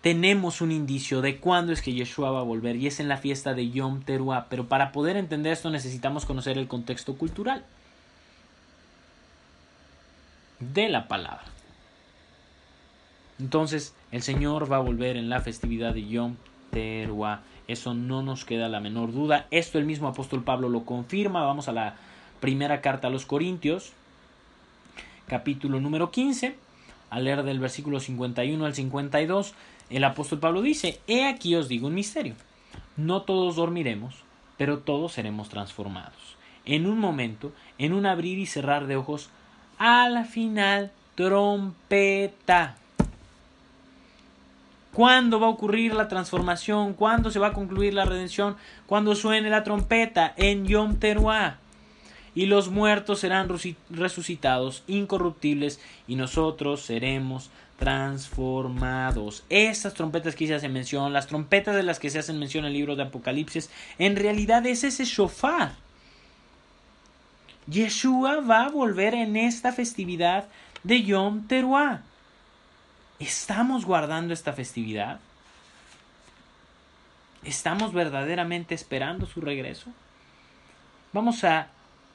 tenemos 0.00 0.60
un 0.60 0.72
indicio 0.72 1.20
de 1.20 1.38
cuándo 1.38 1.72
es 1.72 1.82
que 1.82 1.92
Yeshua 1.92 2.30
va 2.30 2.40
a 2.40 2.44
volver 2.44 2.76
y 2.76 2.86
es 2.86 3.00
en 3.00 3.08
la 3.08 3.16
fiesta 3.16 3.54
de 3.54 3.70
Yom 3.70 4.02
Teruah, 4.02 4.46
pero 4.48 4.66
para 4.66 4.92
poder 4.92 5.16
entender 5.16 5.52
esto 5.52 5.70
necesitamos 5.70 6.24
conocer 6.24 6.58
el 6.58 6.68
contexto 6.68 7.16
cultural 7.16 7.64
de 10.60 10.88
la 10.88 11.08
palabra. 11.08 11.44
Entonces, 13.38 13.94
el 14.12 14.22
Señor 14.22 14.70
va 14.70 14.76
a 14.76 14.80
volver 14.80 15.16
en 15.16 15.28
la 15.28 15.40
festividad 15.40 15.92
de 15.92 16.06
Yom 16.06 16.36
Teruah. 16.70 17.40
Eso 17.68 17.94
no 17.94 18.22
nos 18.22 18.44
queda 18.44 18.68
la 18.68 18.80
menor 18.80 19.12
duda. 19.12 19.46
Esto 19.50 19.78
el 19.78 19.86
mismo 19.86 20.08
apóstol 20.08 20.44
Pablo 20.44 20.68
lo 20.68 20.84
confirma. 20.84 21.44
Vamos 21.44 21.68
a 21.68 21.72
la 21.72 21.96
primera 22.40 22.80
carta 22.80 23.08
a 23.08 23.10
los 23.10 23.26
Corintios, 23.26 23.92
capítulo 25.26 25.80
número 25.80 26.10
15. 26.10 26.56
Al 27.10 27.24
leer 27.24 27.42
del 27.42 27.60
versículo 27.60 28.00
51 28.00 28.64
al 28.64 28.74
52, 28.74 29.54
el 29.90 30.04
apóstol 30.04 30.38
Pablo 30.38 30.62
dice, 30.62 31.00
He 31.06 31.24
aquí 31.26 31.54
os 31.56 31.68
digo 31.68 31.88
un 31.88 31.94
misterio. 31.94 32.34
No 32.96 33.22
todos 33.22 33.56
dormiremos, 33.56 34.14
pero 34.56 34.78
todos 34.78 35.12
seremos 35.12 35.48
transformados. 35.48 36.36
En 36.64 36.86
un 36.86 36.98
momento, 36.98 37.52
en 37.78 37.92
un 37.92 38.06
abrir 38.06 38.38
y 38.38 38.46
cerrar 38.46 38.86
de 38.86 38.96
ojos, 38.96 39.30
a 39.78 40.08
la 40.08 40.24
final, 40.24 40.92
trompeta. 41.14 42.76
¿Cuándo 44.96 45.38
va 45.38 45.48
a 45.48 45.50
ocurrir 45.50 45.92
la 45.92 46.08
transformación? 46.08 46.94
¿Cuándo 46.94 47.30
se 47.30 47.38
va 47.38 47.48
a 47.48 47.52
concluir 47.52 47.92
la 47.92 48.06
redención? 48.06 48.56
Cuando 48.86 49.14
suene 49.14 49.50
la 49.50 49.62
trompeta 49.62 50.32
en 50.38 50.64
Yom 50.64 50.96
Teruah. 50.96 51.58
Y 52.34 52.46
los 52.46 52.70
muertos 52.70 53.18
serán 53.18 53.46
resucitados, 53.90 54.84
incorruptibles, 54.86 55.80
y 56.08 56.16
nosotros 56.16 56.80
seremos 56.80 57.50
transformados. 57.78 59.44
Esas 59.50 59.92
trompetas 59.92 60.34
que 60.34 60.46
se 60.46 60.54
hacen 60.54 60.72
mención, 60.72 61.12
las 61.12 61.26
trompetas 61.26 61.76
de 61.76 61.82
las 61.82 61.98
que 61.98 62.08
se 62.08 62.18
hacen 62.18 62.38
mención 62.38 62.64
en 62.64 62.68
el 62.68 62.78
libro 62.78 62.96
de 62.96 63.02
Apocalipsis, 63.02 63.68
en 63.98 64.16
realidad 64.16 64.64
es 64.64 64.82
ese 64.82 65.04
shofar. 65.04 65.74
Yeshua 67.66 68.40
va 68.40 68.64
a 68.64 68.70
volver 68.70 69.12
en 69.12 69.36
esta 69.36 69.72
festividad 69.72 70.48
de 70.84 71.02
Yom 71.02 71.46
Teruah. 71.48 72.00
¿Estamos 73.18 73.86
guardando 73.86 74.34
esta 74.34 74.52
festividad? 74.52 75.20
¿Estamos 77.44 77.94
verdaderamente 77.94 78.74
esperando 78.74 79.24
su 79.24 79.40
regreso? 79.40 79.90
Vamos 81.14 81.42
a 81.44 81.68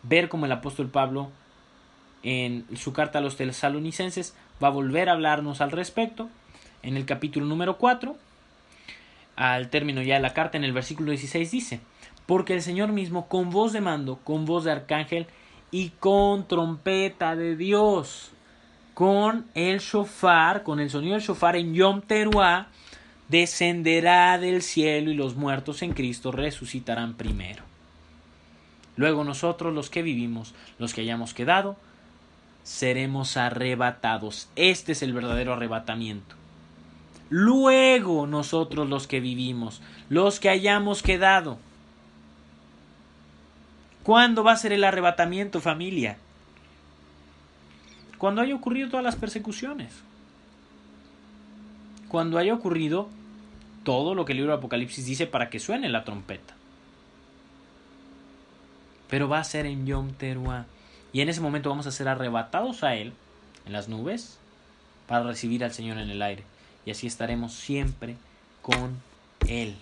ver 0.03 0.29
cómo 0.29 0.45
el 0.45 0.51
apóstol 0.51 0.89
Pablo 0.89 1.31
en 2.21 2.67
su 2.77 2.93
carta 2.93 3.17
a 3.17 3.21
los 3.21 3.35
tesalonicenses 3.35 4.35
va 4.63 4.67
a 4.67 4.71
volver 4.71 5.09
a 5.09 5.13
hablarnos 5.13 5.59
al 5.61 5.71
respecto 5.71 6.29
en 6.83 6.97
el 6.97 7.05
capítulo 7.05 7.47
número 7.47 7.79
4 7.79 8.15
al 9.37 9.69
término 9.69 10.03
ya 10.03 10.15
de 10.15 10.21
la 10.21 10.33
carta 10.33 10.57
en 10.57 10.63
el 10.63 10.73
versículo 10.73 11.09
16 11.09 11.49
dice 11.49 11.79
porque 12.27 12.53
el 12.53 12.61
Señor 12.61 12.91
mismo 12.91 13.27
con 13.27 13.49
voz 13.49 13.73
de 13.73 13.81
mando 13.81 14.17
con 14.17 14.45
voz 14.45 14.65
de 14.65 14.71
arcángel 14.71 15.25
y 15.71 15.89
con 15.89 16.47
trompeta 16.47 17.35
de 17.35 17.55
Dios 17.55 18.31
con 18.93 19.45
el 19.55 19.79
shofar, 19.79 20.63
con 20.63 20.79
el 20.79 20.89
sonido 20.89 21.13
del 21.13 21.23
shofar 21.23 21.55
en 21.55 21.73
Yom 21.73 22.01
Teruah, 22.01 22.67
descenderá 23.29 24.37
del 24.37 24.61
cielo 24.61 25.11
y 25.11 25.15
los 25.15 25.35
muertos 25.35 25.81
en 25.81 25.93
Cristo 25.93 26.31
resucitarán 26.31 27.13
primero. 27.13 27.63
Luego 28.97 29.23
nosotros 29.23 29.73
los 29.73 29.89
que 29.89 30.01
vivimos, 30.01 30.53
los 30.77 30.93
que 30.93 31.01
hayamos 31.01 31.33
quedado, 31.33 31.77
seremos 32.63 33.37
arrebatados. 33.37 34.49
Este 34.55 34.91
es 34.91 35.01
el 35.01 35.13
verdadero 35.13 35.53
arrebatamiento. 35.53 36.35
Luego 37.29 38.27
nosotros 38.27 38.89
los 38.89 39.07
que 39.07 39.21
vivimos, 39.21 39.81
los 40.09 40.41
que 40.41 40.49
hayamos 40.49 41.01
quedado. 41.01 41.57
¿Cuándo 44.03 44.43
va 44.43 44.51
a 44.51 44.57
ser 44.57 44.73
el 44.73 44.83
arrebatamiento, 44.83 45.61
familia? 45.61 46.17
Cuando 48.21 48.43
haya 48.43 48.53
ocurrido 48.53 48.87
todas 48.87 49.03
las 49.03 49.15
persecuciones. 49.15 50.03
cuando 52.07 52.37
haya 52.37 52.53
ocurrido 52.53 53.09
todo 53.83 54.13
lo 54.13 54.25
que 54.25 54.33
el 54.33 54.37
libro 54.37 54.51
de 54.51 54.59
Apocalipsis 54.59 55.07
dice 55.07 55.25
para 55.25 55.49
que 55.49 55.59
suene 55.59 55.89
la 55.89 56.03
trompeta. 56.03 56.53
Pero 59.09 59.27
va 59.27 59.39
a 59.39 59.43
ser 59.43 59.65
en 59.65 59.87
Yom 59.87 60.11
Teruah. 60.11 60.65
Y 61.13 61.21
en 61.21 61.29
ese 61.29 61.41
momento 61.41 61.69
vamos 61.69 61.87
a 61.87 61.91
ser 61.91 62.07
arrebatados 62.07 62.83
a 62.83 62.93
Él 62.93 63.13
en 63.65 63.73
las 63.73 63.89
nubes 63.89 64.37
para 65.07 65.23
recibir 65.23 65.63
al 65.63 65.73
Señor 65.73 65.97
en 65.97 66.11
el 66.11 66.21
aire. 66.21 66.43
Y 66.85 66.91
así 66.91 67.07
estaremos 67.07 67.53
siempre 67.53 68.17
con 68.61 69.01
Él. 69.47 69.75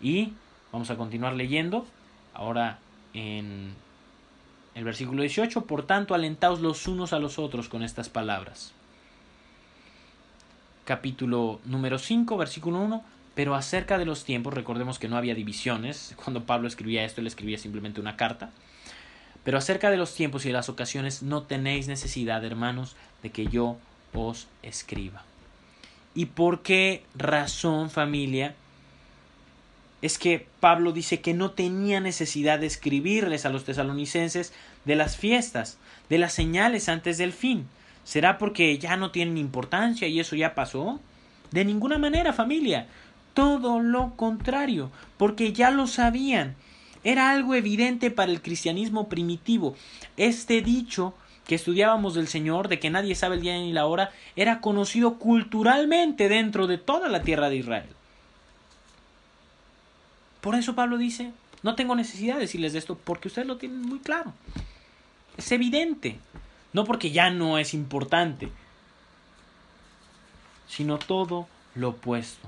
Y 0.00 0.32
vamos 0.72 0.88
a 0.88 0.96
continuar 0.96 1.34
leyendo 1.34 1.86
ahora 2.32 2.78
en 3.12 3.74
el 4.74 4.84
versículo 4.84 5.22
18. 5.22 5.62
Por 5.62 5.86
tanto, 5.86 6.14
alentaos 6.14 6.60
los 6.60 6.86
unos 6.86 7.12
a 7.12 7.18
los 7.18 7.38
otros 7.38 7.68
con 7.68 7.82
estas 7.82 8.08
palabras. 8.08 8.72
Capítulo 10.84 11.60
número 11.64 11.98
5, 11.98 12.36
versículo 12.36 12.80
1. 12.80 13.04
Pero 13.34 13.54
acerca 13.54 13.98
de 13.98 14.04
los 14.04 14.24
tiempos, 14.24 14.54
recordemos 14.54 14.98
que 14.98 15.08
no 15.08 15.16
había 15.16 15.34
divisiones. 15.34 16.14
Cuando 16.22 16.44
Pablo 16.44 16.68
escribía 16.68 17.04
esto, 17.04 17.20
él 17.20 17.26
escribía 17.26 17.58
simplemente 17.58 18.00
una 18.00 18.16
carta. 18.16 18.50
Pero 19.44 19.58
acerca 19.58 19.90
de 19.90 19.96
los 19.96 20.14
tiempos 20.14 20.44
y 20.44 20.48
de 20.48 20.54
las 20.54 20.68
ocasiones, 20.68 21.22
no 21.22 21.42
tenéis 21.42 21.86
necesidad, 21.86 22.44
hermanos, 22.44 22.96
de 23.22 23.30
que 23.30 23.46
yo 23.46 23.76
os 24.14 24.46
escriba. 24.62 25.22
¿Y 26.14 26.26
por 26.26 26.62
qué 26.62 27.04
razón, 27.14 27.90
familia? 27.90 28.54
Es 30.04 30.18
que 30.18 30.46
Pablo 30.60 30.92
dice 30.92 31.22
que 31.22 31.32
no 31.32 31.52
tenía 31.52 31.98
necesidad 31.98 32.58
de 32.58 32.66
escribirles 32.66 33.46
a 33.46 33.48
los 33.48 33.64
tesalonicenses 33.64 34.52
de 34.84 34.96
las 34.96 35.16
fiestas, 35.16 35.78
de 36.10 36.18
las 36.18 36.34
señales 36.34 36.90
antes 36.90 37.16
del 37.16 37.32
fin. 37.32 37.68
¿Será 38.04 38.36
porque 38.36 38.76
ya 38.76 38.98
no 38.98 39.12
tienen 39.12 39.38
importancia 39.38 40.06
y 40.06 40.20
eso 40.20 40.36
ya 40.36 40.54
pasó? 40.54 41.00
De 41.52 41.64
ninguna 41.64 41.96
manera, 41.96 42.34
familia. 42.34 42.86
Todo 43.32 43.80
lo 43.80 44.14
contrario, 44.14 44.90
porque 45.16 45.54
ya 45.54 45.70
lo 45.70 45.86
sabían. 45.86 46.54
Era 47.02 47.30
algo 47.30 47.54
evidente 47.54 48.10
para 48.10 48.30
el 48.30 48.42
cristianismo 48.42 49.08
primitivo. 49.08 49.74
Este 50.18 50.60
dicho 50.60 51.14
que 51.46 51.54
estudiábamos 51.54 52.12
del 52.12 52.28
Señor, 52.28 52.68
de 52.68 52.78
que 52.78 52.90
nadie 52.90 53.14
sabe 53.14 53.36
el 53.36 53.40
día 53.40 53.54
ni 53.54 53.72
la 53.72 53.86
hora, 53.86 54.10
era 54.36 54.60
conocido 54.60 55.18
culturalmente 55.18 56.28
dentro 56.28 56.66
de 56.66 56.76
toda 56.76 57.08
la 57.08 57.22
tierra 57.22 57.48
de 57.48 57.56
Israel. 57.56 57.88
Por 60.44 60.56
eso 60.56 60.74
Pablo 60.74 60.98
dice, 60.98 61.32
no 61.62 61.74
tengo 61.74 61.96
necesidad 61.96 62.34
de 62.34 62.42
decirles 62.42 62.74
de 62.74 62.78
esto, 62.78 62.98
porque 63.02 63.28
ustedes 63.28 63.48
lo 63.48 63.56
tienen 63.56 63.80
muy 63.80 63.98
claro. 64.00 64.34
Es 65.38 65.50
evidente. 65.52 66.18
No 66.74 66.84
porque 66.84 67.12
ya 67.12 67.30
no 67.30 67.56
es 67.56 67.72
importante, 67.72 68.50
sino 70.68 70.98
todo 70.98 71.48
lo 71.74 71.88
opuesto. 71.88 72.46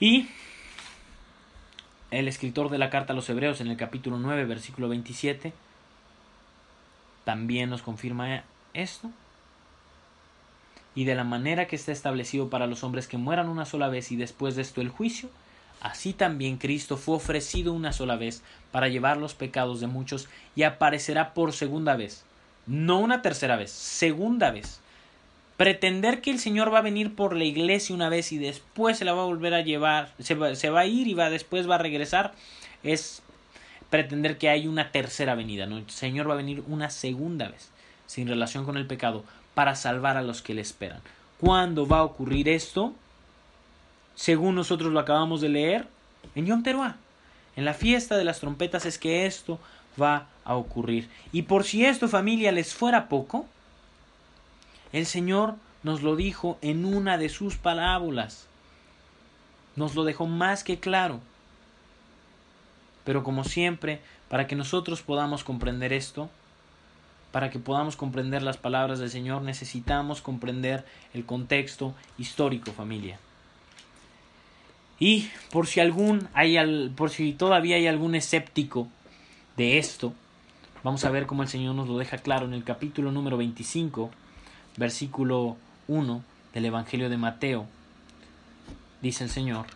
Y 0.00 0.26
el 2.10 2.26
escritor 2.26 2.68
de 2.68 2.78
la 2.78 2.90
carta 2.90 3.12
a 3.12 3.16
los 3.16 3.30
Hebreos 3.30 3.60
en 3.60 3.68
el 3.68 3.76
capítulo 3.76 4.18
9, 4.18 4.46
versículo 4.46 4.88
27, 4.88 5.52
también 7.22 7.70
nos 7.70 7.82
confirma 7.82 8.42
esto. 8.74 9.08
Y 10.96 11.04
de 11.04 11.14
la 11.14 11.22
manera 11.22 11.68
que 11.68 11.76
está 11.76 11.92
establecido 11.92 12.50
para 12.50 12.66
los 12.66 12.82
hombres 12.82 13.06
que 13.06 13.18
mueran 13.18 13.48
una 13.48 13.66
sola 13.66 13.88
vez 13.88 14.10
y 14.10 14.16
después 14.16 14.56
de 14.56 14.62
esto 14.62 14.80
el 14.80 14.88
juicio, 14.88 15.30
así 15.80 16.12
también 16.12 16.56
Cristo 16.56 16.96
fue 16.96 17.16
ofrecido 17.16 17.72
una 17.72 17.92
sola 17.92 18.16
vez 18.16 18.42
para 18.70 18.88
llevar 18.88 19.16
los 19.16 19.34
pecados 19.34 19.80
de 19.80 19.86
muchos 19.86 20.28
y 20.54 20.62
aparecerá 20.62 21.34
por 21.34 21.52
segunda 21.52 21.96
vez. 21.96 22.24
No 22.66 22.98
una 22.98 23.22
tercera 23.22 23.56
vez, 23.56 23.70
segunda 23.70 24.50
vez 24.50 24.80
pretender 25.60 26.22
que 26.22 26.30
el 26.30 26.38
Señor 26.38 26.72
va 26.72 26.78
a 26.78 26.80
venir 26.80 27.14
por 27.14 27.36
la 27.36 27.44
iglesia 27.44 27.94
una 27.94 28.08
vez 28.08 28.32
y 28.32 28.38
después 28.38 28.96
se 28.96 29.04
la 29.04 29.12
va 29.12 29.24
a 29.24 29.26
volver 29.26 29.52
a 29.52 29.60
llevar, 29.60 30.10
se 30.18 30.34
va, 30.34 30.54
se 30.54 30.70
va 30.70 30.80
a 30.80 30.86
ir 30.86 31.06
y 31.06 31.12
va, 31.12 31.28
después 31.28 31.68
va 31.68 31.74
a 31.74 31.78
regresar, 31.78 32.32
es 32.82 33.20
pretender 33.90 34.38
que 34.38 34.48
hay 34.48 34.66
una 34.66 34.90
tercera 34.90 35.34
venida. 35.34 35.66
¿no? 35.66 35.76
El 35.76 35.90
Señor 35.90 36.30
va 36.30 36.32
a 36.32 36.38
venir 36.38 36.64
una 36.66 36.88
segunda 36.88 37.50
vez, 37.50 37.68
sin 38.06 38.26
relación 38.26 38.64
con 38.64 38.78
el 38.78 38.86
pecado, 38.86 39.22
para 39.52 39.74
salvar 39.74 40.16
a 40.16 40.22
los 40.22 40.40
que 40.40 40.54
le 40.54 40.62
esperan. 40.62 41.02
¿Cuándo 41.38 41.86
va 41.86 41.98
a 41.98 42.04
ocurrir 42.04 42.48
esto? 42.48 42.94
Según 44.14 44.54
nosotros 44.54 44.92
lo 44.92 45.00
acabamos 45.00 45.40
de 45.40 45.48
leer, 45.48 45.88
en 46.34 46.46
Yom 46.46 46.62
Teruah. 46.62 46.96
En 47.56 47.64
la 47.64 47.74
fiesta 47.74 48.16
de 48.16 48.24
las 48.24 48.40
trompetas 48.40 48.86
es 48.86 48.98
que 48.98 49.26
esto 49.26 49.58
va 50.00 50.28
a 50.44 50.54
ocurrir. 50.56 51.08
Y 51.32 51.42
por 51.42 51.64
si 51.64 51.84
esto, 51.84 52.08
familia, 52.08 52.52
les 52.52 52.74
fuera 52.74 53.08
poco, 53.08 53.46
el 54.92 55.06
Señor 55.06 55.54
nos 55.82 56.02
lo 56.02 56.16
dijo 56.16 56.58
en 56.62 56.84
una 56.84 57.18
de 57.18 57.28
sus 57.28 57.56
parábolas. 57.56 58.46
Nos 59.76 59.94
lo 59.94 60.04
dejó 60.04 60.26
más 60.26 60.64
que 60.64 60.78
claro. 60.78 61.20
Pero 63.04 63.24
como 63.24 63.44
siempre, 63.44 64.00
para 64.28 64.46
que 64.46 64.56
nosotros 64.56 65.02
podamos 65.02 65.44
comprender 65.44 65.92
esto, 65.92 66.28
para 67.32 67.50
que 67.50 67.58
podamos 67.58 67.96
comprender 67.96 68.42
las 68.42 68.56
palabras 68.56 68.98
del 68.98 69.10
Señor, 69.10 69.42
necesitamos 69.42 70.20
comprender 70.20 70.84
el 71.14 71.24
contexto 71.24 71.94
histórico, 72.18 72.72
familia. 72.72 73.18
Y 75.00 75.30
por 75.50 75.66
si 75.66 75.80
algún 75.80 76.28
hay 76.34 76.56
por 76.94 77.10
si 77.10 77.32
todavía 77.32 77.76
hay 77.76 77.86
algún 77.86 78.14
escéptico 78.14 78.86
de 79.56 79.78
esto, 79.78 80.12
vamos 80.84 81.04
a 81.04 81.10
ver 81.10 81.26
cómo 81.26 81.42
el 81.42 81.48
Señor 81.48 81.74
nos 81.74 81.88
lo 81.88 81.96
deja 81.98 82.18
claro 82.18 82.46
en 82.46 82.52
el 82.52 82.64
capítulo 82.64 83.10
número 83.10 83.38
25 83.38 84.10
versículo 84.76 85.56
1 85.88 86.22
del 86.52 86.64
Evangelio 86.66 87.08
de 87.08 87.16
Mateo. 87.16 87.66
Dice 89.00 89.24
el 89.24 89.30
Señor, 89.30 89.66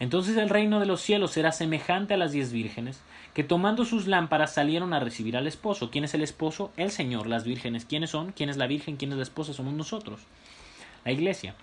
entonces 0.00 0.36
el 0.36 0.50
reino 0.50 0.80
de 0.80 0.86
los 0.86 1.00
cielos 1.00 1.30
será 1.30 1.50
semejante 1.50 2.14
a 2.14 2.18
las 2.18 2.32
diez 2.32 2.52
vírgenes, 2.52 3.00
que 3.32 3.42
tomando 3.42 3.86
sus 3.86 4.06
lámparas 4.06 4.52
salieron 4.52 4.92
a 4.92 5.00
recibir 5.00 5.36
al 5.36 5.46
esposo. 5.46 5.90
¿Quién 5.90 6.04
es 6.04 6.12
el 6.12 6.22
esposo? 6.22 6.72
El 6.76 6.90
Señor. 6.90 7.26
Las 7.26 7.44
vírgenes, 7.44 7.86
¿quiénes 7.86 8.10
son? 8.10 8.32
¿Quién 8.32 8.50
es 8.50 8.58
la 8.58 8.66
virgen? 8.66 8.96
¿Quién 8.96 9.12
es 9.12 9.16
la 9.16 9.22
esposa? 9.22 9.54
Somos 9.54 9.72
nosotros. 9.72 10.20
La 11.04 11.12
iglesia. 11.12 11.54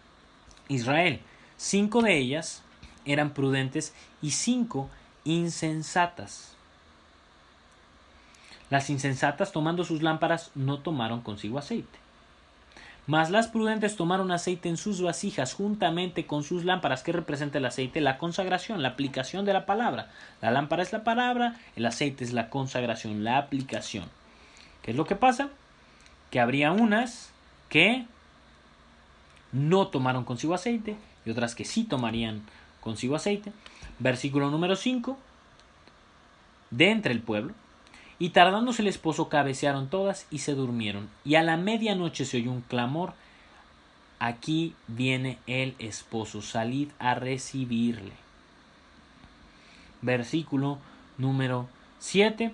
Israel. 0.68 1.20
Cinco 1.56 2.02
de 2.02 2.18
ellas 2.18 2.64
eran 3.06 3.32
prudentes 3.32 3.94
y 4.22 4.32
cinco 4.32 4.90
insensatas. 5.24 6.56
Las 8.70 8.90
insensatas, 8.90 9.52
tomando 9.52 9.84
sus 9.84 10.02
lámparas, 10.02 10.52
no 10.56 10.80
tomaron 10.80 11.22
consigo 11.22 11.60
aceite. 11.60 12.00
Mas 13.08 13.30
las 13.30 13.48
prudentes 13.48 13.96
tomaron 13.96 14.32
aceite 14.32 14.70
en 14.70 14.78
sus 14.78 15.02
vasijas 15.02 15.54
juntamente 15.54 16.26
con 16.26 16.44
sus 16.44 16.64
lámparas. 16.64 17.04
¿Qué 17.04 17.12
representa 17.12 17.58
el 17.58 17.66
aceite? 17.66 18.00
La 18.00 18.18
consagración, 18.18 18.82
la 18.82 18.90
aplicación 18.90 19.44
de 19.44 19.54
la 19.54 19.66
palabra. 19.66 20.10
La 20.42 20.52
lámpara 20.52 20.84
es 20.84 20.94
la 20.94 21.04
palabra, 21.04 21.56
el 21.76 21.86
aceite 21.86 22.24
es 22.24 22.32
la 22.32 22.50
consagración, 22.50 23.24
la 23.24 23.38
aplicación. 23.38 24.06
¿Qué 24.84 24.92
es 24.92 24.98
lo 24.98 25.06
que 25.06 25.16
pasa? 25.16 25.50
Que 26.30 26.40
habría 26.40 26.72
unas 26.72 27.32
que 27.70 28.06
no 29.52 29.88
tomaron 29.88 30.24
consigo 30.24 30.54
aceite 30.54 30.96
y 31.26 31.32
otras 31.32 31.56
que 31.56 31.66
sí 31.66 31.84
tomarían 31.84 32.44
consigo 32.82 33.16
aceite. 33.16 33.54
Versículo 34.00 34.50
número 34.50 34.76
5. 34.76 35.18
De 36.72 36.90
entre 36.90 37.14
el 37.14 37.22
pueblo 37.22 37.54
y 38.22 38.30
tardándose 38.30 38.84
el 38.84 38.88
esposo 38.88 39.30
cabecearon 39.30 39.90
todas 39.90 40.28
y 40.30 40.40
se 40.40 40.54
durmieron. 40.54 41.10
Y 41.26 41.36
a 41.36 41.42
la 41.42 41.58
medianoche 41.58 42.24
se 42.24 42.38
oyó 42.38 42.52
un 42.52 42.62
clamor. 42.62 43.14
Aquí 44.20 44.76
viene 44.88 45.40
el 45.48 45.74
esposo, 45.80 46.44
salid 46.44 46.90
a 47.00 47.16
recibirle. 47.16 48.12
Versículo 50.04 50.78
número 51.18 51.68
7. 51.98 52.54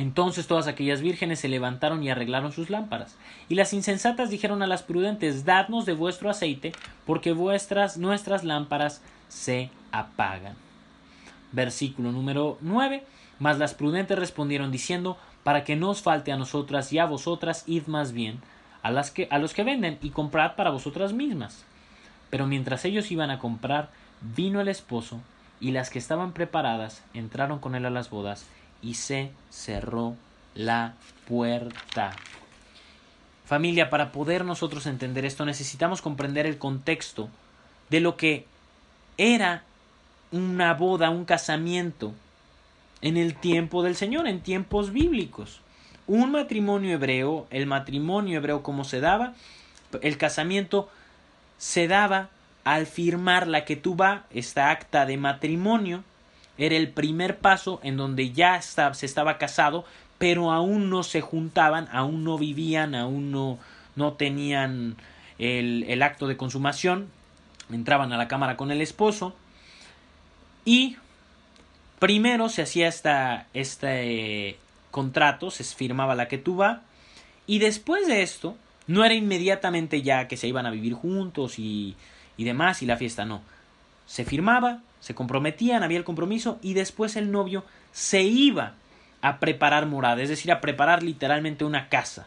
Entonces 0.00 0.46
todas 0.46 0.66
aquellas 0.66 1.02
vírgenes 1.02 1.40
se 1.40 1.48
levantaron 1.50 2.02
y 2.02 2.08
arreglaron 2.08 2.52
sus 2.52 2.70
lámparas. 2.70 3.16
Y 3.50 3.54
las 3.54 3.74
insensatas 3.74 4.30
dijeron 4.30 4.62
a 4.62 4.66
las 4.66 4.82
prudentes, 4.82 5.44
dadnos 5.44 5.84
de 5.84 5.92
vuestro 5.92 6.30
aceite, 6.30 6.72
porque 7.04 7.34
vuestras, 7.34 7.98
nuestras 7.98 8.42
lámparas 8.42 9.02
se 9.28 9.68
apagan. 9.92 10.54
Versículo 11.52 12.12
número 12.12 12.56
9. 12.62 13.04
Mas 13.40 13.58
las 13.58 13.74
prudentes 13.74 14.18
respondieron 14.18 14.72
diciendo, 14.72 15.18
para 15.44 15.64
que 15.64 15.76
no 15.76 15.90
os 15.90 16.00
falte 16.00 16.32
a 16.32 16.38
nosotras 16.38 16.94
y 16.94 16.98
a 16.98 17.04
vosotras, 17.04 17.64
id 17.66 17.86
más 17.86 18.12
bien 18.12 18.40
a, 18.82 18.90
las 18.90 19.10
que, 19.10 19.28
a 19.30 19.38
los 19.38 19.52
que 19.52 19.64
venden 19.64 19.98
y 20.00 20.08
comprad 20.08 20.56
para 20.56 20.70
vosotras 20.70 21.12
mismas. 21.12 21.66
Pero 22.30 22.46
mientras 22.46 22.86
ellos 22.86 23.10
iban 23.10 23.30
a 23.30 23.38
comprar, 23.38 23.90
vino 24.22 24.62
el 24.62 24.68
esposo, 24.68 25.20
y 25.60 25.72
las 25.72 25.90
que 25.90 25.98
estaban 25.98 26.32
preparadas 26.32 27.04
entraron 27.12 27.58
con 27.58 27.74
él 27.74 27.84
a 27.84 27.90
las 27.90 28.08
bodas, 28.08 28.46
y 28.82 28.94
se 28.94 29.30
cerró 29.50 30.16
la 30.54 30.94
puerta. 31.28 32.12
Familia, 33.44 33.90
para 33.90 34.12
poder 34.12 34.44
nosotros 34.44 34.86
entender 34.86 35.24
esto 35.24 35.44
necesitamos 35.44 36.02
comprender 36.02 36.46
el 36.46 36.58
contexto 36.58 37.28
de 37.88 38.00
lo 38.00 38.16
que 38.16 38.46
era 39.18 39.64
una 40.32 40.74
boda, 40.74 41.10
un 41.10 41.24
casamiento 41.24 42.14
en 43.02 43.16
el 43.16 43.34
tiempo 43.34 43.82
del 43.82 43.96
Señor, 43.96 44.26
en 44.28 44.40
tiempos 44.40 44.92
bíblicos. 44.92 45.60
Un 46.06 46.32
matrimonio 46.32 46.94
hebreo, 46.94 47.46
el 47.50 47.66
matrimonio 47.66 48.38
hebreo 48.38 48.62
como 48.62 48.84
se 48.84 49.00
daba, 49.00 49.34
el 50.02 50.16
casamiento 50.16 50.88
se 51.58 51.88
daba 51.88 52.30
al 52.64 52.86
firmar 52.86 53.46
la 53.46 53.64
que 53.64 53.76
tuva, 53.76 54.24
esta 54.30 54.70
acta 54.70 55.06
de 55.06 55.16
matrimonio, 55.16 56.04
era 56.60 56.76
el 56.76 56.90
primer 56.90 57.38
paso 57.38 57.80
en 57.82 57.96
donde 57.96 58.32
ya 58.32 58.60
se 58.60 59.06
estaba 59.06 59.38
casado, 59.38 59.86
pero 60.18 60.52
aún 60.52 60.90
no 60.90 61.02
se 61.02 61.22
juntaban, 61.22 61.88
aún 61.90 62.22
no 62.22 62.36
vivían, 62.36 62.94
aún 62.94 63.32
no, 63.32 63.58
no 63.96 64.12
tenían 64.12 64.96
el, 65.38 65.86
el 65.88 66.02
acto 66.02 66.28
de 66.28 66.36
consumación, 66.36 67.08
entraban 67.72 68.12
a 68.12 68.18
la 68.18 68.28
cámara 68.28 68.58
con 68.58 68.70
el 68.70 68.82
esposo. 68.82 69.34
Y 70.66 70.98
primero 71.98 72.50
se 72.50 72.60
hacía 72.60 72.88
esta, 72.88 73.46
este 73.54 74.58
contrato, 74.90 75.50
se 75.50 75.64
firmaba 75.64 76.14
la 76.14 76.28
que 76.28 76.36
tuva 76.36 76.82
y 77.46 77.58
después 77.58 78.06
de 78.06 78.22
esto 78.22 78.54
no 78.86 79.02
era 79.02 79.14
inmediatamente 79.14 80.02
ya 80.02 80.28
que 80.28 80.36
se 80.36 80.46
iban 80.46 80.66
a 80.66 80.70
vivir 80.70 80.92
juntos 80.92 81.58
y, 81.58 81.96
y 82.36 82.44
demás 82.44 82.82
y 82.82 82.86
la 82.86 82.98
fiesta, 82.98 83.24
no. 83.24 83.40
Se 84.04 84.26
firmaba, 84.26 84.82
se 85.00 85.14
comprometían, 85.14 85.82
había 85.82 85.98
el 85.98 86.04
compromiso 86.04 86.58
y 86.62 86.74
después 86.74 87.16
el 87.16 87.30
novio 87.30 87.64
se 87.92 88.22
iba 88.22 88.74
a 89.22 89.38
preparar 89.38 89.86
morada, 89.86 90.22
es 90.22 90.28
decir, 90.28 90.52
a 90.52 90.60
preparar 90.60 91.02
literalmente 91.02 91.64
una 91.64 91.88
casa. 91.88 92.26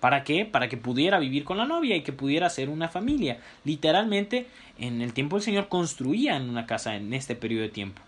¿Para 0.00 0.24
qué? 0.24 0.44
Para 0.44 0.68
que 0.68 0.76
pudiera 0.76 1.18
vivir 1.18 1.44
con 1.44 1.58
la 1.58 1.64
novia 1.64 1.94
y 1.94 2.02
que 2.02 2.12
pudiera 2.12 2.50
ser 2.50 2.68
una 2.68 2.88
familia. 2.88 3.38
Literalmente, 3.64 4.48
en 4.78 5.00
el 5.00 5.12
tiempo 5.12 5.36
del 5.36 5.44
Señor 5.44 5.68
construían 5.68 6.50
una 6.50 6.66
casa 6.66 6.96
en 6.96 7.14
este 7.14 7.36
periodo 7.36 7.62
de 7.62 7.68
tiempo. 7.68 8.02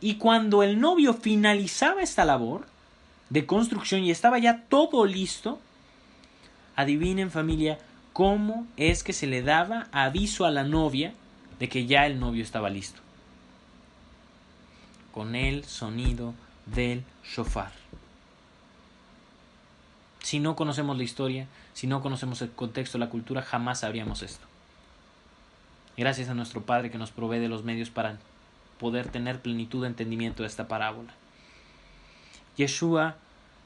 Y 0.00 0.14
cuando 0.14 0.62
el 0.62 0.80
novio 0.80 1.12
finalizaba 1.12 2.02
esta 2.02 2.24
labor 2.24 2.66
de 3.28 3.46
construcción 3.46 4.02
y 4.02 4.10
estaba 4.10 4.38
ya 4.38 4.62
todo 4.68 5.04
listo, 5.04 5.60
adivinen 6.76 7.30
familia 7.30 7.78
cómo 8.14 8.66
es 8.76 9.04
que 9.04 9.12
se 9.12 9.26
le 9.26 9.42
daba 9.42 9.88
aviso 9.92 10.46
a 10.46 10.50
la 10.50 10.64
novia 10.64 11.12
de 11.58 11.68
que 11.68 11.86
ya 11.86 12.06
el 12.06 12.18
novio 12.18 12.42
estaba 12.42 12.70
listo. 12.70 13.03
Con 15.14 15.36
el 15.36 15.64
sonido 15.64 16.34
del 16.66 17.04
shofar. 17.22 17.70
Si 20.24 20.40
no 20.40 20.56
conocemos 20.56 20.96
la 20.96 21.04
historia, 21.04 21.46
si 21.72 21.86
no 21.86 22.02
conocemos 22.02 22.42
el 22.42 22.50
contexto, 22.50 22.98
la 22.98 23.10
cultura, 23.10 23.40
jamás 23.40 23.78
sabríamos 23.78 24.22
esto. 24.22 24.44
Gracias 25.96 26.28
a 26.30 26.34
nuestro 26.34 26.62
Padre 26.62 26.90
que 26.90 26.98
nos 26.98 27.12
provee 27.12 27.38
de 27.38 27.48
los 27.48 27.62
medios 27.62 27.90
para 27.90 28.16
poder 28.80 29.06
tener 29.08 29.40
plenitud 29.40 29.82
de 29.82 29.86
entendimiento 29.86 30.42
de 30.42 30.48
esta 30.48 30.66
parábola. 30.66 31.12
Yeshua, 32.56 33.14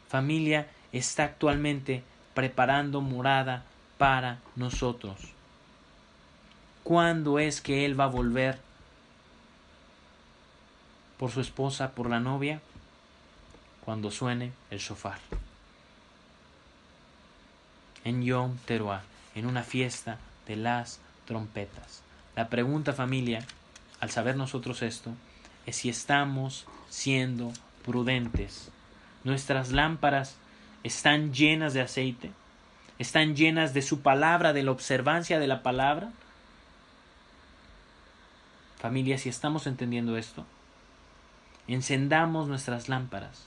familia, 0.06 0.68
está 0.92 1.24
actualmente 1.24 2.02
preparando 2.34 3.00
morada 3.00 3.64
para 3.96 4.40
nosotros. 4.54 5.16
¿Cuándo 6.84 7.38
es 7.38 7.62
que 7.62 7.86
Él 7.86 7.98
va 7.98 8.04
a 8.04 8.08
volver? 8.08 8.67
¿Por 11.18 11.30
su 11.30 11.40
esposa, 11.40 11.92
por 11.92 12.08
la 12.08 12.20
novia? 12.20 12.60
Cuando 13.84 14.10
suene 14.10 14.52
el 14.70 14.78
shofar 14.78 15.18
en 18.04 18.22
Yom 18.22 18.56
Teruah, 18.64 19.02
en 19.34 19.46
una 19.46 19.62
fiesta 19.62 20.18
de 20.46 20.56
las 20.56 21.00
trompetas. 21.26 22.02
La 22.36 22.48
pregunta 22.48 22.92
familia, 22.92 23.44
al 24.00 24.10
saber 24.10 24.36
nosotros 24.36 24.82
esto, 24.82 25.12
es 25.66 25.76
si 25.76 25.88
estamos 25.88 26.66
siendo 26.88 27.52
prudentes. 27.84 28.70
Nuestras 29.24 29.72
lámparas 29.72 30.36
están 30.84 31.34
llenas 31.34 31.74
de 31.74 31.82
aceite, 31.82 32.30
están 32.98 33.36
llenas 33.36 33.74
de 33.74 33.82
su 33.82 34.00
palabra, 34.00 34.52
de 34.52 34.62
la 34.62 34.70
observancia 34.70 35.38
de 35.38 35.46
la 35.46 35.62
palabra. 35.62 36.10
Familia, 38.78 39.18
si 39.18 39.28
estamos 39.28 39.66
entendiendo 39.66 40.16
esto, 40.16 40.46
encendamos 41.68 42.48
nuestras 42.48 42.88
lámparas, 42.88 43.44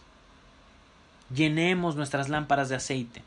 llenemos 1.34 1.95
nuestras 1.95 2.30
lámparas 2.30 2.69
de 2.69 2.76
aceite 2.76 3.24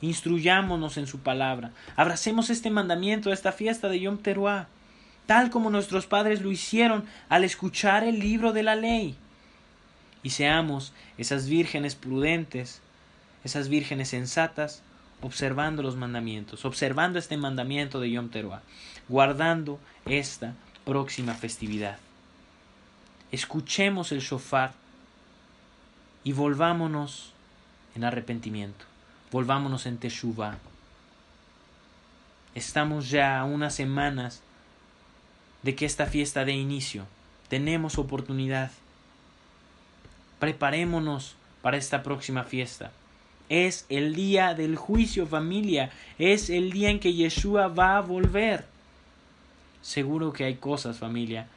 instruyámonos 0.00 0.96
en 0.96 1.06
su 1.06 1.20
palabra, 1.20 1.72
abracemos 1.96 2.50
este 2.50 2.70
mandamiento, 2.70 3.32
esta 3.32 3.52
fiesta 3.52 3.88
de 3.88 4.00
Yom 4.00 4.18
Teruah, 4.18 4.68
tal 5.26 5.50
como 5.50 5.70
nuestros 5.70 6.06
padres 6.06 6.42
lo 6.42 6.52
hicieron 6.52 7.04
al 7.28 7.44
escuchar 7.44 8.04
el 8.04 8.18
libro 8.18 8.52
de 8.52 8.62
la 8.62 8.76
ley. 8.76 9.16
Y 10.22 10.30
seamos 10.30 10.92
esas 11.18 11.48
vírgenes 11.48 11.94
prudentes, 11.94 12.80
esas 13.44 13.68
vírgenes 13.68 14.08
sensatas, 14.08 14.82
observando 15.22 15.82
los 15.82 15.96
mandamientos, 15.96 16.64
observando 16.64 17.18
este 17.18 17.36
mandamiento 17.36 18.00
de 18.00 18.10
Yom 18.10 18.28
Teruah, 18.28 18.62
guardando 19.08 19.78
esta 20.04 20.54
próxima 20.84 21.34
festividad. 21.34 21.98
Escuchemos 23.36 24.12
el 24.12 24.20
shofar 24.20 24.72
y 26.24 26.32
volvámonos 26.32 27.32
en 27.94 28.04
arrepentimiento 28.04 28.86
volvámonos 29.30 29.84
en 29.84 29.98
Teshuvah. 29.98 30.56
Estamos 32.54 33.10
ya 33.10 33.38
a 33.38 33.44
unas 33.44 33.74
semanas 33.74 34.40
de 35.62 35.74
que 35.74 35.84
esta 35.84 36.06
fiesta 36.06 36.46
dé 36.46 36.52
inicio. 36.52 37.04
Tenemos 37.48 37.98
oportunidad. 37.98 38.70
Preparémonos 40.38 41.34
para 41.60 41.76
esta 41.76 42.02
próxima 42.02 42.44
fiesta. 42.44 42.90
Es 43.50 43.84
el 43.90 44.14
día 44.14 44.54
del 44.54 44.76
juicio, 44.76 45.26
familia. 45.26 45.90
Es 46.18 46.48
el 46.48 46.72
día 46.72 46.88
en 46.88 47.00
que 47.00 47.12
Yeshua 47.12 47.68
va 47.68 47.98
a 47.98 48.00
volver. 48.00 48.64
Seguro 49.82 50.32
que 50.32 50.44
hay 50.44 50.54
cosas, 50.54 50.96
familia, 50.96 51.48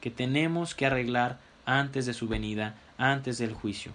que 0.00 0.10
tenemos 0.10 0.74
que 0.74 0.86
arreglar 0.86 1.38
antes 1.66 2.06
de 2.06 2.14
su 2.14 2.28
venida, 2.28 2.74
antes 2.96 3.38
del 3.38 3.52
juicio. 3.52 3.92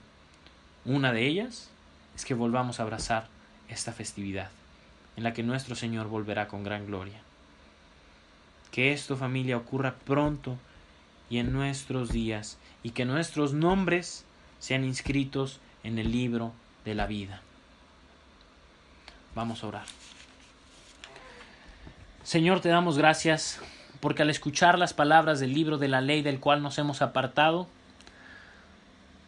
Una 0.85 1.11
de 1.11 1.25
ellas 1.25 1.69
es 2.15 2.25
que 2.25 2.33
volvamos 2.33 2.79
a 2.79 2.83
abrazar 2.83 3.27
esta 3.69 3.91
festividad, 3.91 4.49
en 5.17 5.23
la 5.23 5.33
que 5.33 5.43
nuestro 5.43 5.75
Señor 5.75 6.07
volverá 6.07 6.47
con 6.47 6.63
gran 6.63 6.85
gloria. 6.85 7.19
Que 8.71 8.91
esto 8.91 9.17
familia 9.17 9.57
ocurra 9.57 9.95
pronto 10.05 10.57
y 11.29 11.37
en 11.37 11.53
nuestros 11.53 12.09
días, 12.11 12.57
y 12.83 12.91
que 12.91 13.05
nuestros 13.05 13.53
nombres 13.53 14.25
sean 14.59 14.83
inscritos 14.83 15.59
en 15.83 15.97
el 15.97 16.11
libro 16.11 16.53
de 16.85 16.95
la 16.95 17.07
vida. 17.07 17.41
Vamos 19.35 19.63
a 19.63 19.67
orar. 19.67 19.85
Señor, 22.23 22.61
te 22.61 22.69
damos 22.69 22.97
gracias 22.97 23.59
porque 24.03 24.23
al 24.23 24.29
escuchar 24.29 24.77
las 24.77 24.93
palabras 24.93 25.39
del 25.39 25.53
libro 25.53 25.77
de 25.77 25.87
la 25.87 26.01
ley 26.01 26.21
del 26.21 26.41
cual 26.41 26.61
nos 26.61 26.77
hemos 26.77 27.01
apartado, 27.01 27.69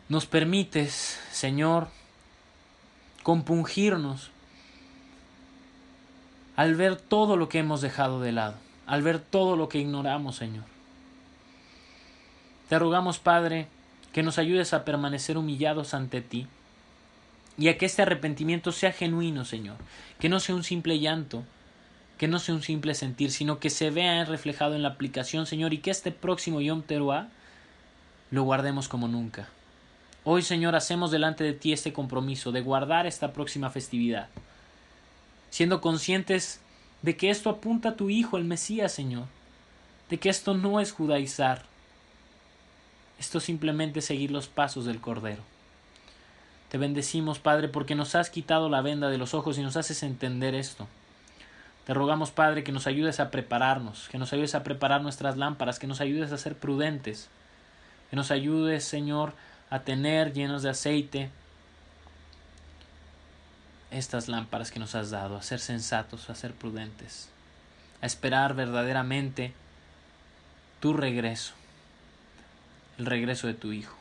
nos 0.09 0.25
permites, 0.25 1.17
Señor, 1.31 1.87
compungirnos 3.23 4.31
al 6.57 6.75
ver 6.75 6.97
todo 6.97 7.37
lo 7.37 7.47
que 7.47 7.59
hemos 7.59 7.79
dejado 7.79 8.19
de 8.19 8.33
lado, 8.33 8.55
al 8.85 9.01
ver 9.01 9.19
todo 9.19 9.55
lo 9.55 9.69
que 9.69 9.79
ignoramos, 9.79 10.35
Señor. 10.35 10.65
Te 12.67 12.77
rogamos, 12.77 13.17
Padre, 13.17 13.69
que 14.11 14.23
nos 14.23 14.37
ayudes 14.37 14.73
a 14.73 14.83
permanecer 14.83 15.37
humillados 15.37 15.93
ante 15.93 16.19
ti 16.19 16.47
y 17.57 17.69
a 17.69 17.77
que 17.77 17.85
este 17.85 18.01
arrepentimiento 18.01 18.73
sea 18.73 18.91
genuino, 18.91 19.45
Señor, 19.45 19.77
que 20.19 20.27
no 20.27 20.41
sea 20.41 20.53
un 20.53 20.65
simple 20.65 20.99
llanto, 20.99 21.45
que 22.17 22.27
no 22.27 22.39
sea 22.39 22.55
un 22.55 22.63
simple 22.63 22.95
sentir, 22.95 23.31
sino 23.31 23.59
que 23.59 23.69
se 23.69 23.89
vea 23.89 24.23
reflejado 24.25 24.75
en 24.75 24.83
la 24.83 24.89
aplicación, 24.89 25.45
Señor, 25.45 25.73
y 25.73 25.79
que 25.79 25.91
este 25.91 26.11
próximo 26.11 26.61
Yom 26.61 26.81
Teruah 26.81 27.27
lo 28.31 28.43
guardemos 28.43 28.87
como 28.87 29.07
nunca. 29.07 29.49
Hoy, 30.23 30.41
Señor, 30.41 30.75
hacemos 30.75 31.11
delante 31.11 31.43
de 31.43 31.53
ti 31.53 31.73
este 31.73 31.93
compromiso 31.93 32.51
de 32.51 32.61
guardar 32.61 33.05
esta 33.05 33.33
próxima 33.33 33.69
festividad, 33.69 34.29
siendo 35.49 35.81
conscientes 35.81 36.61
de 37.01 37.15
que 37.17 37.29
esto 37.29 37.49
apunta 37.49 37.89
a 37.89 37.95
tu 37.95 38.09
Hijo, 38.09 38.37
el 38.37 38.45
Mesías, 38.45 38.91
Señor, 38.91 39.25
de 40.09 40.17
que 40.17 40.29
esto 40.29 40.55
no 40.55 40.79
es 40.79 40.91
judaizar, 40.91 41.63
esto 43.19 43.39
simplemente 43.39 43.99
es 43.99 44.05
seguir 44.05 44.31
los 44.31 44.47
pasos 44.47 44.85
del 44.85 44.99
Cordero. 44.99 45.43
Te 46.69 46.77
bendecimos, 46.77 47.39
Padre, 47.39 47.67
porque 47.67 47.95
nos 47.95 48.15
has 48.15 48.29
quitado 48.29 48.69
la 48.69 48.81
venda 48.81 49.09
de 49.09 49.17
los 49.17 49.33
ojos 49.33 49.57
y 49.57 49.61
nos 49.61 49.77
haces 49.77 50.01
entender 50.03 50.55
esto. 50.55 50.87
Te 51.85 51.93
rogamos, 51.93 52.31
Padre, 52.31 52.63
que 52.63 52.71
nos 52.71 52.87
ayudes 52.87 53.19
a 53.19 53.29
prepararnos, 53.29 54.09
que 54.09 54.17
nos 54.17 54.33
ayudes 54.33 54.55
a 54.55 54.63
preparar 54.63 55.01
nuestras 55.01 55.37
lámparas, 55.37 55.77
que 55.77 55.85
nos 55.85 56.01
ayudes 56.01 56.31
a 56.31 56.37
ser 56.37 56.55
prudentes, 56.57 57.29
que 58.09 58.15
nos 58.15 58.31
ayudes, 58.31 58.83
Señor, 58.83 59.33
a 59.69 59.79
tener 59.79 60.33
llenos 60.33 60.63
de 60.63 60.69
aceite 60.69 61.29
estas 63.91 64.27
lámparas 64.27 64.71
que 64.71 64.79
nos 64.79 64.95
has 64.95 65.11
dado, 65.11 65.37
a 65.37 65.43
ser 65.43 65.59
sensatos, 65.59 66.29
a 66.29 66.35
ser 66.35 66.53
prudentes, 66.53 67.29
a 68.01 68.07
esperar 68.07 68.55
verdaderamente 68.55 69.53
tu 70.79 70.93
regreso, 70.93 71.53
el 72.97 73.05
regreso 73.05 73.45
de 73.47 73.53
tu 73.53 73.71
Hijo. 73.71 73.95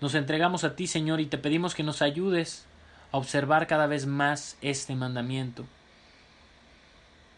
Nos 0.00 0.14
entregamos 0.14 0.64
a 0.64 0.76
ti, 0.76 0.86
Señor, 0.86 1.20
y 1.20 1.26
te 1.26 1.38
pedimos 1.38 1.74
que 1.74 1.82
nos 1.82 2.02
ayudes 2.02 2.66
a 3.10 3.16
observar 3.16 3.66
cada 3.66 3.86
vez 3.86 4.06
más 4.06 4.56
este 4.60 4.94
mandamiento, 4.94 5.66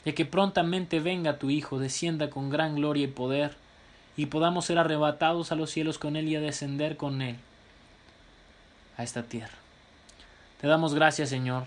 de 0.06 0.14
que 0.14 0.24
prontamente 0.24 1.00
venga 1.00 1.40
tu 1.40 1.50
Hijo, 1.50 1.80
descienda 1.80 2.30
con 2.30 2.48
gran 2.48 2.76
gloria 2.76 3.04
y 3.04 3.08
poder, 3.08 3.56
y 4.16 4.26
podamos 4.26 4.64
ser 4.64 4.78
arrebatados 4.78 5.50
a 5.50 5.56
los 5.56 5.68
cielos 5.68 5.98
con 5.98 6.14
Él 6.14 6.28
y 6.28 6.36
a 6.36 6.40
descender 6.40 6.96
con 6.96 7.20
Él 7.20 7.36
a 8.96 9.02
esta 9.02 9.24
tierra. 9.24 9.58
Te 10.60 10.68
damos 10.68 10.94
gracias, 10.94 11.28
Señor, 11.28 11.66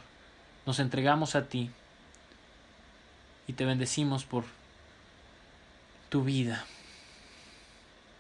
nos 0.65 0.79
entregamos 0.79 1.35
a 1.35 1.49
ti 1.49 1.69
y 3.45 3.53
te 3.53 3.65
bendecimos 3.65 4.23
por 4.23 4.45
tu 6.07 6.23
vida, 6.23 6.63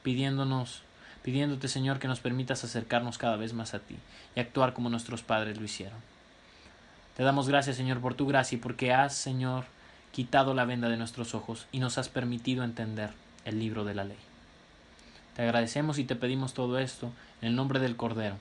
pidiéndonos, 0.03 0.83
pidiéndote, 1.23 1.69
Señor, 1.69 1.97
que 1.99 2.09
nos 2.09 2.19
permitas 2.19 2.65
acercarnos 2.65 3.17
cada 3.17 3.37
vez 3.37 3.53
más 3.53 3.73
a 3.73 3.79
ti 3.79 3.95
y 4.35 4.41
actuar 4.41 4.73
como 4.73 4.89
nuestros 4.89 5.23
padres 5.23 5.57
lo 5.57 5.63
hicieron. 5.63 5.99
Te 7.15 7.23
damos 7.23 7.47
gracias, 7.47 7.77
Señor, 7.77 8.01
por 8.01 8.15
tu 8.15 8.27
gracia 8.27 8.57
y 8.57 8.59
porque 8.59 8.91
has, 8.91 9.15
Señor, 9.15 9.63
quitado 10.11 10.53
la 10.53 10.65
venda 10.65 10.89
de 10.89 10.97
nuestros 10.97 11.35
ojos 11.35 11.67
y 11.71 11.79
nos 11.79 11.97
has 11.97 12.09
permitido 12.09 12.63
entender 12.63 13.11
el 13.45 13.59
libro 13.59 13.85
de 13.85 13.95
la 13.95 14.03
ley. 14.03 14.17
Te 15.35 15.43
agradecemos 15.43 15.99
y 15.99 16.03
te 16.03 16.15
pedimos 16.15 16.53
todo 16.53 16.79
esto 16.79 17.11
en 17.41 17.49
el 17.49 17.55
nombre 17.55 17.79
del 17.79 17.95
Cordero, 17.95 18.35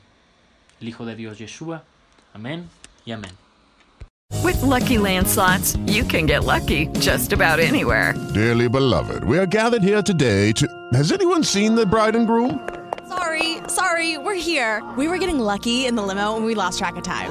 el 0.81 0.89
Hijo 0.89 1.05
de 1.07 1.15
Dios 1.15 1.39
Yeshua. 1.39 1.85
Amén 2.35 2.69
y 3.05 3.13
amén. 3.13 3.33
With 4.43 4.61
lucky 4.63 4.97
landslots, 4.97 5.79
you 5.87 6.05
can 6.05 6.27
get 6.27 6.45
lucky 6.45 6.89
just 7.01 7.33
about 7.33 7.61
anywhere. 7.61 8.15
Dearly 8.35 8.69
beloved, 8.69 9.25
we 9.25 9.39
are 9.39 9.47
gathered 9.47 9.83
here 9.83 10.03
today 10.03 10.53
to. 10.53 10.67
Has 10.93 11.13
anyone 11.13 11.43
seen 11.43 11.75
the 11.75 11.87
bride 11.87 12.17
and 12.17 12.27
groom? 12.27 12.61
Sorry, 13.09 13.59
sorry, 13.69 14.19
we're 14.19 14.35
here. 14.35 14.83
We 14.97 15.09
were 15.09 15.19
getting 15.19 15.39
lucky 15.39 15.87
in 15.87 15.97
the 15.97 16.03
limo 16.03 16.37
and 16.37 16.45
we 16.45 16.55
lost 16.55 16.79
track 16.79 16.97
of 16.97 17.03
time. 17.03 17.31